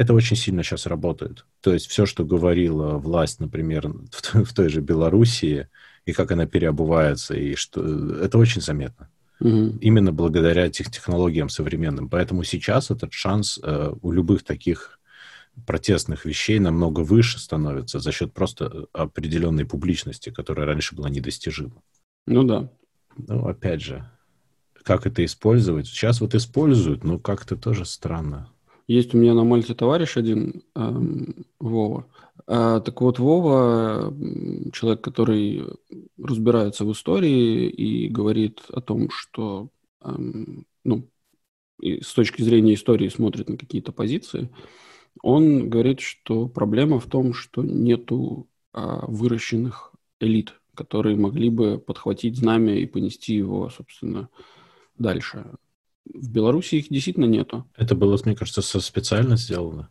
это 0.00 0.14
очень 0.14 0.36
сильно 0.36 0.62
сейчас 0.62 0.86
работает. 0.86 1.44
То 1.60 1.74
есть 1.74 1.86
все, 1.86 2.06
что 2.06 2.24
говорила 2.24 2.96
власть, 2.96 3.38
например, 3.38 3.88
в, 4.10 4.44
в 4.44 4.54
той 4.54 4.70
же 4.70 4.80
Белоруссии, 4.80 5.68
и 6.06 6.12
как 6.12 6.32
она 6.32 6.46
переобувается, 6.46 7.34
и 7.34 7.54
что 7.54 7.82
это 8.16 8.38
очень 8.38 8.62
заметно. 8.62 9.10
Угу. 9.40 9.78
Именно 9.82 10.12
благодаря 10.12 10.66
этих 10.66 10.90
технологиям 10.90 11.50
современным. 11.50 12.08
Поэтому 12.08 12.44
сейчас 12.44 12.90
этот 12.90 13.12
шанс 13.12 13.60
э, 13.62 13.92
у 14.00 14.10
любых 14.10 14.42
таких 14.42 14.98
протестных 15.66 16.24
вещей 16.24 16.58
намного 16.60 17.00
выше 17.00 17.38
становится 17.38 18.00
за 18.00 18.10
счет 18.10 18.32
просто 18.32 18.86
определенной 18.94 19.66
публичности, 19.66 20.30
которая 20.30 20.64
раньше 20.66 20.94
была 20.94 21.10
недостижима. 21.10 21.82
Ну 22.26 22.44
да. 22.44 22.70
Ну, 23.18 23.46
опять 23.46 23.82
же, 23.82 24.10
как 24.82 25.06
это 25.06 25.22
использовать? 25.26 25.88
Сейчас 25.88 26.22
вот 26.22 26.34
используют, 26.34 27.04
но 27.04 27.18
как-то 27.18 27.54
тоже 27.56 27.84
странно. 27.84 28.48
Есть 28.90 29.14
у 29.14 29.18
меня 29.18 29.34
на 29.34 29.44
Мальте 29.44 29.72
товарищ 29.72 30.16
один, 30.16 30.64
эм, 30.74 31.46
Вова. 31.60 32.08
А, 32.48 32.80
так 32.80 33.00
вот, 33.00 33.20
Вова, 33.20 34.12
человек, 34.72 35.00
который 35.00 35.64
разбирается 36.20 36.84
в 36.84 36.90
истории 36.90 37.68
и 37.68 38.08
говорит 38.08 38.62
о 38.68 38.80
том, 38.80 39.08
что, 39.10 39.68
эм, 40.02 40.66
ну, 40.82 41.08
и 41.80 42.00
с 42.00 42.12
точки 42.12 42.42
зрения 42.42 42.74
истории 42.74 43.08
смотрит 43.08 43.48
на 43.48 43.56
какие-то 43.56 43.92
позиции, 43.92 44.50
он 45.22 45.70
говорит, 45.70 46.00
что 46.00 46.48
проблема 46.48 46.98
в 46.98 47.06
том, 47.06 47.32
что 47.32 47.62
нету 47.62 48.48
а, 48.72 49.06
выращенных 49.06 49.92
элит, 50.18 50.60
которые 50.74 51.14
могли 51.14 51.48
бы 51.48 51.78
подхватить 51.78 52.38
знамя 52.38 52.74
и 52.74 52.86
понести 52.86 53.36
его, 53.36 53.70
собственно, 53.70 54.28
дальше. 54.98 55.46
В 56.06 56.30
Беларуси 56.30 56.76
их 56.76 56.88
действительно 56.88 57.26
нету. 57.26 57.66
Это 57.76 57.94
было, 57.94 58.18
мне 58.24 58.34
кажется, 58.34 58.62
специально 58.80 59.36
сделано. 59.36 59.88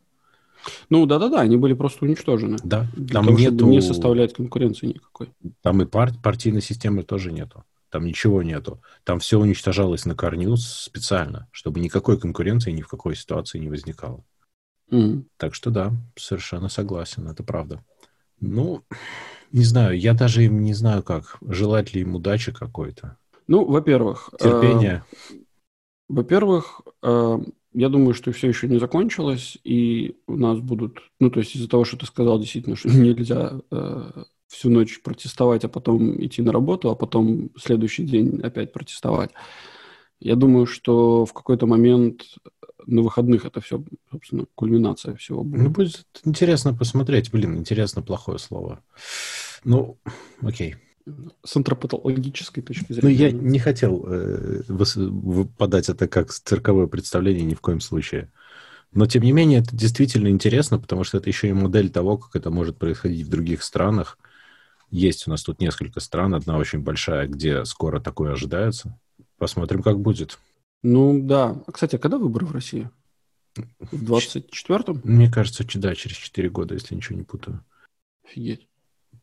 Ну 0.90 1.06
да-да-да, 1.06 1.42
они 1.42 1.58
были 1.58 1.74
просто 1.74 2.06
уничтожены. 2.06 2.58
Да, 2.64 2.88
там 3.12 3.26
того, 3.26 3.38
нету... 3.38 3.68
не 3.68 3.82
составляет 3.82 4.34
конкуренции 4.34 4.88
никакой. 4.88 5.30
Там 5.62 5.82
и 5.82 5.86
пар... 5.86 6.12
партийной 6.22 6.62
системы 6.62 7.04
тоже 7.04 7.32
нету. 7.32 7.64
Там 7.90 8.06
ничего 8.06 8.44
нету. 8.44 8.82
Там 9.04 9.20
все 9.20 9.40
уничтожалось 9.40 10.06
на 10.06 10.16
корню 10.16 10.58
специально, 10.58 11.48
чтобы 11.52 11.80
никакой 11.80 12.20
конкуренции 12.20 12.72
ни 12.72 12.82
в 12.82 12.88
какой 12.88 13.16
ситуации 13.16 13.58
не 13.58 13.70
возникало. 13.70 14.24
Mm. 14.92 15.24
Так 15.38 15.56
что 15.56 15.72
да, 15.72 15.94
совершенно 16.16 16.70
согласен, 16.70 17.28
это 17.28 17.44
правда. 17.44 17.84
Ну, 18.40 18.84
не 19.52 19.64
знаю, 19.64 20.00
я 20.00 20.14
даже 20.14 20.46
им 20.46 20.62
не 20.62 20.74
знаю 20.74 21.04
как. 21.04 21.38
Желать 21.42 21.94
ли 21.94 22.02
им 22.02 22.16
удачи 22.16 22.52
какой-то. 22.52 23.18
Ну, 23.48 23.66
во-первых... 23.66 24.30
Терпение. 24.40 25.04
Э 25.32 25.36
во-первых, 26.10 26.82
э, 27.04 27.40
я 27.74 27.90
думаю, 27.90 28.14
что 28.14 28.32
все 28.32 28.48
еще 28.48 28.68
не 28.68 28.80
закончилось, 28.80 29.58
и 29.64 30.18
у 30.28 30.36
нас 30.36 30.60
будут, 30.60 31.00
ну, 31.20 31.30
то 31.30 31.40
есть 31.40 31.56
из-за 31.56 31.70
того, 31.70 31.86
что 31.86 31.98
ты 31.98 32.06
сказал 32.08 32.40
действительно, 32.40 32.76
что 32.76 32.90
нельзя 32.94 33.62
э, 33.72 34.24
всю 34.48 34.70
ночь 34.70 35.02
протестовать, 35.02 35.64
а 35.64 35.70
потом 35.70 36.24
идти 36.24 36.42
на 36.42 36.52
работу, 36.52 36.90
а 36.90 36.96
потом 36.96 37.52
следующий 37.58 38.04
день 38.04 38.42
опять 38.42 38.74
протестовать. 38.74 39.32
Я 40.20 40.36
думаю, 40.36 40.66
что 40.66 41.26
в 41.26 41.32
какой-то 41.32 41.66
момент 41.66 42.24
на 42.86 43.04
выходных 43.04 43.46
это 43.46 43.62
все, 43.62 43.82
собственно, 44.12 44.48
кульминация 44.56 45.16
всего 45.16 45.44
будет. 45.44 45.62
Ну, 45.62 45.70
будет 45.70 46.06
интересно 46.26 46.74
посмотреть. 46.74 47.32
Блин, 47.32 47.58
интересно 47.58 48.02
плохое 48.02 48.40
слово. 48.40 48.84
Ну, 49.64 49.98
окей 50.42 50.76
с 51.44 51.56
антропологической 51.56 52.64
точки 52.64 52.94
зрения. 52.94 53.02
Ну, 53.02 53.10
я 53.10 53.32
не 53.32 53.60
хотел 53.60 54.06
э, 54.08 54.64
подать 55.58 55.90
это 55.90 56.08
как 56.08 56.32
цирковое 56.32 56.88
представление 56.88 57.46
ни 57.46 57.54
в 57.54 57.62
коем 57.62 57.80
случае. 57.80 58.32
Но, 58.92 59.06
тем 59.06 59.24
не 59.24 59.32
менее, 59.32 59.60
это 59.60 59.76
действительно 59.76 60.30
интересно, 60.30 60.80
потому 60.80 61.04
что 61.04 61.18
это 61.18 61.30
еще 61.30 61.48
и 61.50 61.54
модель 61.54 61.90
того, 61.90 62.18
как 62.18 62.36
это 62.36 62.50
может 62.50 62.78
происходить 62.78 63.26
в 63.26 63.30
других 63.30 63.64
странах. 63.64 64.18
Есть 64.90 65.28
у 65.28 65.30
нас 65.30 65.44
тут 65.44 65.62
несколько 65.62 66.00
стран, 66.00 66.34
одна 66.34 66.58
очень 66.58 66.80
большая, 66.80 67.28
где 67.28 67.64
скоро 67.66 68.00
такое 68.00 68.34
ожидается. 68.34 69.00
Посмотрим, 69.38 69.84
как 69.84 70.00
будет. 70.00 70.40
Ну, 70.82 71.22
да. 71.22 71.62
А, 71.68 71.72
кстати, 71.72 71.96
а 71.96 72.00
когда 72.00 72.18
выборы 72.18 72.46
в 72.46 72.52
России? 72.52 72.90
В 73.80 74.12
24-м? 74.12 75.02
Мне 75.04 75.32
кажется, 75.32 75.64
да, 75.76 75.94
через 75.94 76.18
4 76.18 76.50
года, 76.50 76.74
если 76.74 76.96
ничего 76.96 77.18
не 77.18 77.24
путаю. 77.24 77.64
Офигеть. 78.26 78.68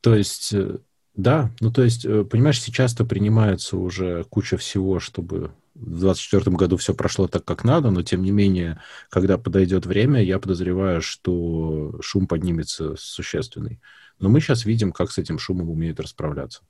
То 0.01 0.15
есть 0.15 0.53
э, 0.53 0.79
да, 1.17 1.51
ну 1.61 1.73
то 1.73 1.83
есть, 1.83 2.05
э, 2.05 2.25
понимаешь, 2.25 2.61
сейчас-то 2.61 3.05
принимается 3.05 3.79
уже 3.79 4.25
куча 4.25 4.59
всего, 4.59 5.01
чтобы 5.01 5.53
в 5.75 5.99
2024 5.99 6.57
году 6.57 6.77
все 6.77 6.95
прошло 6.95 7.27
так, 7.27 7.45
как 7.45 7.65
надо, 7.65 7.91
но 7.91 8.03
тем 8.03 8.23
не 8.23 8.31
менее, 8.31 8.81
когда 9.09 9.39
подойдет 9.39 9.87
время, 9.87 10.23
я 10.23 10.39
подозреваю, 10.39 11.01
что 11.01 11.99
шум 12.03 12.27
поднимется 12.27 12.97
существенный. 12.99 13.81
Но 14.19 14.29
мы 14.29 14.41
сейчас 14.41 14.65
видим, 14.65 14.93
как 14.93 15.11
с 15.11 15.19
этим 15.19 15.39
шумом 15.39 15.71
умеют 15.71 16.01
расправляться. 16.01 16.63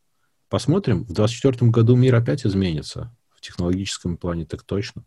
Посмотрим. 0.48 1.04
В 1.04 1.12
2024 1.12 1.70
году 1.70 1.96
мир 1.96 2.14
опять 2.14 2.46
изменится. 2.46 3.14
В 3.34 3.40
технологическом 3.40 4.16
плане 4.16 4.46
так 4.46 4.62
точно. 4.62 5.04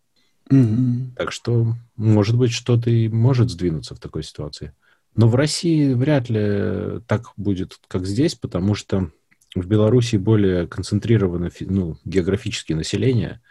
Mm-hmm. 0.51 1.15
Так 1.15 1.31
что, 1.31 1.75
может 1.95 2.37
быть, 2.37 2.51
что-то 2.51 2.89
и 2.89 3.07
может 3.07 3.49
сдвинуться 3.49 3.95
в 3.95 3.99
такой 3.99 4.23
ситуации. 4.23 4.73
Но 5.15 5.27
в 5.27 5.35
России 5.35 5.93
вряд 5.93 6.29
ли 6.29 7.01
так 7.07 7.33
будет, 7.35 7.79
как 7.87 8.05
здесь, 8.05 8.35
потому 8.35 8.75
что 8.75 9.11
в 9.55 9.67
Беларуси 9.67 10.17
более 10.17 10.67
концентрировано 10.67 11.49
ну, 11.61 11.97
географические 12.05 12.75
население. 12.75 13.41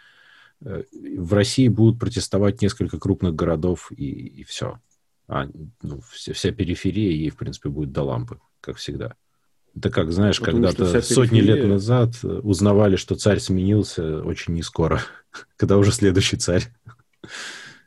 Э, 0.61 0.83
в 0.91 1.33
России 1.33 1.67
будут 1.67 1.99
протестовать 1.99 2.61
несколько 2.61 2.99
крупных 2.99 3.35
городов 3.35 3.91
и, 3.95 4.05
и 4.05 4.43
все. 4.43 4.79
А 5.27 5.47
ну, 5.81 6.01
вся, 6.11 6.33
вся 6.33 6.51
периферия 6.51 7.11
ей, 7.11 7.29
в 7.29 7.37
принципе, 7.37 7.69
будет 7.69 7.91
до 7.91 8.03
лампы, 8.03 8.39
как 8.61 8.77
всегда. 8.77 9.15
Это 9.75 9.91
как, 9.91 10.11
знаешь, 10.11 10.39
когда-то 10.39 11.01
сотни 11.01 11.41
лет 11.41 11.67
назад 11.67 12.15
узнавали, 12.23 12.95
что 12.95 13.15
царь 13.15 13.39
сменился 13.39 14.21
очень 14.23 14.53
не 14.53 14.63
скоро, 14.63 15.01
когда 15.57 15.77
уже 15.77 15.91
следующий 15.91 16.37
царь. 16.37 16.63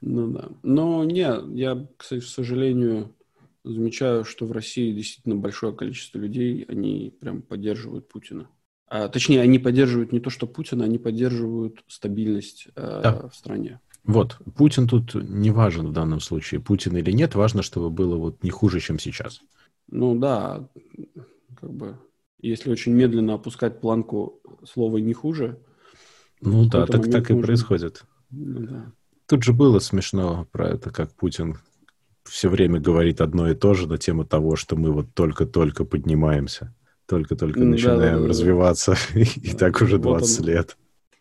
Ну 0.01 0.29
да. 0.29 0.49
Но 0.63 1.05
нет, 1.05 1.45
я, 1.55 1.87
кстати, 1.97 2.21
к 2.21 2.27
сожалению, 2.27 3.15
замечаю, 3.65 4.25
что 4.25 4.47
в 4.47 4.53
России 4.53 4.93
действительно 4.93 5.37
большое 5.37 5.75
количество 5.75 6.19
людей, 6.19 6.65
они 6.69 7.15
прям 7.21 7.43
поддерживают 7.43 8.09
Путина. 8.09 8.49
А, 8.87 9.09
точнее, 9.09 9.41
они 9.41 9.59
поддерживают 9.59 10.13
не 10.13 10.21
то, 10.21 10.31
что 10.31 10.47
Путина, 10.47 10.85
они 10.85 10.99
поддерживают 10.99 11.83
стабильность 11.87 12.69
э, 12.75 13.01
да. 13.03 13.29
в 13.29 13.35
стране. 13.35 13.81
Вот, 14.05 14.39
Путин 14.57 14.89
тут 14.89 15.15
не 15.15 15.51
важен 15.51 15.89
в 15.89 15.93
данном 15.93 16.21
случае, 16.21 16.61
Путин 16.61 16.97
или 16.97 17.13
нет, 17.13 17.35
важно, 17.35 17.63
чтобы 17.63 17.89
было 17.89 18.17
вот 18.17 18.43
не 18.43 18.51
хуже, 18.51 18.81
чем 18.81 18.99
сейчас. 18.99 19.41
Ну 19.89 20.19
да, 20.19 20.69
как 21.61 21.73
бы, 21.73 21.99
если 22.41 22.71
очень 22.71 22.93
медленно 22.93 23.35
опускать 23.35 23.81
планку 23.81 24.41
слова 24.65 24.99
«не 24.99 25.13
хуже», 25.15 25.59
ну 26.41 26.69
да, 26.69 26.87
так, 26.87 27.09
так 27.09 27.31
и 27.31 27.41
происходит. 27.41 28.05
Ну, 28.31 28.67
да. 28.67 28.93
Тут 29.27 29.45
же 29.45 29.53
было 29.53 29.79
смешно 29.79 30.47
про 30.51 30.71
это, 30.71 30.91
как 30.91 31.15
Путин 31.15 31.59
все 32.25 32.49
время 32.49 32.81
говорит 32.81 33.21
одно 33.21 33.51
и 33.51 33.55
то 33.55 33.75
же 33.75 33.89
на 33.89 33.99
тему 33.99 34.25
того, 34.25 34.57
что 34.57 34.77
мы 34.77 34.93
вот 34.93 35.15
только-только 35.15 35.85
поднимаемся, 35.85 36.75
только-только 37.07 37.61
да, 37.61 37.67
начинаем 37.67 38.17
да, 38.17 38.23
да, 38.23 38.29
развиваться, 38.29 38.95
да. 39.15 39.21
и 39.21 39.53
так 39.53 39.81
уже 39.81 39.99
20 39.99 40.39
вот 40.39 40.47
лет. 40.47 40.77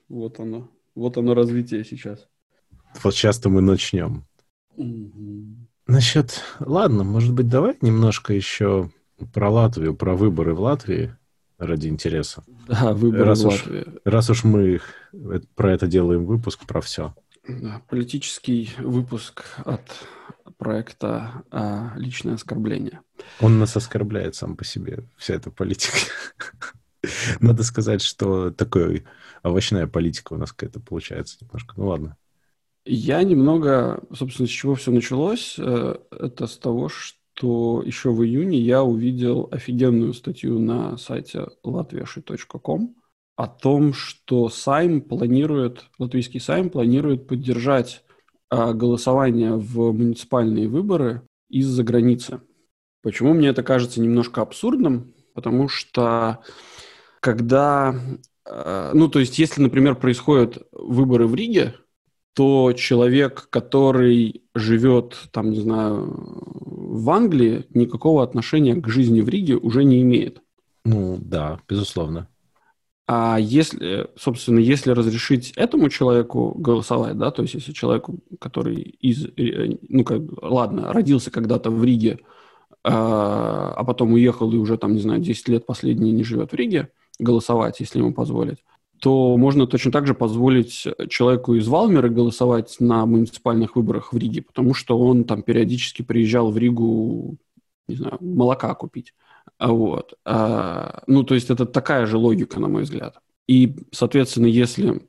Вот 0.09 0.39
оно. 0.39 0.69
Вот 0.95 1.17
оно 1.17 1.33
развитие 1.33 1.83
сейчас. 1.83 2.27
Вот 3.03 3.13
сейчас-то 3.15 3.49
мы 3.49 3.61
начнем. 3.61 4.25
Угу. 4.75 5.67
Насчет... 5.87 6.41
Ладно, 6.59 7.03
может 7.03 7.33
быть, 7.33 7.47
давай 7.47 7.77
немножко 7.81 8.33
еще 8.33 8.91
про 9.33 9.49
Латвию, 9.49 9.95
про 9.95 10.15
выборы 10.15 10.53
в 10.53 10.61
Латвии 10.61 11.15
ради 11.57 11.87
интереса. 11.87 12.43
Да, 12.67 12.93
выборы 12.93 13.25
раз 13.25 13.43
в 13.43 13.47
уж, 13.47 13.53
Латвии. 13.65 13.85
Раз 14.03 14.29
уж 14.29 14.43
мы 14.43 14.81
про 15.55 15.73
это 15.73 15.87
делаем 15.87 16.25
выпуск, 16.25 16.65
про 16.65 16.81
все. 16.81 17.13
Политический 17.89 18.71
выпуск 18.77 19.43
от 19.65 19.81
проекта 20.57 21.43
а, 21.49 21.93
«Личное 21.97 22.35
оскорбление». 22.35 23.01
Он 23.39 23.59
нас 23.59 23.75
оскорбляет 23.75 24.35
сам 24.35 24.55
по 24.55 24.63
себе, 24.63 25.05
вся 25.17 25.35
эта 25.35 25.49
политика. 25.51 25.97
Надо 27.39 27.63
сказать, 27.63 28.01
что 28.01 28.51
такой 28.51 29.05
овощная 29.43 29.87
политика 29.87 30.33
у 30.33 30.37
нас 30.37 30.51
какая-то 30.51 30.79
получается 30.79 31.37
немножко. 31.41 31.73
Ну 31.77 31.87
ладно. 31.87 32.17
Я 32.85 33.23
немного, 33.23 34.03
собственно, 34.13 34.47
с 34.47 34.51
чего 34.51 34.75
все 34.75 34.91
началось, 34.91 35.55
э, 35.57 35.95
это 36.11 36.47
с 36.47 36.57
того, 36.57 36.89
что 36.89 37.83
еще 37.85 38.11
в 38.11 38.23
июне 38.23 38.59
я 38.59 38.83
увидел 38.83 39.47
офигенную 39.51 40.13
статью 40.13 40.59
на 40.59 40.97
сайте 40.97 41.47
latviashi.com 41.63 42.95
о 43.35 43.47
том, 43.47 43.93
что 43.93 44.49
Сайм 44.49 45.01
планирует, 45.01 45.85
латвийский 45.97 46.39
Сайм 46.39 46.69
планирует 46.69 47.27
поддержать 47.27 48.03
а, 48.49 48.73
голосование 48.73 49.55
в 49.55 49.91
муниципальные 49.91 50.67
выборы 50.67 51.23
из-за 51.49 51.83
границы. 51.83 52.41
Почему 53.01 53.33
мне 53.33 53.47
это 53.47 53.63
кажется 53.63 54.01
немножко 54.01 54.41
абсурдным? 54.41 55.13
Потому 55.33 55.69
что 55.69 56.39
когда, 57.19 57.95
а, 58.45 58.91
ну 58.93 59.07
то 59.07 59.19
есть 59.19 59.39
если, 59.39 59.61
например, 59.61 59.95
происходят 59.95 60.67
выборы 60.71 61.27
в 61.27 61.35
Риге, 61.35 61.75
то 62.33 62.73
человек, 62.73 63.47
который 63.49 64.43
живет, 64.55 65.17
там, 65.31 65.51
не 65.51 65.59
знаю, 65.59 66.07
в 66.61 67.09
Англии, 67.09 67.65
никакого 67.69 68.23
отношения 68.23 68.75
к 68.75 68.87
жизни 68.87 69.21
в 69.21 69.29
Риге 69.29 69.55
уже 69.55 69.83
не 69.83 70.01
имеет. 70.01 70.41
Ну 70.85 71.17
да, 71.19 71.59
безусловно. 71.67 72.27
А 73.13 73.37
если, 73.37 74.07
собственно, 74.15 74.59
если 74.59 74.91
разрешить 74.91 75.51
этому 75.57 75.89
человеку 75.89 76.53
голосовать, 76.57 77.17
да, 77.17 77.29
то 77.29 77.41
есть 77.41 77.55
если 77.55 77.73
человеку, 77.73 78.19
который 78.39 78.75
из, 79.01 79.25
э, 79.25 79.75
ну, 79.89 80.05
как, 80.05 80.21
ладно, 80.41 80.93
родился 80.93 81.29
когда-то 81.29 81.71
в 81.71 81.83
Риге, 81.83 82.19
а, 82.85 83.73
а 83.75 83.83
потом 83.83 84.13
уехал 84.13 84.49
и 84.53 84.55
уже, 84.55 84.77
там, 84.77 84.93
не 84.93 85.01
знаю, 85.01 85.19
10 85.19 85.49
лет 85.49 85.65
последние 85.65 86.13
не 86.13 86.23
живет 86.23 86.53
в 86.53 86.55
Риге, 86.55 86.87
голосовать, 87.19 87.81
если 87.81 87.99
ему 87.99 88.13
позволить, 88.13 88.63
то 89.01 89.35
можно 89.35 89.67
точно 89.67 89.91
так 89.91 90.07
же 90.07 90.13
позволить 90.13 90.87
человеку 91.09 91.55
из 91.55 91.67
Валмера 91.67 92.07
голосовать 92.07 92.77
на 92.79 93.05
муниципальных 93.05 93.75
выборах 93.75 94.13
в 94.13 94.17
Риге, 94.17 94.41
потому 94.41 94.73
что 94.73 94.97
он 94.97 95.25
там 95.25 95.41
периодически 95.43 96.01
приезжал 96.01 96.49
в 96.49 96.57
Ригу, 96.57 97.35
не 97.89 97.95
знаю, 97.97 98.19
молока 98.21 98.73
купить. 98.73 99.13
Вот. 99.61 100.15
А, 100.25 101.03
ну, 101.05 101.23
то 101.23 101.35
есть 101.35 101.51
это 101.51 101.65
такая 101.65 102.07
же 102.07 102.17
логика, 102.17 102.59
на 102.59 102.67
мой 102.67 102.83
взгляд. 102.83 103.19
И, 103.47 103.75
соответственно, 103.91 104.47
если... 104.47 105.07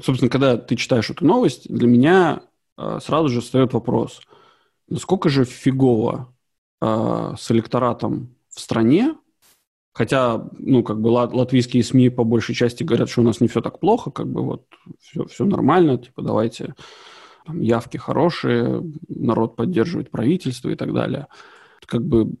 Собственно, 0.00 0.30
когда 0.30 0.56
ты 0.56 0.76
читаешь 0.76 1.10
эту 1.10 1.26
новость, 1.26 1.68
для 1.68 1.86
меня 1.86 2.42
а, 2.76 3.00
сразу 3.00 3.28
же 3.28 3.40
встает 3.40 3.74
вопрос, 3.74 4.22
насколько 4.88 5.28
же 5.28 5.44
фигово 5.44 6.32
а, 6.80 7.34
с 7.36 7.50
электоратом 7.50 8.34
в 8.48 8.60
стране, 8.60 9.16
хотя, 9.92 10.48
ну, 10.58 10.82
как 10.82 11.00
бы 11.00 11.08
латвийские 11.08 11.84
СМИ 11.84 12.08
по 12.08 12.24
большей 12.24 12.54
части 12.54 12.84
говорят, 12.84 13.10
что 13.10 13.20
у 13.20 13.24
нас 13.24 13.40
не 13.40 13.48
все 13.48 13.60
так 13.60 13.80
плохо, 13.80 14.10
как 14.10 14.28
бы 14.28 14.42
вот 14.42 14.64
все, 15.00 15.26
все 15.26 15.44
нормально, 15.44 15.98
типа 15.98 16.22
давайте 16.22 16.74
там, 17.44 17.60
явки 17.60 17.98
хорошие, 17.98 18.82
народ 19.08 19.56
поддерживает 19.56 20.10
правительство 20.10 20.70
и 20.70 20.74
так 20.74 20.94
далее. 20.94 21.26
Как 21.86 22.06
бы 22.06 22.34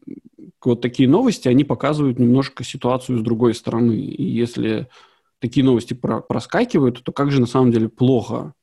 вот 0.64 0.80
такие 0.80 1.08
новости, 1.08 1.48
они 1.48 1.64
показывают 1.64 2.18
немножко 2.18 2.64
ситуацию 2.64 3.18
с 3.18 3.22
другой 3.22 3.54
стороны. 3.54 3.96
И 3.96 4.22
если 4.22 4.88
такие 5.38 5.64
новости 5.64 5.94
про 5.94 6.20
проскакивают, 6.20 7.02
то 7.02 7.12
как 7.12 7.30
же 7.30 7.40
на 7.40 7.46
самом 7.46 7.72
деле 7.72 7.88
плохо 7.88 8.54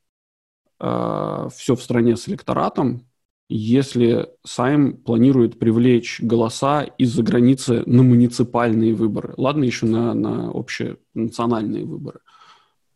э, 0.80 1.50
все 1.56 1.76
в 1.76 1.82
стране 1.82 2.16
с 2.16 2.28
электоратом, 2.28 3.08
если 3.50 4.30
Сайм 4.46 4.98
планирует 4.98 5.58
привлечь 5.58 6.20
голоса 6.22 6.84
из-за 6.84 7.24
границы 7.24 7.84
на 7.86 8.04
муниципальные 8.04 8.94
выборы. 8.94 9.34
Ладно, 9.38 9.64
еще 9.64 9.86
на, 9.86 10.14
на 10.14 10.50
общенациональные 10.50 11.86
выборы. 11.86 12.20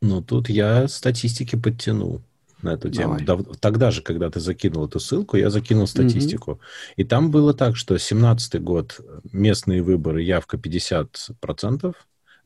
Ну, 0.02 0.22
тут 0.22 0.50
я 0.50 0.88
статистики 0.88 1.56
подтянул 1.56 2.22
на 2.64 2.74
эту 2.74 2.90
тему. 2.90 3.18
Давай. 3.22 3.46
Тогда 3.60 3.92
же, 3.92 4.02
когда 4.02 4.30
ты 4.30 4.40
закинул 4.40 4.88
эту 4.88 5.00
ссылку, 5.00 5.38
я 5.38 5.50
закинул 5.50 5.88
статистику. 5.88 6.52
Угу. 6.52 6.60
И 6.98 7.04
там 7.04 7.32
было 7.32 7.54
так, 7.54 7.76
что 7.76 7.98
17 7.98 8.62
год, 8.62 9.00
местные 9.32 9.82
выборы, 9.82 10.22
явка 10.22 10.58
50%, 10.58 11.96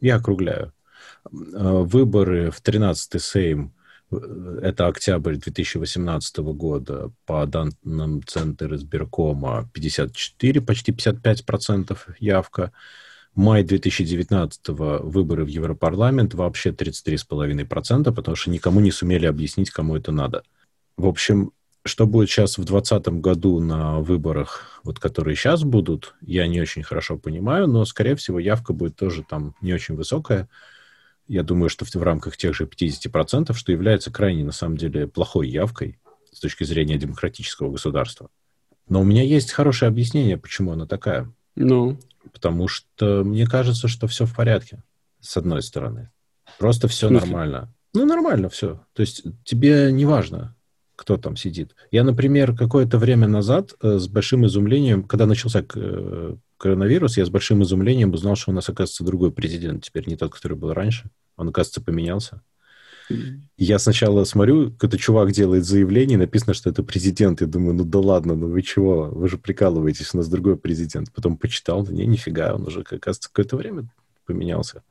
я 0.01 0.15
округляю. 0.15 0.73
Э, 1.25 1.83
выборы 1.83 2.51
в 2.51 2.61
13-й 2.61 3.19
Сейм, 3.19 3.73
э, 4.11 4.59
это 4.61 4.87
октябрь 4.87 5.35
2018 5.35 6.37
года, 6.37 7.11
по 7.25 7.45
данным 7.45 8.23
Центра 8.25 8.75
избиркома, 8.75 9.69
54, 9.73 10.61
почти 10.61 10.91
55% 10.91 11.97
явка 12.19 12.71
май 13.35 13.63
2019 13.63 14.69
выборы 14.69 15.45
в 15.45 15.47
Европарламент 15.47 16.33
вообще 16.33 16.71
33,5%, 16.71 18.13
потому 18.13 18.35
что 18.35 18.49
никому 18.49 18.79
не 18.79 18.91
сумели 18.91 19.25
объяснить, 19.25 19.69
кому 19.69 19.95
это 19.95 20.11
надо. 20.11 20.43
В 20.97 21.05
общем, 21.05 21.51
что 21.83 22.07
будет 22.07 22.29
сейчас 22.29 22.57
в 22.57 22.65
2020 22.65 23.21
году 23.21 23.59
на 23.59 23.99
выборах, 23.99 24.81
вот 24.83 24.99
которые 24.99 25.35
сейчас 25.35 25.63
будут, 25.63 26.15
я 26.21 26.47
не 26.47 26.59
очень 26.59 26.81
хорошо 26.81 27.17
понимаю, 27.17 27.67
но, 27.67 27.85
скорее 27.85 28.15
всего, 28.15 28.39
явка 28.39 28.73
будет 28.73 28.95
тоже 28.95 29.23
там 29.23 29.55
не 29.61 29.73
очень 29.73 29.95
высокая. 29.95 30.49
Я 31.27 31.43
думаю, 31.43 31.69
что 31.69 31.85
в, 31.85 31.93
в 31.93 32.03
рамках 32.03 32.37
тех 32.37 32.55
же 32.55 32.65
50%, 32.65 33.53
что 33.53 33.71
является 33.71 34.11
крайне, 34.11 34.43
на 34.43 34.51
самом 34.51 34.77
деле, 34.77 35.07
плохой 35.07 35.47
явкой 35.47 35.99
с 36.31 36.39
точки 36.39 36.63
зрения 36.63 36.97
демократического 36.97 37.71
государства. 37.71 38.29
Но 38.87 39.01
у 39.01 39.03
меня 39.03 39.23
есть 39.23 39.51
хорошее 39.51 39.89
объяснение, 39.89 40.37
почему 40.37 40.71
она 40.71 40.87
такая. 40.87 41.31
Ну? 41.55 41.99
Потому 42.31 42.67
что 42.67 43.23
мне 43.23 43.45
кажется, 43.45 43.87
что 43.87 44.07
все 44.07 44.25
в 44.25 44.35
порядке, 44.35 44.83
с 45.19 45.37
одной 45.37 45.61
стороны. 45.61 46.09
Просто 46.59 46.87
все 46.87 47.09
нормально. 47.09 47.73
Ну, 47.93 48.05
нормально 48.05 48.49
все. 48.49 48.81
То 48.93 49.01
есть 49.01 49.23
тебе 49.43 49.91
не 49.91 50.05
важно, 50.05 50.55
кто 50.95 51.17
там 51.17 51.35
сидит. 51.35 51.75
Я, 51.91 52.03
например, 52.03 52.55
какое-то 52.55 52.97
время 52.97 53.27
назад 53.27 53.73
э, 53.81 53.97
с 53.97 54.07
большим 54.07 54.45
изумлением, 54.45 55.03
когда 55.03 55.25
начался 55.25 55.63
э, 55.75 56.35
коронавирус, 56.57 57.17
я 57.17 57.25
с 57.25 57.29
большим 57.29 57.63
изумлением 57.63 58.13
узнал, 58.13 58.35
что 58.35 58.51
у 58.51 58.53
нас, 58.53 58.67
оказывается, 58.69 59.03
другой 59.03 59.31
президент. 59.31 59.83
Теперь 59.83 60.07
не 60.07 60.17
тот, 60.17 60.33
который 60.33 60.57
был 60.57 60.73
раньше. 60.73 61.09
Он, 61.37 61.49
оказывается, 61.49 61.81
поменялся. 61.81 62.41
Я 63.57 63.79
сначала 63.79 64.23
смотрю, 64.23 64.71
какой-то 64.71 64.97
чувак 64.97 65.31
делает 65.31 65.65
заявление, 65.65 66.17
написано, 66.17 66.53
что 66.53 66.69
это 66.69 66.83
президент. 66.83 67.41
Я 67.41 67.47
думаю, 67.47 67.75
ну 67.75 67.85
да 67.85 67.99
ладно, 67.99 68.35
ну 68.35 68.47
вы 68.47 68.61
чего? 68.61 69.09
Вы 69.09 69.29
же 69.29 69.37
прикалываетесь, 69.37 70.13
у 70.13 70.17
нас 70.17 70.27
другой 70.27 70.57
президент. 70.57 71.11
Потом 71.13 71.37
почитал, 71.37 71.85
не, 71.87 72.05
нифига, 72.05 72.55
он 72.55 72.67
уже, 72.67 72.81
оказывается, 72.81 73.29
какое-то 73.29 73.57
время 73.57 73.87
поменялся. 74.25 74.83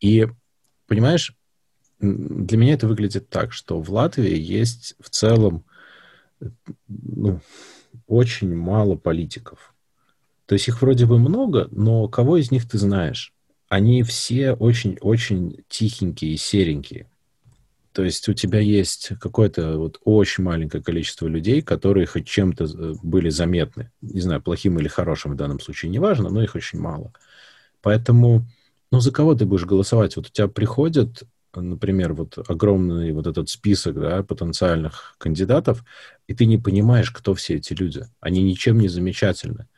И, 0.00 0.28
понимаешь, 0.86 1.34
для 2.00 2.58
меня 2.58 2.74
это 2.74 2.86
выглядит 2.86 3.28
так, 3.28 3.52
что 3.52 3.80
в 3.80 3.90
Латвии 3.90 4.36
есть 4.36 4.94
в 5.00 5.08
целом 5.10 5.64
ну, 6.88 7.40
очень 8.06 8.54
мало 8.54 8.96
политиков. 8.96 9.74
То 10.46 10.54
есть 10.54 10.68
их 10.68 10.82
вроде 10.82 11.06
бы 11.06 11.18
много, 11.18 11.68
но 11.70 12.08
кого 12.08 12.36
из 12.36 12.50
них 12.50 12.68
ты 12.68 12.78
знаешь? 12.78 13.32
Они 13.68 14.02
все 14.02 14.52
очень-очень 14.52 15.64
тихенькие 15.68 16.34
и 16.34 16.36
серенькие. 16.36 17.08
То 17.94 18.02
есть 18.02 18.28
у 18.28 18.32
тебя 18.34 18.58
есть 18.58 19.12
какое-то 19.20 19.78
вот 19.78 20.00
очень 20.02 20.42
маленькое 20.42 20.82
количество 20.82 21.28
людей, 21.28 21.62
которые 21.62 22.06
хоть 22.06 22.26
чем-то 22.26 22.64
э, 22.64 22.94
были 23.04 23.28
заметны. 23.28 23.92
Не 24.02 24.20
знаю, 24.20 24.42
плохим 24.42 24.80
или 24.80 24.88
хорошим 24.88 25.32
в 25.32 25.36
данном 25.36 25.60
случае, 25.60 25.92
неважно, 25.92 26.28
но 26.28 26.42
их 26.42 26.56
очень 26.56 26.80
мало. 26.80 27.12
Поэтому, 27.82 28.46
ну, 28.90 28.98
за 28.98 29.12
кого 29.12 29.36
ты 29.36 29.46
будешь 29.46 29.64
голосовать? 29.64 30.16
Вот 30.16 30.26
у 30.26 30.28
тебя 30.28 30.48
приходит, 30.48 31.22
например, 31.54 32.14
вот 32.14 32.36
огромный 32.48 33.12
вот 33.12 33.28
этот 33.28 33.48
список, 33.48 33.94
да, 33.94 34.24
потенциальных 34.24 35.14
кандидатов, 35.18 35.84
и 36.26 36.34
ты 36.34 36.46
не 36.46 36.58
понимаешь, 36.58 37.12
кто 37.12 37.32
все 37.34 37.54
эти 37.54 37.74
люди. 37.74 38.06
Они 38.18 38.42
ничем 38.42 38.80
не 38.80 38.88
замечательны 38.88 39.68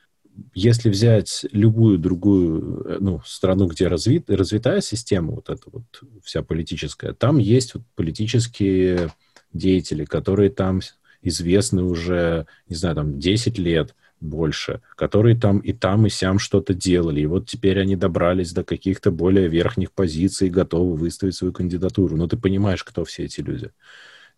если 0.54 0.90
взять 0.90 1.46
любую 1.52 1.98
другую 1.98 2.84
э, 2.84 2.98
ну, 3.00 3.20
страну, 3.24 3.66
где 3.66 3.88
развит, 3.88 4.30
развитая 4.30 4.80
система, 4.80 5.32
вот 5.32 5.48
эта 5.48 5.62
вот 5.70 5.84
вся 6.24 6.42
политическая, 6.42 7.12
там 7.12 7.38
есть 7.38 7.74
вот 7.74 7.84
политические 7.94 9.12
деятели, 9.52 10.04
которые 10.04 10.50
там 10.50 10.80
известны 11.22 11.82
уже, 11.82 12.46
не 12.68 12.76
знаю, 12.76 12.96
там 12.96 13.18
10 13.18 13.58
лет 13.58 13.94
больше, 14.20 14.80
которые 14.96 15.36
там 15.36 15.58
и 15.58 15.72
там, 15.72 16.06
и 16.06 16.10
сям 16.10 16.38
что-то 16.38 16.74
делали. 16.74 17.20
И 17.20 17.26
вот 17.26 17.46
теперь 17.46 17.80
они 17.80 17.96
добрались 17.96 18.52
до 18.52 18.64
каких-то 18.64 19.10
более 19.10 19.48
верхних 19.48 19.92
позиций, 19.92 20.48
готовы 20.48 20.96
выставить 20.96 21.34
свою 21.34 21.52
кандидатуру. 21.52 22.16
Но 22.16 22.26
ты 22.26 22.36
понимаешь, 22.36 22.84
кто 22.84 23.04
все 23.04 23.24
эти 23.24 23.40
люди. 23.40 23.70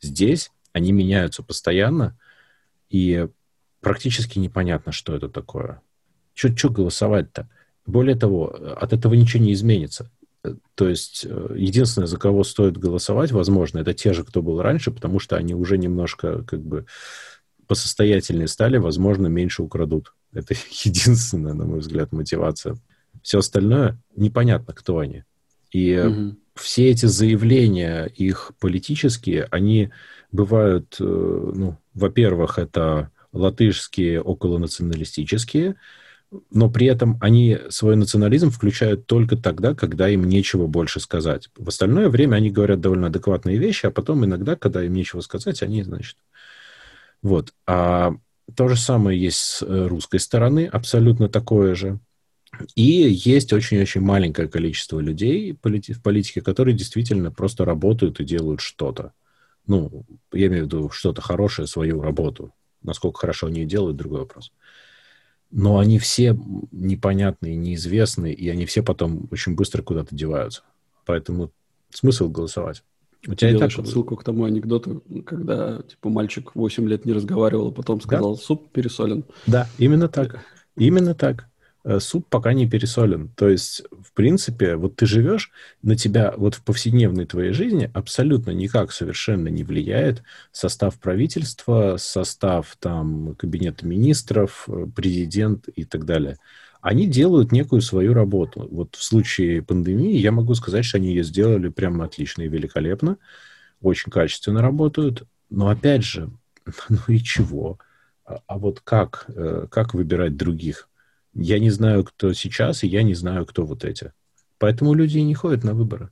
Здесь 0.01 0.51
они 0.73 0.93
меняются 0.93 1.43
постоянно, 1.43 2.19
и 2.91 3.29
практически 3.81 4.39
непонятно, 4.39 4.93
что 4.93 5.15
это 5.15 5.29
такое. 5.29 5.81
Что 6.47 6.69
голосовать-то? 6.71 7.49
Более 7.87 8.15
того, 8.15 8.47
от 8.47 8.93
этого 8.93 9.15
ничего 9.15 9.43
не 9.43 9.53
изменится. 9.53 10.11
То 10.75 10.89
есть 10.89 11.27
э, 11.29 11.55
единственное, 11.57 12.07
за 12.07 12.17
кого 12.17 12.45
стоит 12.45 12.77
голосовать, 12.77 13.33
возможно, 13.33 13.79
это 13.79 13.93
те 13.93 14.13
же, 14.13 14.25
кто 14.25 14.41
был 14.41 14.63
раньше, 14.63 14.93
потому 14.93 15.19
что 15.19 15.37
они 15.37 15.55
уже 15.55 15.79
немножко 15.79 16.45
как 16.45 16.63
бы 16.63 16.87
посостоятельнее 17.67 18.47
стали, 18.47 18.77
возможно, 18.77 19.27
меньше 19.27 19.63
украдут. 19.63 20.15
Это 20.33 20.55
единственная, 20.85 21.55
на 21.55 21.65
мой 21.65 21.81
взгляд, 21.81 22.13
мотивация. 22.13 22.77
Все 23.23 23.39
остальное 23.39 23.99
непонятно, 24.15 24.73
кто 24.75 24.99
они. 24.99 25.25
И 25.73 25.99
угу. 25.99 26.37
все 26.55 26.89
эти 26.91 27.07
заявления, 27.07 28.05
их 28.05 28.53
политические, 28.61 29.49
они 29.51 29.91
бывают, 30.31 30.97
э, 31.01 31.05
ну, 31.05 31.77
во-первых, 31.95 32.59
это 32.59 33.11
латышские 33.33 34.23
околонационалистические, 34.23 35.77
но 36.51 36.71
при 36.71 36.87
этом 36.87 37.17
они 37.21 37.59
свой 37.71 37.97
национализм 37.97 38.51
включают 38.51 39.07
только 39.07 39.37
тогда, 39.37 39.75
когда 39.75 40.09
им 40.09 40.25
нечего 40.25 40.67
больше 40.67 41.01
сказать. 41.01 41.49
В 41.57 41.69
остальное 41.69 42.09
время 42.09 42.37
они 42.37 42.51
говорят 42.51 42.81
довольно 42.81 43.07
адекватные 43.07 43.59
вещи, 43.59 43.87
а 43.87 43.91
потом 43.91 44.25
иногда, 44.25 44.57
когда 44.57 44.85
им 44.85 44.93
нечего 44.93 45.21
сказать, 45.21 45.63
они, 45.63 45.83
значит... 45.83 46.17
Вот. 47.23 47.53
А 47.67 48.15
то 48.55 48.69
же 48.69 48.77
самое 48.77 49.21
есть 49.21 49.39
с 49.39 49.63
э, 49.63 49.87
русской 49.87 50.21
стороны, 50.21 50.67
абсолютно 50.67 51.29
такое 51.29 51.75
же. 51.75 51.99
И 52.77 52.83
есть 52.83 53.53
очень-очень 53.53 54.01
маленькое 54.01 54.49
количество 54.49 55.01
людей 55.01 55.53
в 55.53 56.03
политике, 56.03 56.41
которые 56.41 56.75
действительно 56.77 57.31
просто 57.31 57.65
работают 57.65 58.21
и 58.21 58.25
делают 58.25 58.61
что-то. 58.61 59.13
Ну, 59.67 60.07
я 60.33 60.47
имею 60.47 60.65
в 60.65 60.67
виду 60.67 60.91
что-то 60.91 61.21
хорошее, 61.21 61.69
свою 61.69 62.01
работу. 62.01 62.55
Насколько 62.83 63.21
хорошо 63.21 63.49
они 63.49 63.67
делают, 63.67 63.97
другой 63.97 64.21
вопрос. 64.21 64.53
Но 65.51 65.79
они 65.79 65.99
все 65.99 66.39
непонятные, 66.73 67.57
неизвестные, 67.57 68.35
и 68.35 68.49
они 68.49 68.67
все 68.67 68.83
потом 68.83 69.29
очень 69.31 69.55
быстро 69.55 69.83
куда-то 69.83 70.15
деваются. 70.15 70.63
Поэтому 71.07 71.51
смысл 71.91 72.29
голосовать. 72.29 72.83
У 73.27 73.35
тебя 73.35 73.53
Делаешь 73.53 73.75
и 73.75 73.77
так... 73.77 73.87
ссылку 73.87 74.17
к 74.17 74.25
тому 74.25 74.45
анекдоту, 74.45 75.03
когда 75.25 75.83
типа 75.83 76.09
мальчик 76.09 76.55
8 76.55 76.89
лет 76.89 77.05
не 77.05 77.13
разговаривал, 77.13 77.69
а 77.69 77.73
потом 77.73 78.01
сказал, 78.01 78.37
да? 78.37 78.43
суп 78.43 78.71
пересолен. 78.71 79.25
Да, 79.47 79.67
именно 79.79 80.09
так. 80.09 80.45
Именно 80.77 81.15
так. 81.15 81.49
Э, 81.89 82.01
суп 82.01 82.27
пока 82.29 82.53
не 82.53 82.69
пересолен. 82.69 83.31
То 83.35 83.49
есть, 83.49 83.83
в 83.91 84.13
принципе, 84.13 84.77
вот 84.77 84.97
ты 84.97 85.07
живешь, 85.07 85.51
на 85.81 85.97
тебя 85.97 86.35
вот 86.37 86.55
в 86.55 86.63
повседневной 86.63 87.25
твоей 87.25 87.53
жизни 87.53 87.91
абсолютно 87.95 88.51
никак 88.51 88.93
совершенно 88.93 89.49
не 89.49 89.65
влияет 89.65 90.23
состав 90.53 90.99
правительства, 91.01 91.97
состав 91.99 92.77
там 92.79 93.35
кабинета 93.37 93.87
министров, 93.87 94.69
э, 94.69 94.87
президент 94.95 95.69
и 95.69 95.87
так 95.87 96.05
далее. 96.05 96.37
Они 96.83 97.07
делают 97.07 97.53
некую 97.53 97.81
свою 97.81 98.13
работу. 98.13 98.69
Вот 98.71 98.95
в 98.95 99.03
случае 99.03 99.63
пандемии 99.63 100.19
я 100.19 100.31
могу 100.31 100.55
сказать, 100.55 100.85
что 100.85 100.99
они 100.99 101.09
ее 101.09 101.25
сделали 101.25 101.71
прямо 101.71 102.05
отлично 102.05 102.43
и 102.43 102.49
великолепно, 102.49 103.17
очень 103.81 104.13
качественно 104.13 104.61
работают. 104.61 105.23
Но 105.49 105.71
опять 105.71 106.05
же, 106.05 106.31
ну 106.91 106.99
и 107.09 107.19
чего? 107.19 107.79
А, 108.27 108.41
а 108.47 108.59
вот 108.59 108.81
как, 108.81 109.25
э, 109.29 109.69
как 109.71 109.95
выбирать 109.95 110.37
других? 110.37 110.89
Я 111.41 111.61
не 111.61 111.71
знаю, 111.71 112.05
кто 112.05 112.33
сейчас, 112.33 112.83
и 112.83 112.89
я 112.89 113.05
не 113.05 113.15
знаю, 113.15 113.47
кто 113.47 113.65
вот 113.65 113.85
эти. 113.85 114.13
Поэтому 114.59 114.93
люди 114.93 115.19
не 115.19 115.35
ходят 115.35 115.63
на 115.63 115.73
выборы. 115.73 116.11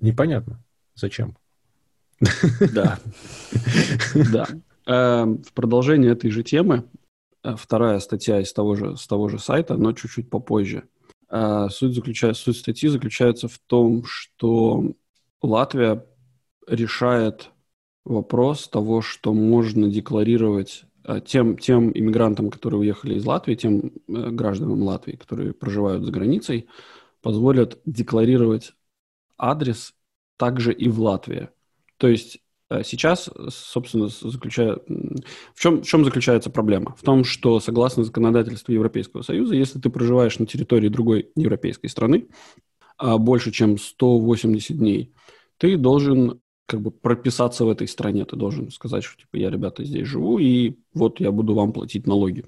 Непонятно. 0.00 0.64
Зачем? 0.94 1.36
Да. 2.72 2.98
Да. 4.32 4.46
Эм, 4.86 5.42
в 5.42 5.52
продолжение 5.52 6.12
этой 6.12 6.30
же 6.30 6.42
темы, 6.42 6.84
э, 7.42 7.54
вторая 7.58 7.98
статья 8.00 8.40
из 8.40 8.52
того 8.52 8.76
же, 8.76 8.96
с 8.96 9.06
того 9.06 9.28
же 9.28 9.38
сайта, 9.38 9.76
но 9.76 9.92
чуть-чуть 9.92 10.30
попозже. 10.30 10.84
Э, 11.28 11.66
суть, 11.70 11.94
заключается, 11.94 12.44
суть 12.44 12.56
статьи 12.56 12.88
заключается 12.88 13.48
в 13.48 13.58
том, 13.58 14.04
что 14.06 14.94
Латвия 15.42 16.06
решает 16.66 17.50
вопрос 18.06 18.68
того, 18.68 19.02
что 19.02 19.34
можно 19.34 19.90
декларировать 19.90 20.84
тем, 21.24 21.56
тем 21.56 21.90
иммигрантам, 21.96 22.50
которые 22.50 22.80
уехали 22.80 23.14
из 23.14 23.24
Латвии, 23.24 23.54
тем 23.54 23.92
э, 24.08 24.30
гражданам 24.30 24.82
Латвии, 24.82 25.16
которые 25.16 25.52
проживают 25.52 26.04
за 26.04 26.10
границей, 26.10 26.68
позволят 27.22 27.80
декларировать 27.84 28.72
адрес 29.38 29.94
также 30.36 30.72
и 30.72 30.88
в 30.88 31.00
Латвии. 31.00 31.48
То 31.96 32.08
есть 32.08 32.38
э, 32.70 32.82
сейчас, 32.84 33.30
собственно, 33.48 34.08
заключая... 34.08 34.78
в, 35.54 35.60
чем, 35.60 35.82
в 35.82 35.86
чем 35.86 36.04
заключается 36.04 36.50
проблема? 36.50 36.94
В 36.96 37.02
том, 37.02 37.24
что 37.24 37.60
согласно 37.60 38.04
законодательству 38.04 38.72
Европейского 38.72 39.22
Союза, 39.22 39.54
если 39.54 39.78
ты 39.78 39.90
проживаешь 39.90 40.38
на 40.38 40.46
территории 40.46 40.88
другой 40.88 41.30
европейской 41.36 41.88
страны 41.88 42.28
а 42.98 43.18
больше, 43.18 43.52
чем 43.52 43.78
180 43.78 44.78
дней, 44.78 45.12
ты 45.58 45.76
должен 45.76 46.40
как 46.66 46.80
бы 46.80 46.90
прописаться 46.90 47.64
в 47.64 47.70
этой 47.70 47.88
стране. 47.88 48.24
Ты 48.24 48.36
должен 48.36 48.70
сказать, 48.70 49.04
что 49.04 49.16
типа 49.18 49.36
я, 49.36 49.50
ребята, 49.50 49.84
здесь 49.84 50.06
живу, 50.06 50.38
и 50.38 50.74
вот 50.94 51.20
я 51.20 51.30
буду 51.30 51.54
вам 51.54 51.72
платить 51.72 52.06
налоги. 52.06 52.44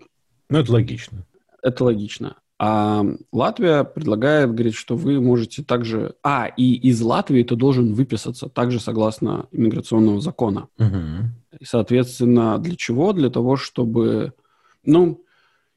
Ну, 0.50 0.58
это 0.58 0.72
логично. 0.72 1.24
Это 1.62 1.84
логично. 1.84 2.36
А 2.60 3.04
Латвия 3.32 3.84
предлагает, 3.84 4.52
говорит, 4.52 4.74
что 4.74 4.96
вы 4.96 5.20
можете 5.20 5.62
также... 5.62 6.16
А, 6.24 6.46
и 6.46 6.74
из 6.74 7.00
Латвии 7.00 7.44
ты 7.44 7.54
должен 7.54 7.94
выписаться 7.94 8.48
также 8.48 8.80
согласно 8.80 9.46
иммиграционного 9.52 10.20
закона. 10.20 10.68
Угу. 10.78 11.60
И, 11.60 11.64
соответственно, 11.64 12.58
для 12.58 12.74
чего? 12.74 13.12
Для 13.12 13.30
того, 13.30 13.56
чтобы... 13.56 14.32
Ну, 14.84 15.22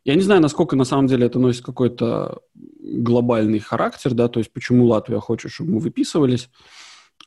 я 0.03 0.15
не 0.15 0.21
знаю, 0.21 0.41
насколько 0.41 0.75
на 0.75 0.85
самом 0.85 1.05
деле 1.05 1.27
это 1.27 1.37
носит 1.37 1.63
какой-то 1.63 2.41
глобальный 2.55 3.59
характер, 3.59 4.15
да, 4.15 4.27
то 4.27 4.39
есть 4.39 4.51
почему 4.51 4.87
Латвия 4.87 5.19
хочет, 5.19 5.51
чтобы 5.51 5.73
мы 5.73 5.79
выписывались 5.79 6.49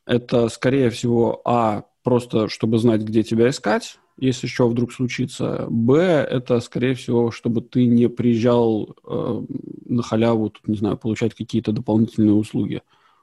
это, 0.06 0.48
скорее 0.48 0.90
всего, 0.90 1.40
а, 1.44 1.84
просто 2.02 2.48
чтобы 2.48 2.78
знать, 2.78 3.02
где 3.02 3.22
тебя 3.22 3.48
искать, 3.48 3.98
если 4.16 4.46
что 4.46 4.68
вдруг 4.68 4.92
случится. 4.92 5.66
Б, 5.68 5.98
это, 5.98 6.60
скорее 6.60 6.94
всего, 6.94 7.30
чтобы 7.30 7.62
ты 7.62 7.86
не 7.86 8.08
приезжал 8.08 8.96
э, 9.04 9.42
на 9.86 10.02
халяву, 10.02 10.50
тут, 10.50 10.68
не 10.68 10.76
знаю, 10.76 10.96
получать 10.96 11.34
какие-то 11.34 11.72
дополнительные 11.72 12.34
услуги 12.34 12.82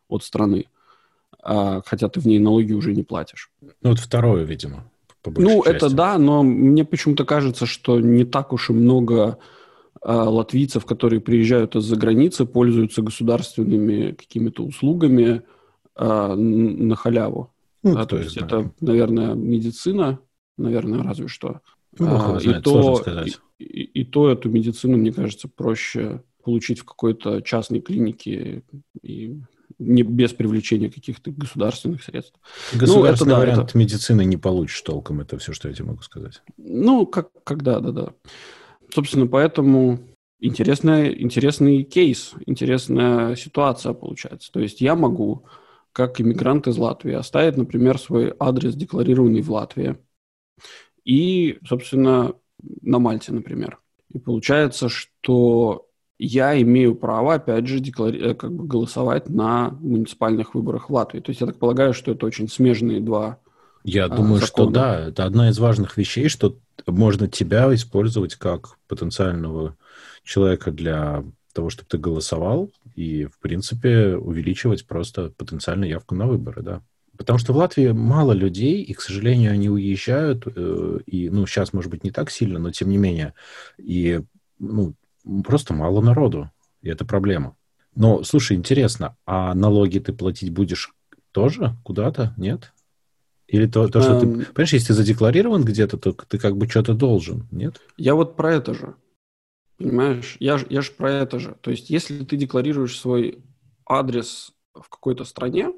от 0.10 0.24
страны, 0.24 0.66
э, 1.44 1.82
хотя 1.86 2.10
ты 2.10 2.20
в 2.20 2.26
ней 2.26 2.40
налоги 2.40 2.74
уже 2.74 2.94
не 2.94 3.04
платишь. 3.04 3.52
Ну, 3.62 3.92
вот 3.92 4.00
второе, 4.00 4.44
видимо. 4.44 4.84
ну, 5.26 5.64
части. 5.64 5.76
это 5.76 5.90
да, 5.90 6.18
но 6.18 6.44
мне 6.44 6.84
почему-то 6.84 7.24
кажется, 7.24 7.66
что 7.66 8.00
не 8.00 8.26
так 8.26 8.52
уж 8.52 8.70
и 8.70 8.74
много 8.74 9.38
э, 10.02 10.12
латвийцев, 10.12 10.86
которые 10.86 11.22
приезжают 11.22 11.76
из-за 11.76 11.96
границы, 11.96 12.46
пользуются 12.46 13.02
государственными 13.02 14.12
какими-то 14.12 14.64
услугами, 14.64 15.44
э, 15.96 16.34
на 16.36 16.96
халяву. 16.96 17.52
Ну, 17.84 17.96
да, 17.96 18.06
то 18.06 18.18
есть 18.18 18.34
знает. 18.34 18.52
это, 18.52 18.72
наверное, 18.80 19.34
медицина, 19.34 20.20
наверное, 20.58 21.04
разве 21.04 21.28
что. 21.28 21.62
Ну, 21.98 22.08
а, 22.08 22.40
знает, 22.40 22.60
и, 22.60 22.62
то, 22.62 23.04
и, 23.60 23.64
и, 23.64 23.84
и 24.02 24.06
то 24.06 24.30
эту 24.30 24.50
медицину, 24.50 24.98
мне 24.98 25.12
кажется, 25.12 25.48
проще 25.48 26.24
получить 26.44 26.80
в 26.80 26.86
какой-то 26.86 27.42
частной 27.42 27.82
клинике 27.82 28.64
и 29.02 29.40
не 29.80 30.04
без 30.04 30.32
привлечения 30.32 30.90
каких-то 30.90 31.32
государственных 31.32 32.04
средств. 32.04 32.40
Государственный 32.74 33.32
ну, 33.32 33.38
это, 33.38 33.52
вариант 33.52 33.70
это... 33.70 33.78
медицины 33.78 34.26
не 34.26 34.38
получишь 34.38 34.82
толком, 34.82 35.22
это 35.22 35.38
все, 35.38 35.54
что 35.54 35.68
я 35.68 35.74
тебе 35.74 35.88
могу 35.88 36.04
сказать. 36.04 36.42
Ну, 36.58 37.06
как, 37.06 37.30
когда, 37.44 37.80
да-да. 37.80 38.14
Собственно, 38.94 39.28
поэтому 39.28 40.00
интересная, 40.40 41.12
интересный 41.12 41.84
кейс, 41.84 42.34
интересная 42.46 43.36
ситуация 43.36 43.94
получается. 43.94 44.52
То 44.52 44.60
есть 44.60 44.82
я 44.82 44.96
могу 44.96 45.46
как 45.94 46.22
иммигрант 46.22 46.68
из 46.68 46.78
Латвии, 46.78 47.14
оставить, 47.14 47.58
например, 47.58 47.98
свой 47.98 48.34
адрес, 48.40 48.76
декларированный 48.76 49.42
в 49.42 49.52
Латвии, 49.52 49.98
и, 51.04 51.60
собственно, 51.68 52.34
на 52.82 53.00
Мальте, 53.00 53.32
например. 53.32 53.80
И 54.10 54.20
получается, 54.20 54.90
что 54.90 55.88
я 56.24 56.60
имею 56.62 56.96
право, 56.96 57.34
опять 57.34 57.68
же, 57.68 57.80
деклари... 57.80 58.20
Э, 58.20 58.34
как 58.36 58.54
бы 58.54 58.66
голосовать 58.66 59.28
на 59.30 59.72
муниципальных 59.72 60.54
выборах 60.54 60.90
в 60.90 60.94
Латвии. 60.94 61.20
То 61.20 61.32
есть 61.32 61.42
я 61.42 61.48
так 61.48 61.58
полагаю, 61.58 61.94
что 61.94 62.12
это 62.12 62.26
очень 62.26 62.48
смежные 62.48 63.00
два 63.00 63.40
Я 63.84 64.06
а, 64.06 64.10
думаю, 64.10 64.40
закона. 64.40 64.46
что 64.46 64.66
да, 64.68 65.00
это 65.08 65.26
одна 65.26 65.50
из 65.50 65.58
важных 65.58 65.98
вещей, 65.98 66.30
что 66.30 66.58
можно 66.86 67.28
тебя 67.28 67.74
использовать 67.74 68.36
как 68.36 68.78
потенциального 68.88 69.76
человека 70.24 70.72
для 70.72 71.24
того, 71.54 71.72
чтобы 71.72 71.90
ты 71.90 71.98
голосовал, 71.98 72.70
и, 73.02 73.26
в 73.26 73.40
принципе, 73.40 74.16
увеличивать 74.16 74.86
просто 74.86 75.32
потенциально 75.36 75.86
явку 75.86 76.14
на 76.14 76.28
выборы, 76.28 76.62
да. 76.62 76.84
Потому 77.18 77.40
что 77.40 77.52
в 77.52 77.58
Латвии 77.58 77.92
мало 77.92 78.32
людей, 78.32 78.84
и, 78.84 78.94
к 78.94 79.02
сожалению, 79.02 79.52
они 79.54 79.70
уезжают, 79.70 80.44
э, 80.46 81.00
и, 81.08 81.30
ну, 81.30 81.48
сейчас, 81.48 81.74
может 81.74 81.90
быть, 81.90 82.04
не 82.04 82.12
так 82.12 82.30
сильно, 82.30 82.60
но 82.60 82.72
тем 82.72 82.90
не 82.90 82.98
менее, 82.98 83.34
и, 83.78 84.22
ну, 84.60 84.94
просто 85.44 85.74
мало 85.74 86.02
народу, 86.02 86.52
и 86.84 86.90
это 86.90 87.04
проблема. 87.04 87.56
Но, 87.96 88.24
слушай, 88.24 88.56
интересно, 88.56 89.18
а 89.26 89.56
налоги 89.56 89.98
ты 89.98 90.14
платить 90.14 90.52
будешь 90.52 90.94
тоже 91.32 91.76
куда-то, 91.84 92.36
нет? 92.38 92.72
Или 93.48 93.66
то, 93.66 93.88
то 93.88 94.02
что 94.02 94.20
ты... 94.20 94.28
Понимаешь, 94.28 94.74
если 94.74 94.88
ты 94.88 94.94
задекларирован 94.94 95.66
где-то, 95.66 95.98
то 95.98 96.14
ты 96.14 96.38
как 96.38 96.56
бы 96.56 96.70
что-то 96.70 96.94
должен, 96.94 97.48
нет? 97.52 97.82
Я 97.98 98.14
вот 98.14 98.36
про 98.36 98.54
это 98.54 98.74
же. 98.76 98.94
Понимаешь? 99.82 100.38
Я 100.40 100.58
же 100.58 100.66
я 100.70 100.82
ж 100.82 100.92
про 100.92 101.12
это 101.12 101.40
же. 101.40 101.56
То 101.62 101.72
есть, 101.72 101.90
если 101.90 102.24
ты 102.24 102.38
декларируешь 102.38 103.00
свой 103.00 103.40
адрес 103.88 104.54
в 104.74 104.90
какой-то 104.90 105.26
стране, 105.26 105.72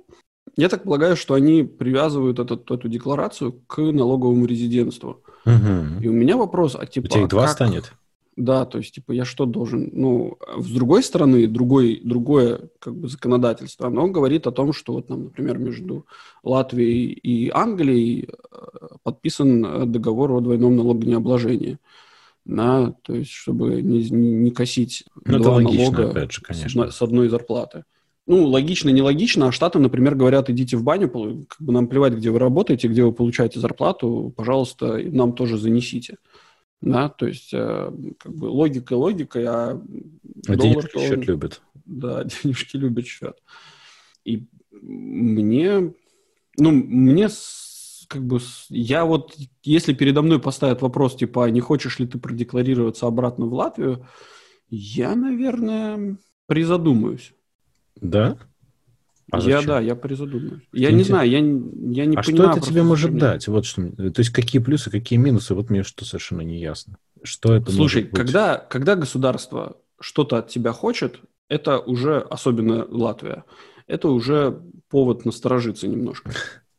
я 0.55 0.69
так 0.69 0.83
полагаю, 0.83 1.15
что 1.15 1.33
они 1.33 1.63
привязывают 1.63 2.39
этот, 2.39 2.69
эту 2.69 2.89
декларацию 2.89 3.53
к 3.67 3.79
налоговому 3.79 4.45
резидентству. 4.45 5.23
Угу. 5.45 6.01
И 6.01 6.07
у 6.07 6.13
меня 6.13 6.37
вопрос, 6.37 6.75
а 6.79 6.85
типа... 6.85 7.05
У 7.05 7.09
тебя 7.09 7.21
их 7.23 7.29
два 7.29 7.45
как... 7.47 7.53
станет? 7.53 7.93
Да, 8.35 8.65
то 8.65 8.79
есть, 8.79 8.95
типа, 8.95 9.11
я 9.11 9.25
что 9.25 9.45
должен... 9.45 9.89
Ну, 9.93 10.37
с 10.57 10.67
другой 10.67 11.03
стороны, 11.03 11.47
другой, 11.47 12.01
другое 12.03 12.69
как 12.79 12.95
бы 12.95 13.07
законодательство, 13.07 13.87
оно 13.87 14.07
говорит 14.07 14.47
о 14.47 14.51
том, 14.51 14.73
что 14.73 14.93
вот, 14.93 15.07
там, 15.07 15.25
например, 15.25 15.59
между 15.59 16.05
Латвией 16.43 17.11
и 17.11 17.49
Англией 17.49 18.27
э, 18.27 18.57
подписан 19.03 19.91
договор 19.91 20.31
о 20.31 20.39
двойном 20.39 20.75
налогонеобложении. 20.75 21.77
Да, 22.45 22.93
то 23.03 23.13
есть, 23.13 23.31
чтобы 23.31 23.81
не, 23.81 24.09
не 24.09 24.51
косить 24.51 25.05
ну, 25.23 25.39
два 25.39 25.61
налога 25.61 26.09
опять 26.09 26.33
же, 26.33 26.41
конечно. 26.41 26.91
с 26.91 27.01
одной 27.01 27.29
зарплаты. 27.29 27.85
Ну, 28.25 28.47
логично, 28.47 28.89
нелогично, 28.89 29.47
а 29.47 29.51
штаты, 29.51 29.79
например, 29.79 30.15
говорят, 30.15 30.49
идите 30.49 30.77
в 30.77 30.83
баню, 30.83 31.09
как 31.09 31.61
бы 31.61 31.73
нам 31.73 31.87
плевать, 31.87 32.13
где 32.13 32.31
вы 32.31 32.39
работаете, 32.39 32.87
где 32.87 33.03
вы 33.03 33.11
получаете 33.11 33.59
зарплату, 33.59 34.33
пожалуйста, 34.35 34.97
нам 34.97 35.33
тоже 35.33 35.57
занесите. 35.57 36.17
Да, 36.79 37.07
то 37.07 37.27
есть, 37.27 37.53
э, 37.53 37.91
как 38.19 38.35
бы 38.35 38.45
логика 38.45 38.93
логикой, 38.93 39.45
а, 39.45 39.81
а 40.47 40.55
доллар... 40.55 40.57
Денежки 40.57 40.99
счет 40.99 41.27
любят. 41.27 41.61
Да, 41.85 42.23
денежки 42.43 42.75
любят 42.75 43.05
счет. 43.05 43.37
И 44.25 44.43
мне, 44.81 45.93
ну, 46.57 46.71
мне 46.71 47.29
как 48.13 48.23
бы, 48.23 48.39
я 48.69 49.05
вот, 49.05 49.35
если 49.63 49.93
передо 49.93 50.21
мной 50.21 50.39
поставят 50.39 50.83
вопрос, 50.83 51.15
типа, 51.15 51.45
а 51.45 51.49
не 51.49 51.61
хочешь 51.61 51.97
ли 51.97 52.05
ты 52.05 52.19
продекларироваться 52.19 53.07
обратно 53.07 53.47
в 53.47 53.53
Латвию, 53.55 54.05
я, 54.69 55.15
наверное, 55.15 56.17
призадумаюсь. 56.45 57.33
Да? 57.99 58.37
А 59.31 59.39
я, 59.39 59.63
да, 59.63 59.79
я 59.79 59.95
призадумаюсь. 59.95 60.61
Я 60.71 60.91
не 60.91 61.01
знаю, 61.01 61.27
я, 61.27 61.39
я 61.39 62.05
не 62.05 62.15
а 62.15 62.21
понимаю. 62.21 62.49
А 62.49 62.51
что 62.51 62.59
это 62.59 62.61
тебе 62.61 62.83
может 62.83 63.17
дать? 63.17 63.47
Вот 63.47 63.65
что, 63.65 63.81
то 63.89 64.19
есть 64.19 64.29
какие 64.29 64.61
плюсы, 64.61 64.91
какие 64.91 65.17
минусы? 65.17 65.55
Вот 65.55 65.71
мне 65.71 65.81
что 65.81 66.05
совершенно 66.05 66.41
не 66.41 66.59
ясно. 66.59 66.97
Что 67.23 67.55
это 67.55 67.71
Слушай, 67.71 68.03
когда, 68.03 68.57
когда 68.57 68.95
государство 68.95 69.77
что-то 69.99 70.37
от 70.37 70.49
тебя 70.49 70.71
хочет, 70.71 71.19
это 71.49 71.79
уже, 71.79 72.19
особенно 72.19 72.85
Латвия, 72.87 73.43
это 73.87 74.09
уже 74.09 74.61
повод 74.89 75.25
насторожиться 75.25 75.87
немножко. 75.87 76.31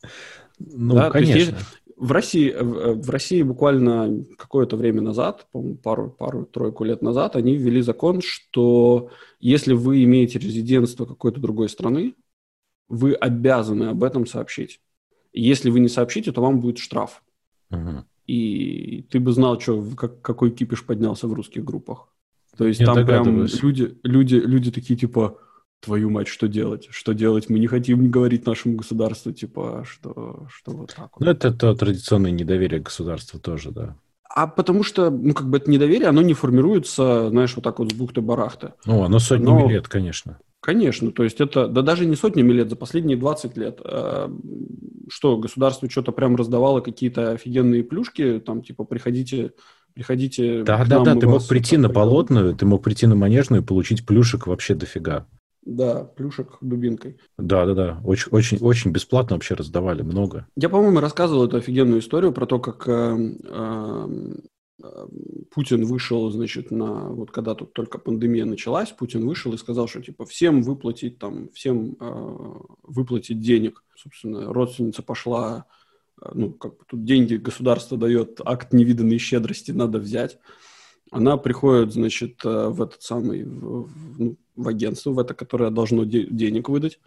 Ну, 0.58 0.94
да? 0.94 1.10
конечно. 1.10 1.58
в 1.96 2.12
России, 2.12 2.54
в 2.58 3.08
России 3.10 3.42
буквально 3.42 4.24
какое-то 4.36 4.76
время 4.76 5.00
назад, 5.00 5.46
пару, 5.82 6.10
пару-тройку 6.10 6.84
лет 6.84 7.02
назад, 7.02 7.36
они 7.36 7.56
ввели 7.56 7.80
закон, 7.80 8.20
что 8.20 9.10
если 9.40 9.74
вы 9.74 10.02
имеете 10.04 10.38
резидентство 10.38 11.06
какой-то 11.06 11.40
другой 11.40 11.68
страны, 11.68 12.14
вы 12.88 13.14
обязаны 13.14 13.84
об 13.84 14.04
этом 14.04 14.26
сообщить. 14.26 14.80
Если 15.32 15.70
вы 15.70 15.80
не 15.80 15.88
сообщите, 15.88 16.32
то 16.32 16.40
вам 16.42 16.60
будет 16.60 16.78
штраф. 16.78 17.22
Угу. 17.70 18.04
И 18.26 19.06
ты 19.10 19.20
бы 19.20 19.32
знал, 19.32 19.60
что, 19.60 19.82
как, 19.96 20.20
какой 20.22 20.50
кипиш 20.50 20.84
поднялся 20.84 21.28
в 21.28 21.32
русских 21.32 21.64
группах. 21.64 22.08
То 22.56 22.66
есть 22.66 22.80
Я 22.80 22.86
там 22.86 23.04
прям 23.04 23.44
люди, 23.44 23.98
люди, 24.02 24.36
люди 24.36 24.70
такие 24.70 24.96
типа, 24.98 25.38
твою 25.84 26.10
мать, 26.10 26.28
что 26.28 26.48
делать? 26.48 26.88
Что 26.90 27.12
делать? 27.12 27.48
Мы 27.50 27.58
не 27.58 27.66
хотим 27.66 28.10
говорить 28.10 28.46
нашему 28.46 28.76
государству, 28.76 29.32
типа, 29.32 29.84
что, 29.86 30.46
что 30.50 30.72
вот 30.72 30.94
так 30.94 31.10
вот. 31.14 31.20
Ну, 31.24 31.30
это 31.30 31.52
то 31.52 31.74
традиционное 31.74 32.30
недоверие 32.30 32.80
к 32.80 32.84
государству 32.84 33.38
тоже, 33.38 33.70
да. 33.70 33.96
А 34.28 34.48
потому 34.48 34.82
что, 34.82 35.10
ну, 35.10 35.32
как 35.32 35.48
бы 35.48 35.58
это 35.58 35.70
недоверие, 35.70 36.08
оно 36.08 36.22
не 36.22 36.34
формируется, 36.34 37.28
знаешь, 37.28 37.54
вот 37.54 37.62
так 37.62 37.78
вот 37.78 37.92
с 37.92 37.94
бухты-барахты. 37.94 38.72
Ну, 38.84 39.04
оно 39.04 39.20
сотнями 39.20 39.62
Но... 39.62 39.70
лет, 39.70 39.86
конечно. 39.86 40.38
Конечно, 40.60 41.12
то 41.12 41.24
есть 41.24 41.42
это, 41.42 41.68
да 41.68 41.82
даже 41.82 42.06
не 42.06 42.16
сотнями 42.16 42.50
лет, 42.50 42.70
за 42.70 42.76
последние 42.76 43.18
20 43.18 43.56
лет. 43.58 43.80
А, 43.84 44.32
что, 45.08 45.36
государство 45.36 45.90
что-то 45.90 46.10
прям 46.10 46.36
раздавало 46.36 46.80
какие-то 46.80 47.32
офигенные 47.32 47.84
плюшки, 47.84 48.40
там, 48.40 48.62
типа, 48.62 48.84
приходите, 48.84 49.52
приходите 49.92 50.64
Да, 50.64 50.84
да, 50.84 50.96
нам, 50.96 51.04
да, 51.04 51.16
ты 51.16 51.26
мог 51.28 51.46
прийти 51.46 51.76
на 51.76 51.90
полотную, 51.90 52.56
ты 52.56 52.64
мог 52.64 52.82
прийти 52.82 53.06
на 53.06 53.14
манежную 53.14 53.62
и 53.62 53.64
получить 53.64 54.06
плюшек 54.06 54.46
вообще 54.46 54.74
дофига. 54.74 55.26
Да, 55.64 56.04
плюшек 56.04 56.58
дубинкой. 56.60 57.18
Да, 57.38 57.64
да, 57.64 57.74
да. 57.74 58.00
Очень, 58.04 58.30
очень, 58.32 58.58
очень 58.58 58.90
бесплатно 58.90 59.36
вообще 59.36 59.54
раздавали, 59.54 60.02
много. 60.02 60.46
Я, 60.56 60.68
по-моему, 60.68 61.00
рассказывал 61.00 61.46
эту 61.46 61.56
офигенную 61.56 62.00
историю 62.00 62.32
про 62.32 62.46
то, 62.46 62.58
как 62.58 62.86
э, 62.86 63.16
э, 63.48 64.08
Путин 65.50 65.84
вышел, 65.84 66.30
значит, 66.30 66.70
на 66.70 67.08
вот 67.08 67.30
когда 67.30 67.54
тут 67.54 67.72
только 67.72 67.98
пандемия 67.98 68.44
началась, 68.44 68.90
Путин 68.90 69.26
вышел 69.26 69.52
и 69.54 69.58
сказал, 69.58 69.88
что 69.88 70.02
типа 70.02 70.26
всем 70.26 70.62
выплатить 70.62 71.18
там, 71.18 71.48
всем 71.50 71.96
э, 71.98 72.54
выплатить 72.82 73.40
денег. 73.40 73.82
Собственно, 73.96 74.52
родственница 74.52 75.02
пошла, 75.02 75.64
э, 76.20 76.30
ну, 76.34 76.52
как 76.52 76.72
бы 76.72 76.84
тут 76.86 77.04
деньги 77.04 77.36
государство 77.36 77.96
дает, 77.96 78.40
акт 78.44 78.74
невиданной 78.74 79.18
щедрости 79.18 79.70
надо 79.70 79.98
взять. 79.98 80.38
Она 81.10 81.36
приходит, 81.36 81.92
значит, 81.92 82.44
э, 82.44 82.68
в 82.68 82.82
этот 82.82 83.02
самый, 83.02 83.44
в, 83.44 83.84
в, 83.84 84.20
ну, 84.20 84.36
в 84.56 84.68
агентство, 84.68 85.10
в 85.10 85.18
это, 85.18 85.34
которое 85.34 85.70
должно 85.70 86.04
де- 86.04 86.26
денег 86.26 86.68
выдать 86.68 86.98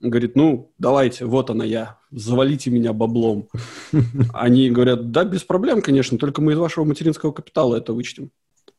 говорит, 0.00 0.34
ну, 0.34 0.72
давайте, 0.78 1.26
вот 1.26 1.50
она 1.50 1.64
я, 1.64 1.98
завалите 2.10 2.70
меня 2.70 2.92
баблом. 2.92 3.48
Они 4.32 4.70
говорят, 4.70 5.10
да, 5.10 5.24
без 5.24 5.42
проблем, 5.42 5.82
конечно, 5.82 6.18
только 6.18 6.40
мы 6.40 6.52
из 6.52 6.58
вашего 6.58 6.84
материнского 6.84 7.32
капитала 7.32 7.76
это 7.76 7.92
вычтем. 7.92 8.30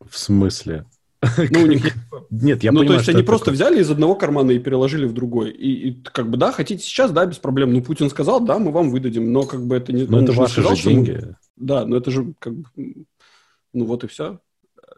В 0.03 0.18
смысле? 0.18 0.86
Ну, 1.38 1.68
них... 1.68 1.93
Нет, 2.32 2.64
я 2.64 2.72
ну, 2.72 2.80
понимаю, 2.80 2.88
то 2.88 3.05
есть 3.05 3.09
они 3.09 3.24
просто 3.24 3.45
такое. 3.45 3.55
взяли 3.55 3.82
из 3.82 3.91
одного 3.91 4.16
кармана 4.16 4.51
и 4.51 4.59
переложили 4.59 5.05
в 5.05 5.14
другой. 5.14 5.51
И, 5.51 5.89
и 5.89 6.01
как 6.01 6.30
бы, 6.30 6.38
да, 6.38 6.51
хотите 6.51 6.84
сейчас, 6.84 7.12
да, 7.12 7.26
без 7.28 7.38
проблем. 7.38 7.72
Ну, 7.72 7.84
Путин 7.84 8.09
сказал, 8.09 8.39
да, 8.39 8.57
мы 8.57 8.72
вам 8.72 8.89
выдадим, 8.89 9.32
но 9.32 9.43
как 9.43 9.64
бы 9.64 9.76
это 9.76 9.93
не... 9.93 10.05
Но 10.05 10.22
это 10.22 10.32
ваши 10.32 10.53
сказал, 10.53 10.76
же 10.76 10.89
деньги. 10.89 11.12
Мы... 11.12 11.36
Да, 11.57 11.86
но 11.86 11.97
это 11.97 12.09
же 12.09 12.34
как 12.39 12.55
бы... 12.55 12.66
Ну, 13.74 13.86
вот 13.86 14.03
и 14.03 14.07
все. 14.07 14.39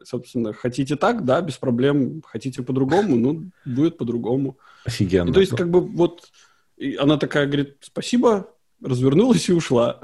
Собственно, 0.03 0.53
хотите 0.53 0.95
так, 0.95 1.25
да, 1.25 1.41
без 1.41 1.57
проблем. 1.57 2.21
Хотите 2.25 2.61
по-другому, 2.63 3.15
ну, 3.15 3.51
будет 3.65 3.97
по-другому. 3.97 4.57
Офигенно. 4.85 5.29
И, 5.29 5.33
то 5.33 5.39
есть, 5.39 5.55
как 5.55 5.69
бы, 5.69 5.81
вот, 5.81 6.31
она 6.99 7.17
такая 7.17 7.47
говорит, 7.47 7.77
спасибо, 7.81 8.49
развернулась 8.81 9.49
и 9.49 9.53
ушла. 9.53 9.99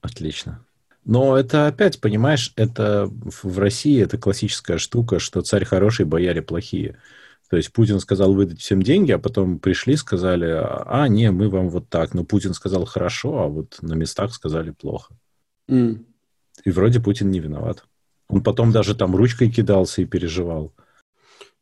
Отлично. 0.00 0.64
Но 1.04 1.38
это 1.38 1.66
опять, 1.66 2.00
понимаешь, 2.00 2.52
это 2.56 3.10
в 3.42 3.58
России 3.58 4.02
это 4.02 4.18
классическая 4.18 4.78
штука, 4.78 5.18
что 5.18 5.40
царь 5.40 5.64
хороший, 5.64 6.04
бояре 6.04 6.42
плохие. 6.42 6.98
То 7.48 7.56
есть 7.56 7.72
Путин 7.72 7.98
сказал 7.98 8.34
выдать 8.34 8.60
всем 8.60 8.82
деньги, 8.82 9.12
а 9.12 9.18
потом 9.18 9.58
пришли, 9.58 9.96
сказали, 9.96 10.50
а, 10.54 11.08
не, 11.08 11.30
мы 11.30 11.48
вам 11.48 11.70
вот 11.70 11.88
так. 11.88 12.12
Но 12.12 12.24
Путин 12.24 12.52
сказал 12.52 12.84
хорошо, 12.84 13.38
а 13.38 13.46
вот 13.46 13.78
на 13.80 13.94
местах 13.94 14.34
сказали 14.34 14.70
плохо. 14.70 15.14
Mm. 15.70 16.04
И 16.64 16.70
вроде 16.70 17.00
Путин 17.00 17.30
не 17.30 17.40
виноват. 17.40 17.84
Он 18.28 18.42
потом 18.42 18.72
даже 18.72 18.94
там 18.94 19.16
ручкой 19.16 19.50
кидался 19.50 20.02
и 20.02 20.06
переживал. 20.06 20.72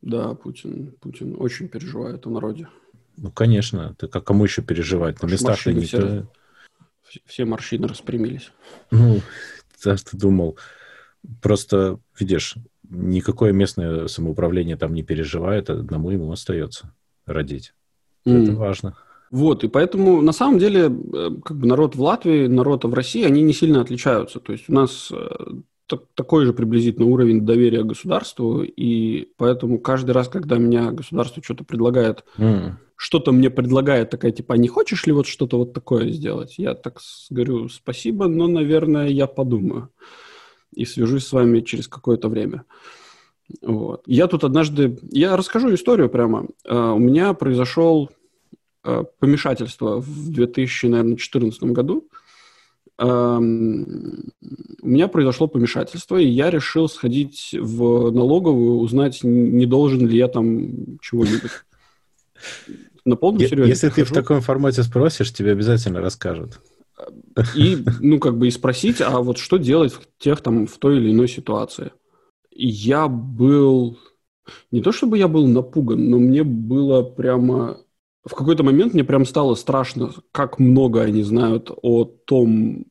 Да, 0.02 0.34
Путин, 0.34 0.92
Путин 1.00 1.36
очень 1.38 1.68
переживает 1.68 2.26
о 2.26 2.30
народе. 2.30 2.68
Ну, 3.16 3.30
конечно. 3.30 3.94
Ты 3.98 4.08
как 4.08 4.24
кому 4.24 4.44
еще 4.44 4.62
переживать? 4.62 5.22
На 5.22 5.26
местах-то 5.26 5.72
не 5.72 5.84
все, 5.86 6.26
все 7.24 7.44
морщины 7.44 7.88
распрямились. 7.88 8.50
Ну, 8.90 9.20
я 9.84 9.96
что 9.96 10.16
думал. 10.16 10.58
Просто, 11.40 11.98
видишь, 12.18 12.56
никакое 12.88 13.52
местное 13.52 14.06
самоуправление 14.06 14.76
там 14.76 14.94
не 14.94 15.02
переживает, 15.02 15.70
одному 15.70 16.10
ему 16.10 16.30
остается 16.30 16.92
родить. 17.26 17.74
Mm. 18.26 18.42
Это 18.42 18.52
важно. 18.52 18.96
Вот, 19.30 19.64
и 19.64 19.68
поэтому 19.68 20.22
на 20.22 20.32
самом 20.32 20.58
деле 20.58 20.82
э, 20.82 21.30
как 21.44 21.56
бы 21.56 21.66
народ 21.66 21.96
в 21.96 22.02
Латвии, 22.02 22.46
народ 22.46 22.84
в 22.84 22.94
России, 22.94 23.24
они 23.24 23.42
не 23.42 23.52
сильно 23.52 23.80
отличаются. 23.80 24.38
То 24.38 24.52
есть 24.52 24.68
у 24.68 24.72
нас 24.72 25.10
э, 25.10 25.26
такой 25.86 26.44
же 26.46 26.52
приблизительно 26.52 27.06
уровень 27.06 27.46
доверия 27.46 27.82
к 27.82 27.86
государству, 27.86 28.62
и 28.62 29.28
поэтому 29.36 29.78
каждый 29.78 30.10
раз, 30.10 30.28
когда 30.28 30.58
меня 30.58 30.90
государство 30.90 31.42
что-то 31.42 31.64
предлагает, 31.64 32.24
mm. 32.38 32.72
что-то 32.96 33.32
мне 33.32 33.50
предлагает, 33.50 34.10
такая 34.10 34.32
типа, 34.32 34.54
а 34.54 34.56
не 34.58 34.68
хочешь 34.68 35.06
ли 35.06 35.12
вот 35.12 35.26
что-то 35.26 35.58
вот 35.58 35.72
такое 35.72 36.10
сделать? 36.10 36.58
Я 36.58 36.74
так 36.74 37.00
говорю, 37.30 37.68
спасибо, 37.68 38.26
но, 38.26 38.48
наверное, 38.48 39.08
я 39.08 39.26
подумаю 39.26 39.90
и 40.72 40.84
свяжусь 40.84 41.26
с 41.26 41.32
вами 41.32 41.60
через 41.60 41.88
какое-то 41.88 42.28
время. 42.28 42.64
Вот. 43.62 44.02
Я 44.06 44.26
тут 44.26 44.44
однажды, 44.44 44.98
я 45.10 45.36
расскажу 45.36 45.72
историю 45.74 46.08
прямо. 46.08 46.46
Uh, 46.68 46.94
у 46.94 46.98
меня 46.98 47.32
произошел 47.32 48.10
uh, 48.84 49.06
помешательство 49.18 50.00
в 50.00 50.30
2014 50.30 51.62
году. 51.62 52.08
Эм, 52.98 54.32
у 54.80 54.88
меня 54.88 55.08
произошло 55.08 55.48
помешательство, 55.48 56.16
и 56.16 56.26
я 56.26 56.50
решил 56.50 56.88
сходить 56.88 57.54
в 57.58 58.10
налоговую, 58.10 58.78
узнать, 58.78 59.20
не 59.22 59.66
должен 59.66 60.06
ли 60.06 60.16
я 60.16 60.28
там 60.28 60.98
чего-нибудь. 61.00 61.50
На 63.04 63.16
полном 63.16 63.40
серьезе. 63.40 63.68
Если 63.68 63.88
ты 63.90 64.04
в 64.04 64.12
таком 64.12 64.40
формате 64.40 64.82
спросишь, 64.82 65.32
тебе 65.32 65.52
обязательно 65.52 66.00
расскажут. 66.00 66.60
И, 67.54 67.78
ну, 68.00 68.18
как 68.18 68.38
бы 68.38 68.48
и 68.48 68.50
спросить, 68.50 69.00
а 69.02 69.20
вот 69.20 69.36
что 69.38 69.58
делать 69.58 69.92
в 69.92 70.00
тех 70.18 70.40
там, 70.40 70.66
в 70.66 70.78
той 70.78 70.96
или 70.96 71.12
иной 71.12 71.28
ситуации. 71.28 71.92
Я 72.50 73.08
был... 73.08 73.98
Не 74.70 74.80
то 74.80 74.92
чтобы 74.92 75.18
я 75.18 75.28
был 75.28 75.46
напуган, 75.46 76.08
но 76.08 76.18
мне 76.18 76.42
было 76.44 77.02
прямо... 77.02 77.78
В 78.26 78.34
какой-то 78.34 78.64
момент 78.64 78.92
мне 78.92 79.04
прям 79.04 79.24
стало 79.24 79.54
страшно, 79.54 80.12
как 80.32 80.58
много 80.58 81.02
они 81.02 81.22
знают 81.22 81.70
о 81.82 82.04
том, 82.04 82.86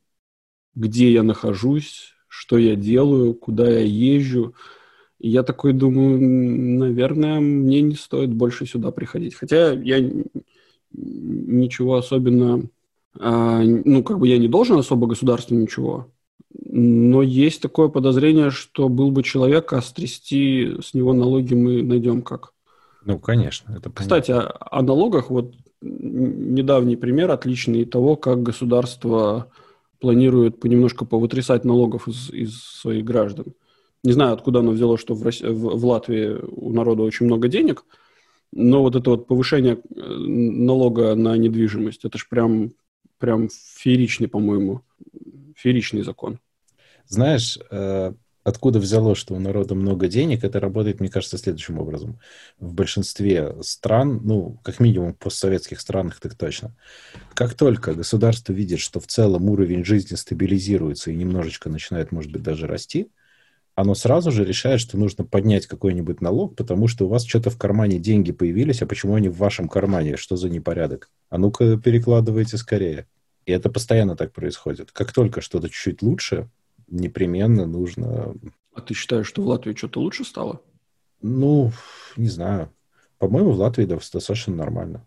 где 0.74 1.12
я 1.12 1.22
нахожусь, 1.22 2.14
что 2.26 2.56
я 2.56 2.74
делаю, 2.74 3.34
куда 3.34 3.68
я 3.68 3.80
езжу. 3.80 4.54
И 5.18 5.28
я 5.28 5.42
такой 5.42 5.74
думаю, 5.74 6.18
наверное, 6.78 7.40
мне 7.40 7.82
не 7.82 7.96
стоит 7.96 8.32
больше 8.32 8.64
сюда 8.64 8.90
приходить. 8.92 9.34
Хотя 9.34 9.72
я 9.72 9.98
ничего 10.92 11.96
особенно, 11.96 12.62
а, 13.18 13.62
ну, 13.62 14.02
как 14.02 14.18
бы 14.18 14.28
я 14.28 14.38
не 14.38 14.48
должен 14.48 14.78
особо 14.78 15.06
государству 15.06 15.54
ничего, 15.54 16.10
но 16.50 17.20
есть 17.20 17.60
такое 17.60 17.88
подозрение, 17.88 18.50
что 18.50 18.88
был 18.88 19.10
бы 19.10 19.22
человек, 19.22 19.70
а 19.74 19.82
стрясти 19.82 20.76
с 20.80 20.94
него 20.94 21.12
налоги 21.12 21.52
мы 21.52 21.82
найдем 21.82 22.22
как. 22.22 22.54
Ну, 23.06 23.20
конечно, 23.20 23.70
это 23.70 23.88
понятно. 23.88 24.02
Кстати, 24.02 24.32
о, 24.32 24.52
о 24.58 24.82
налогах, 24.82 25.30
вот 25.30 25.54
недавний 25.80 26.96
пример 26.96 27.30
отличный 27.30 27.84
того, 27.84 28.16
как 28.16 28.42
государство 28.42 29.50
планирует 30.00 30.58
понемножку 30.58 31.06
повытрясать 31.06 31.64
налогов 31.64 32.08
из, 32.08 32.30
из 32.30 32.60
своих 32.60 33.04
граждан. 33.04 33.54
Не 34.02 34.12
знаю, 34.12 34.34
откуда 34.34 34.58
оно 34.58 34.72
взяло, 34.72 34.98
что 34.98 35.14
в, 35.14 35.22
России, 35.22 35.46
в, 35.46 35.78
в 35.78 35.86
Латвии 35.86 36.36
у 36.50 36.72
народа 36.72 37.04
очень 37.04 37.26
много 37.26 37.46
денег, 37.46 37.84
но 38.52 38.82
вот 38.82 38.96
это 38.96 39.10
вот 39.10 39.28
повышение 39.28 39.74
э, 39.74 40.00
налога 40.00 41.14
на 41.14 41.36
недвижимость, 41.36 42.04
это 42.04 42.18
же 42.18 42.24
прям, 42.28 42.72
прям 43.18 43.48
фееричный, 43.50 44.26
по-моему, 44.26 44.82
фееричный 45.54 46.02
закон. 46.02 46.40
Знаешь, 47.06 47.56
э, 47.70 48.14
откуда 48.46 48.78
взяло, 48.78 49.16
что 49.16 49.34
у 49.34 49.40
народа 49.40 49.74
много 49.74 50.06
денег, 50.06 50.44
это 50.44 50.60
работает, 50.60 51.00
мне 51.00 51.08
кажется, 51.08 51.36
следующим 51.36 51.80
образом. 51.80 52.20
В 52.60 52.74
большинстве 52.74 53.56
стран, 53.62 54.20
ну, 54.22 54.60
как 54.62 54.78
минимум 54.78 55.14
в 55.14 55.18
постсоветских 55.18 55.80
странах, 55.80 56.20
так 56.20 56.36
точно. 56.36 56.76
Как 57.34 57.54
только 57.54 57.92
государство 57.94 58.52
видит, 58.52 58.78
что 58.78 59.00
в 59.00 59.08
целом 59.08 59.50
уровень 59.50 59.84
жизни 59.84 60.14
стабилизируется 60.14 61.10
и 61.10 61.16
немножечко 61.16 61.68
начинает, 61.68 62.12
может 62.12 62.30
быть, 62.30 62.42
даже 62.42 62.68
расти, 62.68 63.10
оно 63.74 63.96
сразу 63.96 64.30
же 64.30 64.44
решает, 64.44 64.80
что 64.80 64.96
нужно 64.96 65.24
поднять 65.24 65.66
какой-нибудь 65.66 66.20
налог, 66.20 66.54
потому 66.54 66.86
что 66.86 67.06
у 67.06 67.08
вас 67.08 67.24
что-то 67.24 67.50
в 67.50 67.58
кармане 67.58 67.98
деньги 67.98 68.30
появились, 68.30 68.80
а 68.80 68.86
почему 68.86 69.16
они 69.16 69.28
в 69.28 69.36
вашем 69.36 69.68
кармане? 69.68 70.16
Что 70.16 70.36
за 70.36 70.48
непорядок? 70.48 71.10
А 71.30 71.38
ну-ка 71.38 71.76
перекладывайте 71.78 72.58
скорее. 72.58 73.08
И 73.44 73.50
это 73.50 73.70
постоянно 73.70 74.14
так 74.14 74.32
происходит. 74.32 74.92
Как 74.92 75.12
только 75.12 75.40
что-то 75.40 75.68
чуть-чуть 75.68 76.02
лучше, 76.02 76.48
непременно 76.88 77.66
нужно... 77.66 78.34
А 78.74 78.80
ты 78.80 78.94
считаешь, 78.94 79.26
что 79.26 79.42
в 79.42 79.46
Латвии 79.46 79.74
что-то 79.74 80.00
лучше 80.00 80.24
стало? 80.24 80.60
Ну, 81.22 81.72
не 82.16 82.28
знаю. 82.28 82.70
По-моему, 83.18 83.52
в 83.52 83.58
Латвии 83.58 83.84
достаточно 83.84 84.54
нормально. 84.54 85.06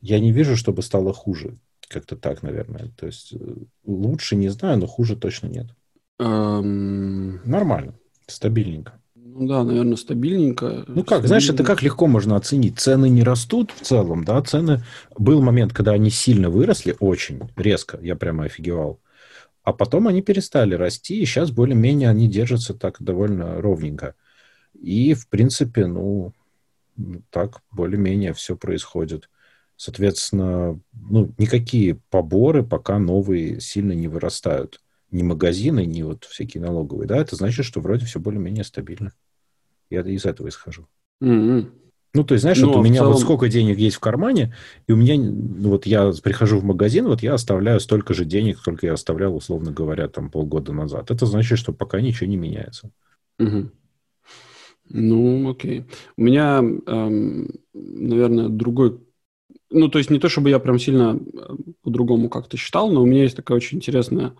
Я 0.00 0.18
не 0.18 0.32
вижу, 0.32 0.56
чтобы 0.56 0.82
стало 0.82 1.12
хуже. 1.12 1.58
Как-то 1.88 2.16
так, 2.16 2.42
наверное. 2.42 2.90
То 2.96 3.06
есть 3.06 3.34
э, 3.34 3.54
лучше 3.84 4.36
не 4.36 4.48
знаю, 4.48 4.78
но 4.78 4.86
хуже 4.86 5.16
точно 5.16 5.48
нет. 5.48 5.66
Эм... 6.18 7.40
Нормально, 7.44 7.94
стабильненько. 8.26 9.00
Ну 9.14 9.46
да, 9.46 9.64
наверное, 9.64 9.96
стабильненько. 9.96 10.84
Ну 10.86 11.04
как, 11.04 11.26
знаешь, 11.26 11.48
это 11.48 11.64
как 11.64 11.82
легко 11.82 12.06
можно 12.06 12.36
оценить. 12.36 12.78
Цены 12.78 13.08
не 13.08 13.22
растут 13.22 13.70
в 13.72 13.80
целом, 13.80 14.24
да, 14.24 14.40
цены... 14.42 14.82
Был 15.18 15.40
момент, 15.42 15.72
когда 15.72 15.92
они 15.92 16.10
сильно 16.10 16.50
выросли, 16.50 16.96
очень 17.00 17.40
резко, 17.56 17.98
я 18.02 18.16
прямо 18.16 18.44
офигевал. 18.44 19.00
А 19.70 19.72
потом 19.72 20.08
они 20.08 20.20
перестали 20.20 20.74
расти, 20.74 21.22
и 21.22 21.24
сейчас 21.24 21.52
более-менее 21.52 22.08
они 22.08 22.28
держатся 22.28 22.74
так 22.74 23.00
довольно 23.00 23.60
ровненько. 23.60 24.16
И, 24.74 25.14
в 25.14 25.28
принципе, 25.28 25.86
ну, 25.86 26.32
так 27.30 27.62
более-менее 27.70 28.32
все 28.32 28.56
происходит. 28.56 29.30
Соответственно, 29.76 30.80
ну, 30.92 31.32
никакие 31.38 32.00
поборы 32.10 32.64
пока 32.64 32.98
новые 32.98 33.60
сильно 33.60 33.92
не 33.92 34.08
вырастают. 34.08 34.82
Ни 35.12 35.22
магазины, 35.22 35.86
ни 35.86 36.02
вот 36.02 36.24
всякие 36.24 36.64
налоговые. 36.64 37.06
Да, 37.06 37.18
это 37.18 37.36
значит, 37.36 37.64
что 37.64 37.80
вроде 37.80 38.06
все 38.06 38.18
более-менее 38.18 38.64
стабильно. 38.64 39.12
Я 39.88 40.00
из 40.00 40.24
этого 40.24 40.48
исхожу. 40.48 40.88
Mm-hmm. 41.22 41.70
Ну, 42.12 42.24
то 42.24 42.34
есть, 42.34 42.42
знаешь, 42.42 42.58
ну, 42.58 42.68
вот 42.68 42.76
у 42.78 42.82
меня 42.82 43.00
целом... 43.00 43.12
вот 43.12 43.20
сколько 43.20 43.48
денег 43.48 43.78
есть 43.78 43.96
в 43.96 44.00
кармане, 44.00 44.54
и 44.88 44.92
у 44.92 44.96
меня, 44.96 45.16
ну, 45.16 45.70
вот 45.70 45.86
я 45.86 46.10
прихожу 46.22 46.58
в 46.58 46.64
магазин, 46.64 47.06
вот 47.06 47.22
я 47.22 47.34
оставляю 47.34 47.78
столько 47.78 48.14
же 48.14 48.24
денег, 48.24 48.58
сколько 48.58 48.86
я 48.86 48.94
оставлял, 48.94 49.34
условно 49.36 49.70
говоря, 49.70 50.08
там 50.08 50.28
полгода 50.28 50.72
назад. 50.72 51.10
Это 51.10 51.26
значит, 51.26 51.58
что 51.58 51.72
пока 51.72 52.00
ничего 52.00 52.28
не 52.28 52.36
меняется. 52.36 52.90
Угу. 53.38 53.70
Ну, 54.88 55.50
окей. 55.50 55.84
У 56.16 56.22
меня, 56.22 56.58
эм, 56.58 57.48
наверное, 57.74 58.48
другой... 58.48 58.98
Ну, 59.70 59.88
то 59.88 59.98
есть 59.98 60.10
не 60.10 60.18
то, 60.18 60.28
чтобы 60.28 60.50
я 60.50 60.58
прям 60.58 60.80
сильно 60.80 61.16
э, 61.16 61.54
по-другому 61.84 62.28
как-то 62.28 62.56
считал, 62.56 62.90
но 62.90 63.02
у 63.02 63.06
меня 63.06 63.22
есть 63.22 63.36
такое 63.36 63.56
очень 63.56 63.78
интересное 63.78 64.34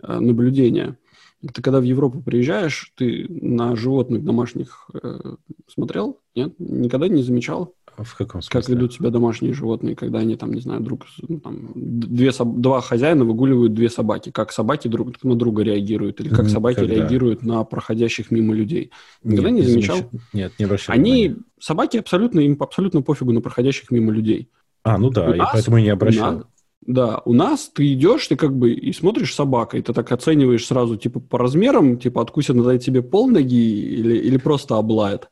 э, 0.00 0.18
наблюдение– 0.20 0.96
ты 1.40 1.62
когда 1.62 1.80
в 1.80 1.84
Европу 1.84 2.20
приезжаешь, 2.20 2.92
ты 2.96 3.26
на 3.28 3.74
животных 3.74 4.24
домашних 4.24 4.88
э, 5.02 5.34
смотрел? 5.68 6.18
Нет? 6.34 6.54
Никогда 6.58 7.08
не 7.08 7.22
замечал? 7.22 7.74
А 7.96 8.02
в 8.02 8.14
каком 8.14 8.42
смысле? 8.42 8.60
Как 8.60 8.68
ведут 8.68 8.94
себя 8.94 9.10
домашние 9.10 9.52
животные, 9.52 9.96
когда 9.96 10.18
они 10.18 10.36
там, 10.36 10.52
не 10.52 10.60
знаю, 10.60 10.80
друг, 10.80 11.06
ну, 11.28 11.40
там, 11.40 11.72
две, 11.74 12.30
два 12.38 12.80
хозяина 12.80 13.24
выгуливают 13.24 13.74
две 13.74 13.90
собаки. 13.90 14.30
Как 14.30 14.52
собаки 14.52 14.88
друг 14.88 15.22
на 15.22 15.34
друга 15.34 15.62
реагируют, 15.62 16.20
или 16.20 16.28
как 16.28 16.48
собаки 16.48 16.76
когда? 16.76 16.94
реагируют 16.94 17.42
на 17.42 17.64
проходящих 17.64 18.30
мимо 18.30 18.54
людей. 18.54 18.90
Никогда 19.22 19.50
Нет, 19.50 19.64
не 19.64 19.70
замечал? 19.70 19.96
замечал? 19.96 20.20
Нет, 20.32 20.52
не 20.58 20.64
обращал 20.66 20.94
Они, 20.94 21.28
внимания. 21.28 21.44
собаки 21.58 21.96
абсолютно, 21.96 22.40
им 22.40 22.56
абсолютно 22.60 23.02
пофигу 23.02 23.32
на 23.32 23.40
проходящих 23.40 23.90
мимо 23.90 24.12
людей. 24.12 24.50
А, 24.82 24.96
ну 24.98 25.10
да, 25.10 25.28
у 25.28 25.34
и 25.34 25.38
нас, 25.38 25.50
поэтому 25.52 25.78
и 25.78 25.82
не 25.82 25.90
обращал. 25.90 26.44
Да, 26.86 27.20
у 27.26 27.34
нас 27.34 27.68
ты 27.68 27.92
идешь, 27.92 28.26
ты 28.26 28.36
как 28.36 28.56
бы 28.56 28.72
и 28.72 28.92
смотришь 28.92 29.34
собака, 29.34 29.76
и 29.76 29.82
ты 29.82 29.92
так 29.92 30.10
оцениваешь 30.12 30.66
сразу, 30.66 30.96
типа, 30.96 31.20
по 31.20 31.38
размерам, 31.38 31.98
типа, 31.98 32.22
откусит 32.22 32.56
на 32.56 32.78
тебе 32.78 33.02
пол 33.02 33.28
ноги 33.28 33.54
или, 33.54 34.16
или 34.16 34.38
просто 34.38 34.76
облает. 34.76 35.28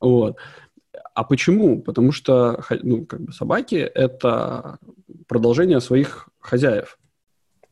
Вот. 0.00 0.36
А 1.14 1.24
почему? 1.24 1.80
Потому 1.80 2.10
что, 2.12 2.64
ну, 2.82 3.06
как 3.06 3.20
бы 3.20 3.32
собаки– 3.32 3.76
это 3.94 4.78
продолжение 5.28 5.80
своих 5.80 6.28
хозяев. 6.40 6.98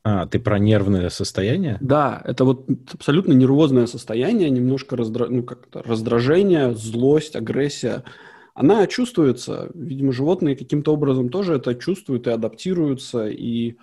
А, 0.05 0.27
ты 0.27 0.39
про 0.39 0.61
нервное 0.61 1.11
состояние? 1.11 1.79
Да, 1.81 2.23
это 2.25 2.45
вот 2.45 2.67
абсолютно 2.93 3.33
нервозное 3.33 3.87
состояние, 3.87 4.49
немножко 4.49 4.97
раздра... 4.97 5.27
ну, 5.29 5.43
как 5.43 5.67
раздражение, 5.73 6.73
злость, 6.75 7.35
агрессия– 7.35 8.05
она 8.57 8.87
чувствуется. 8.87 9.71
Видимо, 9.75 10.13
животные 10.13 10.57
каким-то 10.57 10.95
образом 10.95 11.29
тоже 11.29 11.55
это 11.57 11.75
чувствуют 11.75 12.27
и 12.27 12.31
адаптируются, 12.31 13.29
и 13.29 13.77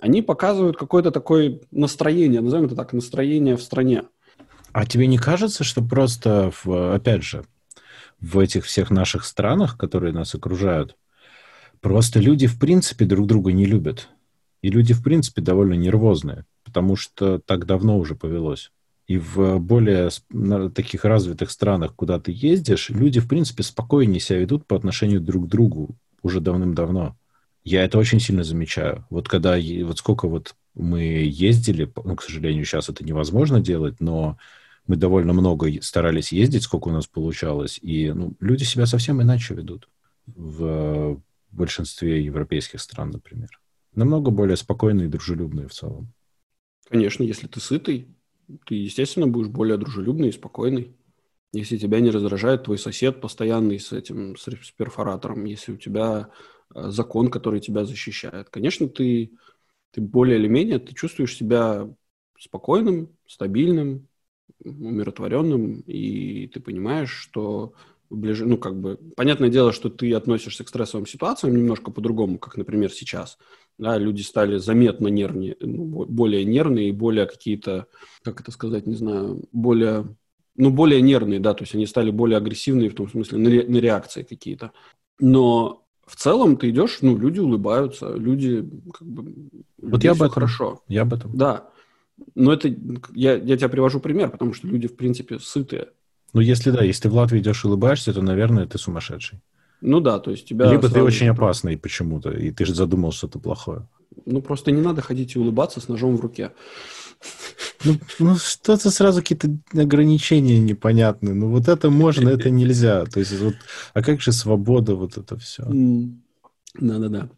они 0.00 0.22
показывают 0.22 0.76
какое-то 0.76 1.10
такое 1.10 1.60
настроение, 1.72 2.40
назовем 2.40 2.66
это 2.66 2.76
так, 2.76 2.92
настроение 2.92 3.56
в 3.56 3.62
стране. 3.62 4.04
А 4.72 4.86
тебе 4.86 5.08
не 5.08 5.18
кажется, 5.18 5.64
что 5.64 5.82
просто, 5.82 6.52
в, 6.62 6.94
опять 6.94 7.24
же, 7.24 7.44
в 8.20 8.38
этих 8.38 8.64
всех 8.64 8.90
наших 8.90 9.24
странах, 9.24 9.76
которые 9.76 10.12
нас 10.12 10.36
окружают, 10.36 10.96
просто 11.80 12.20
люди 12.20 12.46
в 12.46 12.60
принципе 12.60 13.06
друг 13.06 13.26
друга 13.26 13.52
не 13.52 13.66
любят. 13.66 14.08
И 14.62 14.68
люди 14.68 14.94
в 14.94 15.02
принципе 15.02 15.42
довольно 15.42 15.74
нервозные, 15.74 16.44
потому 16.62 16.94
что 16.94 17.40
так 17.40 17.66
давно 17.66 17.98
уже 17.98 18.14
повелось. 18.14 18.70
И 19.06 19.18
в 19.18 19.58
более 19.58 20.10
таких 20.74 21.04
развитых 21.04 21.50
странах, 21.50 21.94
куда 21.94 22.18
ты 22.18 22.32
ездишь, 22.34 22.90
люди, 22.90 23.20
в 23.20 23.28
принципе, 23.28 23.62
спокойнее 23.62 24.20
себя 24.20 24.40
ведут 24.40 24.66
по 24.66 24.76
отношению 24.76 25.20
друг 25.20 25.46
к 25.46 25.48
другу 25.48 25.96
уже 26.22 26.40
давным-давно. 26.40 27.16
Я 27.62 27.84
это 27.84 27.98
очень 27.98 28.20
сильно 28.20 28.42
замечаю. 28.42 29.06
Вот 29.10 29.28
когда, 29.28 29.56
вот 29.84 29.98
сколько 29.98 30.26
вот 30.28 30.56
мы 30.74 31.02
ездили, 31.02 31.92
ну, 32.04 32.16
к 32.16 32.22
сожалению, 32.22 32.64
сейчас 32.64 32.88
это 32.88 33.04
невозможно 33.04 33.60
делать, 33.60 34.00
но 34.00 34.38
мы 34.86 34.96
довольно 34.96 35.32
много 35.32 35.70
старались 35.82 36.32
ездить, 36.32 36.62
сколько 36.64 36.88
у 36.88 36.92
нас 36.92 37.06
получалось, 37.06 37.78
и 37.82 38.12
ну, 38.12 38.34
люди 38.40 38.64
себя 38.64 38.86
совсем 38.86 39.22
иначе 39.22 39.54
ведут 39.54 39.88
в 40.26 41.20
большинстве 41.50 42.24
европейских 42.24 42.80
стран, 42.80 43.10
например. 43.10 43.48
Намного 43.94 44.30
более 44.30 44.56
спокойные 44.56 45.06
и 45.06 45.10
дружелюбные 45.10 45.68
в 45.68 45.72
целом. 45.72 46.12
Конечно, 46.88 47.22
если 47.22 47.46
ты 47.46 47.60
сытый, 47.60 48.08
ты, 48.66 48.74
естественно, 48.74 49.26
будешь 49.26 49.48
более 49.48 49.76
дружелюбный 49.76 50.28
и 50.28 50.32
спокойный. 50.32 50.96
Если 51.52 51.78
тебя 51.78 52.00
не 52.00 52.10
раздражает 52.10 52.64
твой 52.64 52.78
сосед 52.78 53.20
постоянный 53.20 53.80
с 53.80 53.92
этим, 53.92 54.36
с 54.36 54.70
перфоратором, 54.76 55.44
если 55.44 55.72
у 55.72 55.76
тебя 55.76 56.30
э, 56.74 56.90
закон, 56.90 57.30
который 57.30 57.60
тебя 57.60 57.84
защищает. 57.84 58.50
Конечно, 58.50 58.88
ты, 58.88 59.32
ты 59.92 60.00
более 60.00 60.38
или 60.38 60.48
менее, 60.48 60.78
ты 60.78 60.94
чувствуешь 60.94 61.36
себя 61.36 61.88
спокойным, 62.38 63.16
стабильным, 63.26 64.08
умиротворенным, 64.64 65.80
и 65.80 66.48
ты 66.48 66.60
понимаешь, 66.60 67.10
что 67.10 67.74
ближе, 68.10 68.46
ну, 68.46 68.58
как 68.58 68.78
бы, 68.78 68.98
понятное 69.16 69.48
дело, 69.48 69.72
что 69.72 69.88
ты 69.88 70.12
относишься 70.14 70.64
к 70.64 70.68
стрессовым 70.68 71.06
ситуациям 71.06 71.56
немножко 71.56 71.90
по-другому, 71.90 72.38
как, 72.38 72.56
например, 72.56 72.90
сейчас. 72.92 73.38
Да, 73.78 73.98
люди 73.98 74.22
стали 74.22 74.56
заметно 74.56 75.08
нервнее, 75.08 75.56
ну, 75.60 76.06
более 76.06 76.44
нервные 76.44 76.88
и 76.88 76.92
более 76.92 77.26
какие-то, 77.26 77.86
как 78.22 78.40
это 78.40 78.50
сказать, 78.50 78.86
не 78.86 78.94
знаю, 78.94 79.44
более, 79.52 80.06
ну, 80.56 80.70
более 80.70 81.02
нервные, 81.02 81.40
да, 81.40 81.52
то 81.52 81.64
есть 81.64 81.74
они 81.74 81.86
стали 81.86 82.10
более 82.10 82.38
агрессивные 82.38 82.88
в 82.88 82.94
том 82.94 83.10
смысле, 83.10 83.38
на, 83.38 83.48
ре, 83.50 83.66
на 83.68 83.76
реакции 83.76 84.22
какие-то. 84.22 84.72
Но 85.20 85.86
в 86.06 86.16
целом 86.16 86.56
ты 86.56 86.70
идешь, 86.70 86.98
ну, 87.02 87.18
люди 87.18 87.40
улыбаются, 87.40 88.14
люди 88.14 88.66
как 88.94 89.06
бы... 89.06 89.50
Вот 89.82 90.04
я 90.04 90.12
об 90.12 90.18
этом. 90.18 90.30
хорошо. 90.30 90.82
Я 90.88 91.02
об 91.02 91.12
этом. 91.12 91.36
Да. 91.36 91.68
Но 92.34 92.52
это, 92.52 92.74
я, 93.12 93.34
я 93.34 93.56
тебе 93.56 93.68
привожу 93.68 94.00
пример, 94.00 94.30
потому 94.30 94.54
что 94.54 94.66
люди, 94.68 94.88
в 94.88 94.96
принципе, 94.96 95.38
сытые. 95.38 95.88
Ну, 96.32 96.40
если 96.40 96.70
да, 96.70 96.82
если 96.82 97.02
ты 97.02 97.08
в 97.10 97.14
Латвии 97.14 97.40
идешь 97.40 97.64
и 97.64 97.66
улыбаешься, 97.66 98.14
то, 98.14 98.22
наверное, 98.22 98.66
ты 98.66 98.78
сумасшедший. 98.78 99.40
Ну 99.80 100.00
да, 100.00 100.18
то 100.18 100.30
есть 100.30 100.48
тебя... 100.48 100.70
Либо 100.70 100.88
ты 100.88 101.02
очень 101.02 101.28
опасный 101.28 101.76
почему-то, 101.76 102.30
и 102.30 102.50
ты 102.50 102.64
же 102.64 102.74
задумал 102.74 103.12
что-то 103.12 103.38
плохое. 103.38 103.86
Ну, 104.24 104.40
просто 104.40 104.70
не 104.70 104.80
надо 104.80 105.02
ходить 105.02 105.36
и 105.36 105.38
улыбаться 105.38 105.80
с 105.80 105.88
ножом 105.88 106.16
в 106.16 106.20
руке. 106.20 106.52
Ну, 107.84 107.98
ну 108.18 108.36
что-то 108.36 108.90
сразу 108.90 109.20
какие-то 109.20 109.48
ограничения 109.72 110.58
непонятные. 110.58 111.34
Ну, 111.34 111.50
вот 111.50 111.68
это 111.68 111.90
можно, 111.90 112.28
это 112.30 112.50
нельзя. 112.50 113.04
То 113.04 113.20
есть, 113.20 113.38
вот, 113.38 113.54
а 113.94 114.02
как 114.02 114.20
же 114.20 114.32
свобода, 114.32 114.94
вот 114.94 115.18
это 115.18 115.36
все? 115.36 115.64
Да-да-да. 116.74 117.28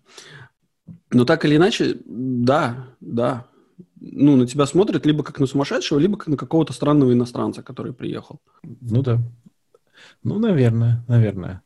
Но 1.10 1.24
так 1.24 1.44
или 1.44 1.56
иначе, 1.56 1.98
да, 2.06 2.88
да. 3.00 3.46
Ну, 4.00 4.36
на 4.36 4.46
тебя 4.46 4.66
смотрят 4.66 5.04
либо 5.06 5.22
как 5.24 5.40
на 5.40 5.46
сумасшедшего, 5.46 5.98
либо 5.98 6.16
как 6.16 6.28
на 6.28 6.36
какого-то 6.36 6.72
странного 6.72 7.12
иностранца, 7.12 7.62
который 7.62 7.92
приехал. 7.92 8.40
Ну 8.62 9.02
да. 9.02 9.20
Ну, 10.22 10.38
наверное, 10.38 11.04
наверное. 11.08 11.62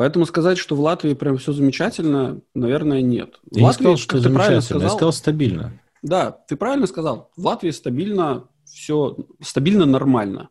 Поэтому 0.00 0.24
сказать, 0.24 0.56
что 0.56 0.76
в 0.76 0.80
Латвии 0.80 1.12
прям 1.12 1.36
все 1.36 1.52
замечательно, 1.52 2.40
наверное, 2.54 3.02
нет. 3.02 3.38
В 3.50 3.58
я 3.58 3.66
Латвии, 3.66 3.82
не 3.88 3.96
сказал, 3.96 3.96
что 3.98 4.18
замечательно, 4.18 4.60
сказал, 4.62 4.82
я 4.82 4.88
сказал 4.88 5.12
стабильно. 5.12 5.72
Да, 6.00 6.30
ты 6.30 6.56
правильно 6.56 6.86
сказал. 6.86 7.30
В 7.36 7.44
Латвии 7.44 7.70
стабильно 7.70 8.44
все, 8.64 9.14
стабильно 9.42 9.84
нормально. 9.84 10.48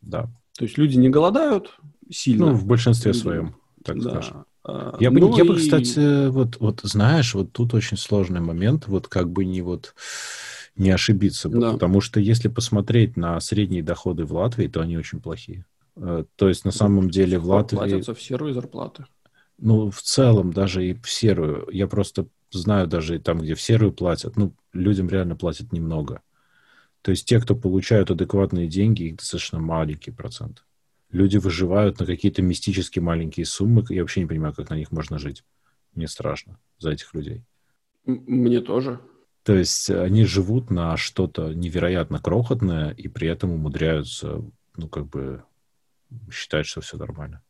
Да. 0.00 0.30
То 0.56 0.64
есть 0.64 0.78
люди 0.78 0.96
не 0.96 1.10
голодают 1.10 1.78
сильно. 2.10 2.46
Ну, 2.46 2.52
в 2.54 2.64
большинстве 2.64 3.12
люди, 3.12 3.20
своем, 3.20 3.56
так 3.84 4.00
да. 4.00 4.08
скажем. 4.12 4.46
А, 4.64 4.96
я, 4.98 5.10
ну 5.10 5.28
бы, 5.28 5.36
я 5.36 5.44
и... 5.44 5.46
бы, 5.46 5.56
кстати, 5.56 6.28
вот, 6.28 6.56
вот 6.58 6.80
знаешь, 6.82 7.34
вот 7.34 7.52
тут 7.52 7.74
очень 7.74 7.98
сложный 7.98 8.40
момент, 8.40 8.88
вот 8.88 9.08
как 9.08 9.28
бы 9.28 9.44
не 9.44 9.60
вот 9.60 9.94
не 10.74 10.88
ошибиться, 10.88 11.50
да. 11.50 11.72
потому 11.72 12.00
что 12.00 12.18
если 12.18 12.48
посмотреть 12.48 13.18
на 13.18 13.38
средние 13.40 13.82
доходы 13.82 14.24
в 14.24 14.32
Латвии, 14.32 14.68
то 14.68 14.80
они 14.80 14.96
очень 14.96 15.20
плохие. 15.20 15.66
Э, 15.96 16.24
то 16.36 16.48
есть 16.48 16.64
на 16.64 16.70
самом 16.70 17.10
деле 17.10 17.38
в 17.38 17.46
Латвии... 17.46 17.76
Платятся 17.76 18.14
в 18.14 18.22
серую 18.22 18.52
зарплаты. 18.52 19.06
Ну, 19.58 19.90
в 19.90 20.02
целом 20.02 20.52
даже 20.52 20.86
и 20.86 20.94
в 20.94 21.08
серую. 21.08 21.68
Я 21.72 21.86
просто 21.86 22.28
знаю 22.50 22.86
даже 22.86 23.18
там, 23.18 23.40
где 23.40 23.54
в 23.54 23.60
серую 23.60 23.92
платят, 23.92 24.36
ну, 24.36 24.54
людям 24.72 25.08
реально 25.08 25.36
платят 25.36 25.72
немного. 25.72 26.22
То 27.02 27.10
есть 27.10 27.26
те, 27.26 27.40
кто 27.40 27.54
получают 27.54 28.10
адекватные 28.10 28.68
деньги, 28.68 29.04
их 29.04 29.16
достаточно 29.16 29.58
маленький 29.58 30.10
процент. 30.10 30.64
Люди 31.10 31.36
выживают 31.36 32.00
на 32.00 32.06
какие-то 32.06 32.42
мистические 32.42 33.02
маленькие 33.02 33.46
суммы. 33.46 33.84
Я 33.88 34.02
вообще 34.02 34.20
не 34.20 34.26
понимаю, 34.26 34.54
как 34.54 34.70
на 34.70 34.74
них 34.74 34.90
можно 34.90 35.18
жить. 35.18 35.44
Мне 35.94 36.08
страшно 36.08 36.58
за 36.78 36.90
этих 36.90 37.14
людей. 37.14 37.44
Мне 38.04 38.60
тоже. 38.60 39.00
То 39.44 39.54
есть 39.54 39.88
они 39.88 40.24
живут 40.24 40.70
на 40.70 40.96
что-то 40.96 41.54
невероятно 41.54 42.18
крохотное 42.18 42.90
и 42.90 43.06
при 43.06 43.28
этом 43.28 43.52
умудряются, 43.52 44.42
ну, 44.76 44.88
как 44.88 45.06
бы 45.06 45.44
считать, 46.30 46.66
что 46.66 46.80
все 46.80 46.96
нормально. 46.96 47.42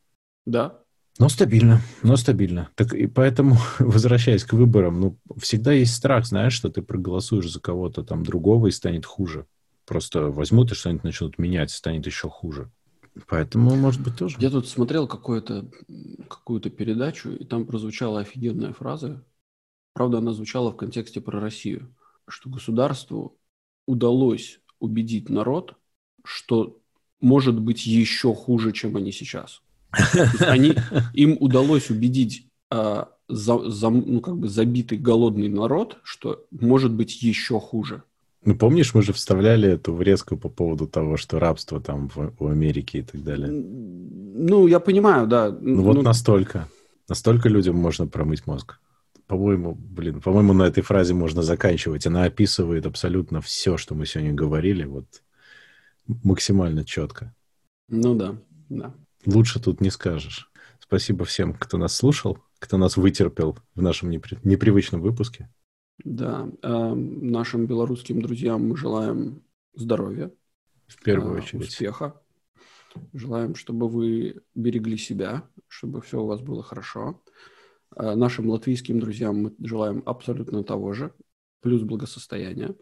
Да. 0.45 0.79
Но 1.19 1.29
стабильно, 1.29 1.81
но 2.03 2.15
стабильно. 2.15 2.69
Так 2.75 2.93
и 2.93 3.07
поэтому, 3.07 3.57
возвращаясь 3.79 4.43
к 4.43 4.53
выборам, 4.53 4.99
ну, 4.99 5.19
всегда 5.37 5.73
есть 5.73 5.95
страх, 5.95 6.25
знаешь, 6.25 6.53
что 6.53 6.69
ты 6.69 6.81
проголосуешь 6.81 7.51
за 7.51 7.59
кого-то 7.59 8.03
там 8.03 8.23
другого 8.23 8.67
и 8.67 8.71
станет 8.71 9.05
хуже. 9.05 9.45
Просто 9.85 10.29
возьмут 10.29 10.71
и 10.71 10.75
что-нибудь 10.75 11.03
начнут 11.03 11.37
менять, 11.39 11.71
станет 11.71 12.05
еще 12.05 12.29
хуже. 12.29 12.69
Поэтому, 13.27 13.75
может 13.75 14.01
быть, 14.01 14.15
тоже. 14.17 14.37
Я 14.39 14.49
тут 14.49 14.67
смотрел 14.67 15.07
какую-то 15.07 15.69
какую-то 16.29 16.69
передачу, 16.69 17.31
и 17.31 17.45
там 17.45 17.65
прозвучала 17.65 18.19
офигенная 18.19 18.73
фраза. 18.73 19.25
Правда, 19.93 20.19
она 20.19 20.33
звучала 20.33 20.71
в 20.71 20.77
контексте 20.77 21.21
про 21.21 21.39
Россию, 21.39 21.95
что 22.27 22.49
государству 22.49 23.39
удалось 23.87 24.59
убедить 24.79 25.29
народ, 25.29 25.75
что 26.23 26.79
может 27.19 27.59
быть 27.59 27.85
еще 27.85 28.33
хуже, 28.33 28.71
чем 28.71 28.95
они 28.95 29.11
сейчас. 29.11 29.61
Они, 30.39 30.75
им 31.13 31.37
удалось 31.39 31.89
убедить 31.89 32.47
а, 32.69 33.09
за, 33.29 33.69
за, 33.69 33.89
ну, 33.89 34.19
как 34.21 34.37
бы 34.37 34.49
забитый 34.49 34.97
голодный 34.97 35.49
народ, 35.49 35.97
что 36.03 36.45
может 36.51 36.93
быть 36.93 37.21
еще 37.21 37.59
хуже. 37.59 38.03
Ну, 38.45 38.55
помнишь, 38.55 38.93
мы 38.93 39.01
же 39.01 39.13
вставляли 39.13 39.69
эту 39.69 39.93
врезку 39.93 40.37
по 40.37 40.49
поводу 40.49 40.87
того, 40.87 41.17
что 41.17 41.39
рабство 41.39 41.81
там 41.81 42.09
в, 42.09 42.33
в 42.39 42.47
Америке 42.47 42.99
и 42.99 43.01
так 43.01 43.23
далее. 43.23 43.49
Ну, 43.49 44.67
я 44.67 44.79
понимаю, 44.79 45.27
да. 45.27 45.49
Ну, 45.49 45.81
вот 45.83 45.95
ну... 45.95 46.01
настолько. 46.01 46.69
Настолько 47.09 47.49
людям 47.49 47.75
можно 47.75 48.07
промыть 48.07 48.47
мозг. 48.47 48.79
По-моему, 49.27 49.75
блин, 49.75 50.21
по-моему, 50.21 50.53
на 50.53 50.63
этой 50.63 50.81
фразе 50.81 51.13
можно 51.13 51.41
заканчивать. 51.41 52.07
Она 52.07 52.23
описывает 52.23 52.85
абсолютно 52.85 53.41
все, 53.41 53.75
что 53.75 53.95
мы 53.95 54.05
сегодня 54.05 54.33
говорили. 54.33 54.85
Вот 54.85 55.05
максимально 56.07 56.85
четко. 56.85 57.35
Ну 57.89 58.15
да, 58.15 58.37
да. 58.69 58.93
Лучше 59.25 59.61
тут 59.61 59.81
не 59.81 59.89
скажешь. 59.89 60.51
Спасибо 60.79 61.25
всем, 61.25 61.53
кто 61.53 61.77
нас 61.77 61.95
слушал, 61.95 62.37
кто 62.59 62.77
нас 62.77 62.97
вытерпел 62.97 63.57
в 63.75 63.81
нашем 63.81 64.09
непри... 64.09 64.37
непривычном 64.43 65.01
выпуске. 65.01 65.49
Да, 66.03 66.47
э, 66.61 66.93
нашим 66.93 67.65
белорусским 67.65 68.21
друзьям 68.21 68.69
мы 68.69 68.77
желаем 68.77 69.41
здоровья. 69.73 70.31
В 70.87 71.01
первую 71.03 71.35
э, 71.35 71.37
очередь. 71.41 71.67
Успеха. 71.67 72.21
Желаем, 73.13 73.55
чтобы 73.55 73.87
вы 73.89 74.41
берегли 74.55 74.97
себя, 74.97 75.43
чтобы 75.67 76.01
все 76.01 76.21
у 76.21 76.27
вас 76.27 76.41
было 76.41 76.63
хорошо. 76.63 77.21
Э, 77.95 78.15
нашим 78.15 78.49
латвийским 78.49 78.99
друзьям 78.99 79.43
мы 79.43 79.55
желаем 79.59 80.03
абсолютно 80.05 80.63
того 80.63 80.93
же, 80.93 81.13
плюс 81.61 81.81
благосостояния. 81.81 82.75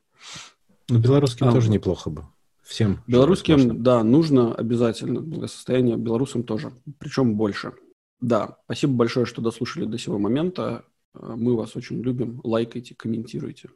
Ну, 0.89 0.99
белорусским 0.99 1.47
а, 1.47 1.51
тоже 1.51 1.69
неплохо 1.69 2.09
бы. 2.09 2.28
Всем. 2.66 3.03
Белорусским, 3.05 3.84
да, 3.84 4.03
нужно 4.03 4.55
обязательно 4.55 5.22
благосостояние, 5.22 5.97
белорусам 5.97 6.43
тоже, 6.43 6.74
причем 6.97 7.36
больше. 7.36 7.74
Да, 8.20 8.57
спасибо 8.66 8.93
большое, 8.93 9.28
что 9.28 9.41
дослушали 9.41 9.86
до 9.86 9.99
сего 9.99 10.18
момента. 10.18 10.84
Э, 11.13 11.36
мы 11.38 11.55
вас 11.55 11.76
очень 11.76 12.01
любим. 12.01 12.41
Лайкайте, 12.43 12.95
комментируйте. 12.95 13.70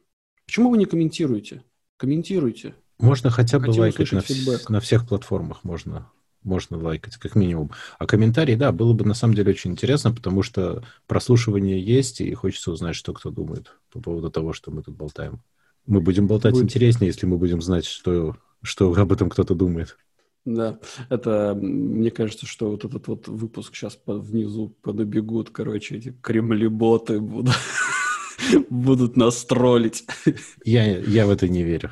Почему 0.44 0.70
вы 0.70 0.78
не 0.78 0.86
комментируете? 0.86 1.62
Комментируйте. 1.96 2.74
Можно 2.98 3.30
хотя 3.30 3.60
бы 3.60 3.66
Хотим 3.66 3.82
лайкать 3.82 4.12
на, 4.12 4.22
на 4.68 4.80
всех 4.80 5.06
платформах, 5.06 5.62
можно, 5.62 6.10
можно 6.42 6.76
лайкать, 6.76 7.16
как 7.16 7.36
минимум. 7.36 7.70
А 7.98 8.06
комментарии, 8.06 8.56
да, 8.56 8.72
было 8.72 8.92
бы 8.92 9.04
на 9.04 9.14
самом 9.14 9.34
деле 9.34 9.52
очень 9.52 9.70
интересно, 9.70 10.12
потому 10.12 10.42
что 10.42 10.84
прослушивание 11.06 11.80
есть, 11.80 12.20
и 12.20 12.34
хочется 12.34 12.72
узнать, 12.72 12.96
что 12.96 13.12
кто 13.12 13.30
думает 13.30 13.76
по 13.92 14.00
поводу 14.00 14.30
того, 14.30 14.52
что 14.52 14.72
мы 14.72 14.82
тут 14.82 14.96
болтаем. 14.96 15.40
Мы 15.86 16.00
будем 16.00 16.26
болтать 16.26 16.52
Будет. 16.52 16.64
интереснее, 16.64 17.08
если 17.08 17.26
мы 17.26 17.38
будем 17.38 17.62
знать, 17.62 17.84
что 17.84 18.36
что 18.62 18.92
об 18.92 19.12
этом 19.12 19.30
кто-то 19.30 19.54
думает. 19.54 19.96
Да, 20.44 20.78
это, 21.10 21.54
мне 21.54 22.10
кажется, 22.10 22.46
что 22.46 22.70
вот 22.70 22.84
этот 22.84 23.06
вот 23.08 23.28
выпуск 23.28 23.74
сейчас 23.74 23.96
под, 23.96 24.24
внизу 24.24 24.74
подобегут, 24.82 25.50
короче, 25.50 25.96
эти 25.96 26.16
кремлеботы 26.22 27.20
будут, 27.20 27.54
будут 28.70 29.16
нас 29.16 29.44
троллить. 29.44 30.06
Я, 30.64 30.98
я 30.98 31.26
в 31.26 31.30
это 31.30 31.46
не 31.46 31.62
верю. 31.62 31.90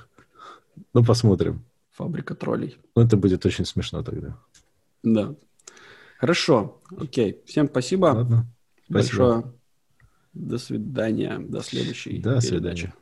Ну, 0.95 1.05
посмотрим. 1.05 1.62
Фабрика 1.91 2.35
троллей. 2.35 2.79
Ну, 2.97 3.03
это 3.03 3.16
будет 3.16 3.45
очень 3.45 3.66
смешно 3.66 4.03
тогда. 4.03 4.39
Да. 5.03 5.35
Хорошо, 6.19 6.81
окей. 6.97 7.43
Всем 7.47 7.69
спасибо. 7.69 8.07
Ладно. 8.07 8.47
Спасибо. 8.89 9.35
Большое. 9.35 9.53
До 10.33 10.59
свидания. 10.59 11.39
До 11.39 11.61
следующей 11.61 12.19
До 12.19 12.41
передачи. 12.41 12.47
Свидания. 12.47 12.95